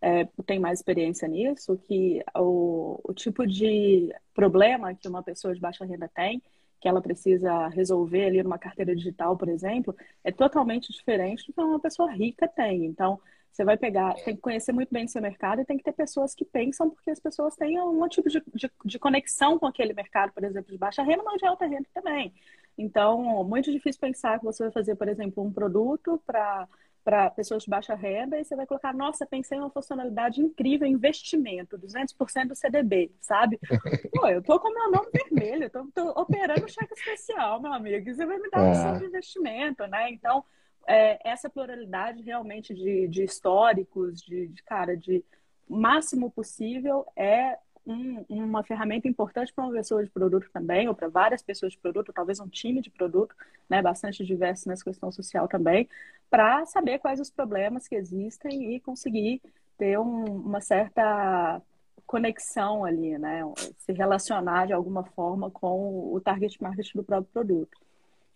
é, 0.00 0.26
tem 0.46 0.58
mais 0.58 0.78
experiência 0.78 1.28
nisso, 1.28 1.78
que 1.86 2.22
o, 2.34 2.98
o 3.04 3.12
tipo 3.12 3.46
de 3.46 4.12
problema 4.34 4.94
que 4.94 5.06
uma 5.06 5.22
pessoa 5.22 5.54
de 5.54 5.60
baixa 5.60 5.84
renda 5.84 6.10
tem 6.14 6.42
que 6.84 6.88
ela 6.88 7.00
precisa 7.00 7.68
resolver 7.68 8.26
ali 8.26 8.42
numa 8.42 8.58
carteira 8.58 8.94
digital, 8.94 9.38
por 9.38 9.48
exemplo, 9.48 9.96
é 10.22 10.30
totalmente 10.30 10.92
diferente 10.92 11.46
do 11.46 11.54
que 11.54 11.60
uma 11.62 11.80
pessoa 11.80 12.12
rica 12.12 12.46
tem. 12.46 12.84
Então, 12.84 13.18
você 13.50 13.64
vai 13.64 13.78
pegar, 13.78 14.12
tem 14.16 14.36
que 14.36 14.42
conhecer 14.42 14.70
muito 14.70 14.92
bem 14.92 15.06
o 15.06 15.08
seu 15.08 15.22
mercado 15.22 15.62
e 15.62 15.64
tem 15.64 15.78
que 15.78 15.82
ter 15.82 15.94
pessoas 15.94 16.34
que 16.34 16.44
pensam, 16.44 16.90
porque 16.90 17.10
as 17.10 17.18
pessoas 17.18 17.56
têm 17.56 17.80
um 17.80 18.06
tipo 18.06 18.28
de, 18.28 18.38
de, 18.54 18.70
de 18.84 18.98
conexão 18.98 19.58
com 19.58 19.64
aquele 19.66 19.94
mercado, 19.94 20.30
por 20.34 20.44
exemplo, 20.44 20.70
de 20.70 20.76
baixa 20.76 21.02
renda, 21.02 21.22
mas 21.24 21.38
de 21.38 21.46
alta 21.46 21.64
renda 21.64 21.86
também. 21.94 22.34
Então, 22.76 23.42
muito 23.44 23.72
difícil 23.72 23.98
pensar 23.98 24.38
que 24.38 24.44
você 24.44 24.64
vai 24.64 24.72
fazer, 24.72 24.94
por 24.94 25.08
exemplo, 25.08 25.42
um 25.42 25.50
produto 25.50 26.20
para 26.26 26.68
para 27.04 27.30
pessoas 27.30 27.64
de 27.64 27.70
baixa 27.70 27.94
renda 27.94 28.40
e 28.40 28.44
você 28.44 28.56
vai 28.56 28.66
colocar, 28.66 28.94
nossa, 28.94 29.26
pensei 29.26 29.58
em 29.58 29.60
uma 29.60 29.70
funcionalidade 29.70 30.40
incrível, 30.40 30.88
investimento, 30.88 31.78
200% 31.78 32.48
do 32.48 32.56
CDB, 32.56 33.12
sabe? 33.20 33.60
Pô, 34.14 34.26
eu 34.26 34.42
tô 34.42 34.58
com 34.58 34.72
meu 34.72 34.90
nome 34.90 35.10
vermelho, 35.12 35.68
tô, 35.68 35.86
tô 35.94 36.08
operando 36.18 36.66
cheque 36.68 36.94
especial, 36.94 37.60
meu 37.60 37.72
amigo, 37.72 38.08
e 38.08 38.14
você 38.14 38.24
vai 38.24 38.38
me 38.38 38.48
dar 38.48 38.66
opção 38.66 38.96
é. 38.96 38.98
de 38.98 39.04
investimento, 39.04 39.86
né? 39.86 40.10
Então, 40.10 40.42
é, 40.88 41.30
essa 41.30 41.50
pluralidade 41.50 42.22
realmente 42.22 42.74
de, 42.74 43.06
de 43.06 43.22
históricos, 43.22 44.22
de, 44.22 44.48
de, 44.48 44.62
cara, 44.62 44.96
de 44.96 45.22
máximo 45.68 46.30
possível 46.30 47.06
é 47.14 47.58
um, 47.86 48.24
uma 48.28 48.62
ferramenta 48.62 49.06
importante 49.08 49.52
para 49.52 49.64
uma 49.64 49.72
pessoa 49.72 50.02
de 50.02 50.10
produto 50.10 50.48
também, 50.52 50.88
ou 50.88 50.94
para 50.94 51.08
várias 51.08 51.42
pessoas 51.42 51.72
de 51.72 51.78
produto, 51.78 52.12
talvez 52.12 52.40
um 52.40 52.48
time 52.48 52.80
de 52.80 52.90
produto, 52.90 53.34
né, 53.68 53.82
bastante 53.82 54.24
diverso 54.24 54.68
nessa 54.68 54.84
questão 54.84 55.12
social 55.12 55.46
também, 55.48 55.88
para 56.30 56.64
saber 56.66 56.98
quais 56.98 57.20
os 57.20 57.30
problemas 57.30 57.86
que 57.86 57.94
existem 57.94 58.74
e 58.74 58.80
conseguir 58.80 59.40
ter 59.76 59.98
um, 59.98 60.24
uma 60.24 60.60
certa 60.60 61.60
conexão 62.06 62.84
ali, 62.84 63.18
né, 63.18 63.42
se 63.78 63.92
relacionar 63.92 64.66
de 64.66 64.72
alguma 64.72 65.04
forma 65.04 65.50
com 65.50 66.12
o 66.12 66.20
target 66.20 66.62
market 66.62 66.92
do 66.94 67.04
próprio 67.04 67.32
produto. 67.32 67.78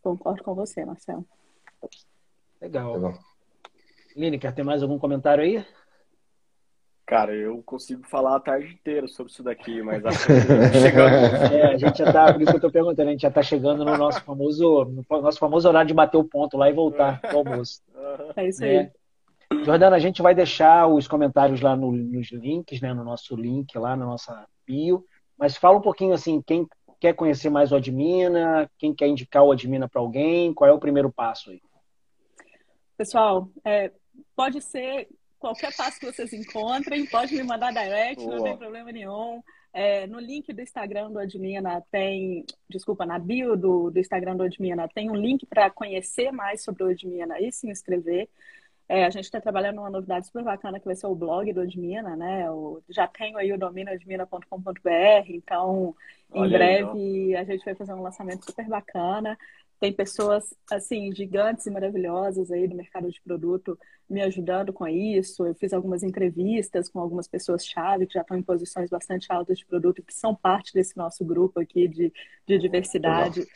Concordo 0.02 0.42
com 0.42 0.54
você, 0.54 0.84
Marcelo. 0.84 1.26
Legal. 2.60 2.94
Legal. 2.94 3.18
Lineker, 4.16 4.54
tem 4.54 4.64
mais 4.64 4.82
algum 4.82 4.98
comentário 4.98 5.44
aí? 5.44 5.64
Cara, 7.08 7.34
eu 7.34 7.62
consigo 7.62 8.06
falar 8.06 8.36
a 8.36 8.40
tarde 8.40 8.74
inteira 8.74 9.08
sobre 9.08 9.32
isso 9.32 9.42
daqui, 9.42 9.80
mas 9.80 10.04
acho 10.04 10.26
que 10.26 10.78
chegando. 10.78 11.14
É, 11.54 11.72
a 11.72 11.76
gente 11.78 11.96
já 11.96 12.12
tá, 12.12 12.30
por 12.30 12.42
isso 12.42 12.50
que 12.50 12.56
eu 12.58 12.60
tô 12.60 12.70
perguntando, 12.70 13.08
a 13.08 13.12
gente 13.12 13.22
já 13.22 13.30
tá 13.30 13.42
chegando 13.42 13.82
no 13.82 13.96
nosso 13.96 14.22
famoso, 14.22 14.84
no 14.84 15.22
nosso 15.22 15.38
famoso 15.38 15.66
horário 15.66 15.88
de 15.88 15.94
bater 15.94 16.18
o 16.18 16.24
ponto 16.24 16.58
lá 16.58 16.68
e 16.68 16.74
voltar 16.74 17.18
pro 17.22 17.38
almoço. 17.38 17.80
É 18.36 18.46
isso 18.46 18.62
aí. 18.62 18.76
É. 18.76 18.92
Jordana, 19.64 19.96
a 19.96 19.98
gente 19.98 20.20
vai 20.20 20.34
deixar 20.34 20.86
os 20.86 21.08
comentários 21.08 21.62
lá 21.62 21.74
no, 21.74 21.90
nos 21.92 22.30
links, 22.30 22.78
né, 22.82 22.92
no 22.92 23.04
nosso 23.04 23.34
link 23.34 23.74
lá, 23.78 23.96
na 23.96 24.04
nossa 24.04 24.46
bio, 24.66 25.02
mas 25.38 25.56
fala 25.56 25.78
um 25.78 25.82
pouquinho 25.82 26.12
assim, 26.12 26.42
quem 26.42 26.68
quer 27.00 27.14
conhecer 27.14 27.48
mais 27.48 27.72
o 27.72 27.76
Admina, 27.76 28.70
quem 28.76 28.94
quer 28.94 29.06
indicar 29.06 29.42
o 29.44 29.52
Admina 29.52 29.88
para 29.88 30.02
alguém, 30.02 30.52
qual 30.52 30.68
é 30.68 30.74
o 30.74 30.78
primeiro 30.78 31.10
passo 31.10 31.48
aí? 31.48 31.62
Pessoal, 32.98 33.48
é, 33.64 33.92
pode 34.36 34.60
ser 34.60 35.08
qualquer 35.38 35.74
passo 35.74 35.98
que 36.00 36.06
vocês 36.06 36.32
encontrem, 36.32 37.06
pode 37.06 37.34
me 37.34 37.42
mandar 37.42 37.72
direct, 37.72 38.22
Boa. 38.22 38.36
não 38.36 38.44
tem 38.44 38.56
problema 38.56 38.92
nenhum. 38.92 39.42
É, 39.72 40.06
no 40.06 40.18
link 40.18 40.52
do 40.52 40.62
Instagram 40.62 41.10
do 41.10 41.18
Admina 41.18 41.82
tem, 41.90 42.44
desculpa, 42.68 43.04
na 43.04 43.18
bio 43.18 43.56
do, 43.56 43.90
do 43.90 43.98
Instagram 43.98 44.36
do 44.36 44.42
Admina 44.42 44.88
tem 44.88 45.10
um 45.10 45.14
link 45.14 45.44
para 45.46 45.70
conhecer 45.70 46.32
mais 46.32 46.62
sobre 46.62 46.82
o 46.82 46.88
Admina 46.88 47.40
e 47.40 47.52
se 47.52 47.68
inscrever. 47.68 48.28
É, 48.88 49.04
a 49.04 49.10
gente 49.10 49.24
está 49.24 49.38
trabalhando 49.38 49.76
numa 49.76 49.90
novidade 49.90 50.26
super 50.26 50.42
bacana 50.42 50.80
que 50.80 50.86
vai 50.86 50.96
ser 50.96 51.06
o 51.06 51.14
blog 51.14 51.52
do 51.52 51.60
Admina, 51.60 52.16
né? 52.16 52.50
O, 52.50 52.82
já 52.88 53.06
tenho 53.06 53.36
aí 53.36 53.52
o 53.52 53.58
domínio 53.58 53.92
admina.com.br, 53.92 55.28
então 55.28 55.94
em 56.32 56.40
Olha 56.40 56.58
breve 56.58 56.90
aí, 56.98 57.36
a 57.36 57.44
gente 57.44 57.62
vai 57.64 57.74
fazer 57.74 57.92
um 57.92 58.02
lançamento 58.02 58.46
super 58.46 58.66
bacana. 58.66 59.38
Tem 59.80 59.92
pessoas, 59.92 60.54
assim, 60.70 61.14
gigantes 61.14 61.66
e 61.66 61.70
maravilhosas 61.70 62.50
aí 62.50 62.66
do 62.66 62.74
mercado 62.74 63.10
de 63.10 63.20
produto 63.22 63.78
me 64.08 64.22
ajudando 64.22 64.72
com 64.72 64.88
isso. 64.88 65.46
Eu 65.46 65.54
fiz 65.54 65.72
algumas 65.72 66.02
entrevistas 66.02 66.88
com 66.88 66.98
algumas 66.98 67.28
pessoas-chave 67.28 68.06
que 68.06 68.14
já 68.14 68.22
estão 68.22 68.36
em 68.36 68.42
posições 68.42 68.88
bastante 68.88 69.30
altas 69.30 69.58
de 69.58 69.66
produto, 69.66 70.02
que 70.02 70.14
são 70.14 70.34
parte 70.34 70.72
desse 70.72 70.96
nosso 70.96 71.24
grupo 71.24 71.60
aqui 71.60 71.86
de, 71.86 72.12
de 72.46 72.58
diversidade, 72.58 73.46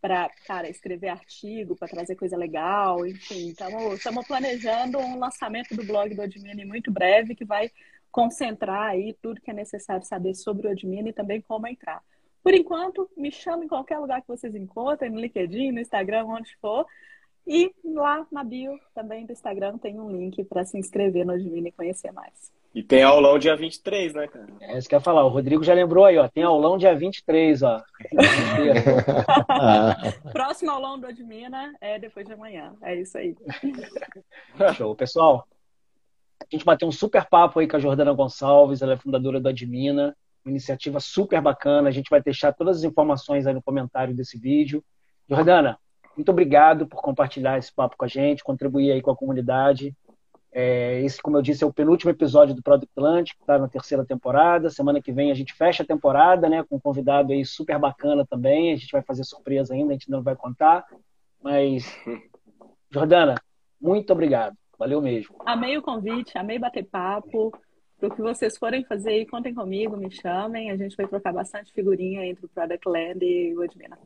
para, 0.00 0.28
cara, 0.46 0.68
escrever 0.68 1.08
artigo, 1.08 1.76
para 1.76 1.88
trazer 1.88 2.16
coisa 2.16 2.36
legal, 2.36 3.06
enfim. 3.06 3.54
Estamos 3.94 4.26
planejando 4.26 4.98
um 4.98 5.18
lançamento 5.18 5.74
do 5.74 5.84
blog 5.84 6.14
do 6.14 6.22
Admini 6.22 6.64
muito 6.64 6.90
breve, 6.90 7.34
que 7.34 7.44
vai 7.44 7.70
concentrar 8.10 8.90
aí 8.90 9.16
tudo 9.22 9.40
que 9.40 9.50
é 9.50 9.54
necessário 9.54 10.04
saber 10.04 10.34
sobre 10.34 10.66
o 10.66 10.70
Admini 10.70 11.10
e 11.10 11.14
também 11.14 11.40
como 11.40 11.66
entrar. 11.66 12.02
Por 12.42 12.54
enquanto, 12.54 13.08
me 13.16 13.30
chama 13.30 13.64
em 13.64 13.68
qualquer 13.68 13.98
lugar 13.98 14.20
que 14.20 14.28
vocês 14.28 14.54
encontrem, 14.54 15.10
no 15.10 15.20
LinkedIn, 15.20 15.70
no 15.70 15.80
Instagram, 15.80 16.26
onde 16.26 16.56
for. 16.60 16.86
E 17.46 17.72
lá 17.84 18.26
na 18.30 18.44
bio 18.44 18.78
também 18.94 19.26
do 19.26 19.32
Instagram 19.32 19.76
tem 19.78 19.98
um 19.98 20.10
link 20.10 20.44
para 20.44 20.64
se 20.64 20.78
inscrever 20.78 21.26
no 21.26 21.32
Admini 21.32 21.68
e 21.68 21.72
conhecer 21.72 22.12
mais. 22.12 22.52
E 22.74 22.82
tem 22.82 23.02
aulão 23.02 23.38
dia 23.38 23.54
23, 23.54 24.14
né, 24.14 24.26
cara? 24.28 24.46
É 24.60 24.78
isso 24.78 24.88
que 24.88 24.94
eu 24.94 24.98
ia 24.98 25.02
falar. 25.02 25.24
O 25.24 25.28
Rodrigo 25.28 25.62
já 25.62 25.74
lembrou 25.74 26.06
aí, 26.06 26.16
ó. 26.16 26.26
Tem 26.26 26.42
aulão 26.42 26.78
dia 26.78 26.94
23, 26.94 27.62
ó. 27.62 27.82
Próximo 30.32 30.70
aulão 30.70 30.98
do 30.98 31.06
Admina 31.06 31.74
é 31.80 31.98
depois 31.98 32.24
de 32.24 32.32
amanhã. 32.32 32.74
É 32.80 32.96
isso 32.96 33.18
aí. 33.18 33.36
Show. 34.74 34.96
Pessoal, 34.96 35.46
a 36.40 36.46
gente 36.50 36.64
bateu 36.64 36.88
um 36.88 36.92
super 36.92 37.28
papo 37.28 37.60
aí 37.60 37.68
com 37.68 37.76
a 37.76 37.80
Jordana 37.80 38.12
Gonçalves, 38.12 38.80
ela 38.80 38.94
é 38.94 38.96
fundadora 38.96 39.38
do 39.38 39.48
Admina 39.48 40.16
uma 40.44 40.50
iniciativa 40.50 41.00
super 41.00 41.40
bacana. 41.40 41.88
A 41.88 41.92
gente 41.92 42.10
vai 42.10 42.22
deixar 42.22 42.52
todas 42.52 42.78
as 42.78 42.84
informações 42.84 43.46
aí 43.46 43.54
no 43.54 43.62
comentário 43.62 44.14
desse 44.14 44.38
vídeo. 44.38 44.84
Jordana, 45.28 45.78
muito 46.16 46.30
obrigado 46.30 46.86
por 46.86 47.00
compartilhar 47.00 47.58
esse 47.58 47.72
papo 47.72 47.96
com 47.96 48.04
a 48.04 48.08
gente, 48.08 48.44
contribuir 48.44 48.92
aí 48.92 49.00
com 49.00 49.10
a 49.10 49.16
comunidade. 49.16 49.96
É, 50.54 51.00
esse, 51.00 51.20
como 51.22 51.38
eu 51.38 51.42
disse, 51.42 51.64
é 51.64 51.66
o 51.66 51.72
penúltimo 51.72 52.10
episódio 52.10 52.54
do 52.54 52.62
Product 52.62 52.92
que 52.94 53.40
está 53.40 53.58
na 53.58 53.68
terceira 53.68 54.04
temporada. 54.04 54.68
Semana 54.68 55.00
que 55.00 55.10
vem 55.10 55.30
a 55.30 55.34
gente 55.34 55.54
fecha 55.54 55.82
a 55.82 55.86
temporada, 55.86 56.48
né? 56.48 56.62
Com 56.62 56.76
um 56.76 56.80
convidado 56.80 57.32
aí 57.32 57.44
super 57.44 57.78
bacana 57.78 58.26
também. 58.26 58.72
A 58.72 58.76
gente 58.76 58.92
vai 58.92 59.02
fazer 59.02 59.24
surpresa 59.24 59.72
ainda, 59.72 59.92
a 59.92 59.94
gente 59.94 60.10
não 60.10 60.22
vai 60.22 60.36
contar. 60.36 60.84
Mas, 61.42 61.86
Jordana, 62.90 63.34
muito 63.80 64.12
obrigado. 64.12 64.54
Valeu 64.78 65.00
mesmo. 65.00 65.36
Amei 65.46 65.78
o 65.78 65.82
convite, 65.82 66.36
amei 66.36 66.58
bater 66.58 66.84
papo. 66.84 67.50
O 68.02 68.10
que 68.10 68.20
vocês 68.20 68.58
forem 68.58 68.84
fazer 68.84 69.10
aí, 69.10 69.26
contem 69.26 69.54
comigo, 69.54 69.96
me 69.96 70.10
chamem. 70.10 70.70
A 70.70 70.76
gente 70.76 70.96
vai 70.96 71.06
trocar 71.06 71.32
bastante 71.32 71.72
figurinha 71.72 72.24
entre 72.26 72.44
o 72.44 72.48
Product 72.48 72.88
Land 72.88 73.24
e 73.24 73.56
o 73.56 73.62
Admina. 73.62 73.98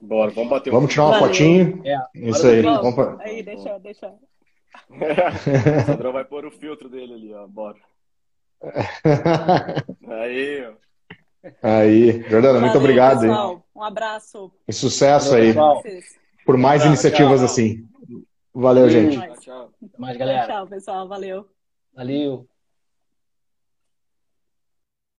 Bora, 0.00 0.30
vamos 0.30 0.50
bater 0.50 0.70
Vamos 0.70 0.90
tirar 0.90 1.06
uma 1.06 1.18
fotinho. 1.18 1.82
É, 1.84 1.96
Isso 2.14 2.46
aí. 2.46 2.62
Vamos. 2.62 2.94
vamos. 2.94 3.20
Aí, 3.20 3.42
deixa, 3.42 3.78
deixa. 3.78 4.08
o 4.08 5.84
Sandrão 5.86 6.12
vai 6.12 6.24
pôr 6.24 6.44
o 6.44 6.50
filtro 6.50 6.88
dele 6.88 7.14
ali, 7.14 7.34
ó. 7.34 7.46
Bora. 7.46 7.78
Aí, 10.08 10.66
ó. 10.66 10.88
Aí, 11.62 12.22
Jordana, 12.22 12.54
Valeu, 12.54 12.60
muito 12.62 12.78
obrigado. 12.78 13.20
Pessoal. 13.20 13.64
Um 13.74 13.82
abraço. 13.82 14.52
E 14.66 14.72
sucesso 14.72 15.34
aí. 15.36 15.54
Por 16.44 16.56
mais 16.56 16.84
iniciativas 16.84 17.38
tchau. 17.38 17.44
assim. 17.44 17.86
Valeu, 18.52 18.90
gente. 18.90 19.16
Tchau, 19.16 19.36
tchau. 19.38 19.70
Até 19.84 19.98
mais, 19.98 20.16
galera. 20.16 20.46
Tchau, 20.46 20.66
pessoal. 20.66 21.06
Valeu. 21.06 21.46
Valeu. 21.94 22.48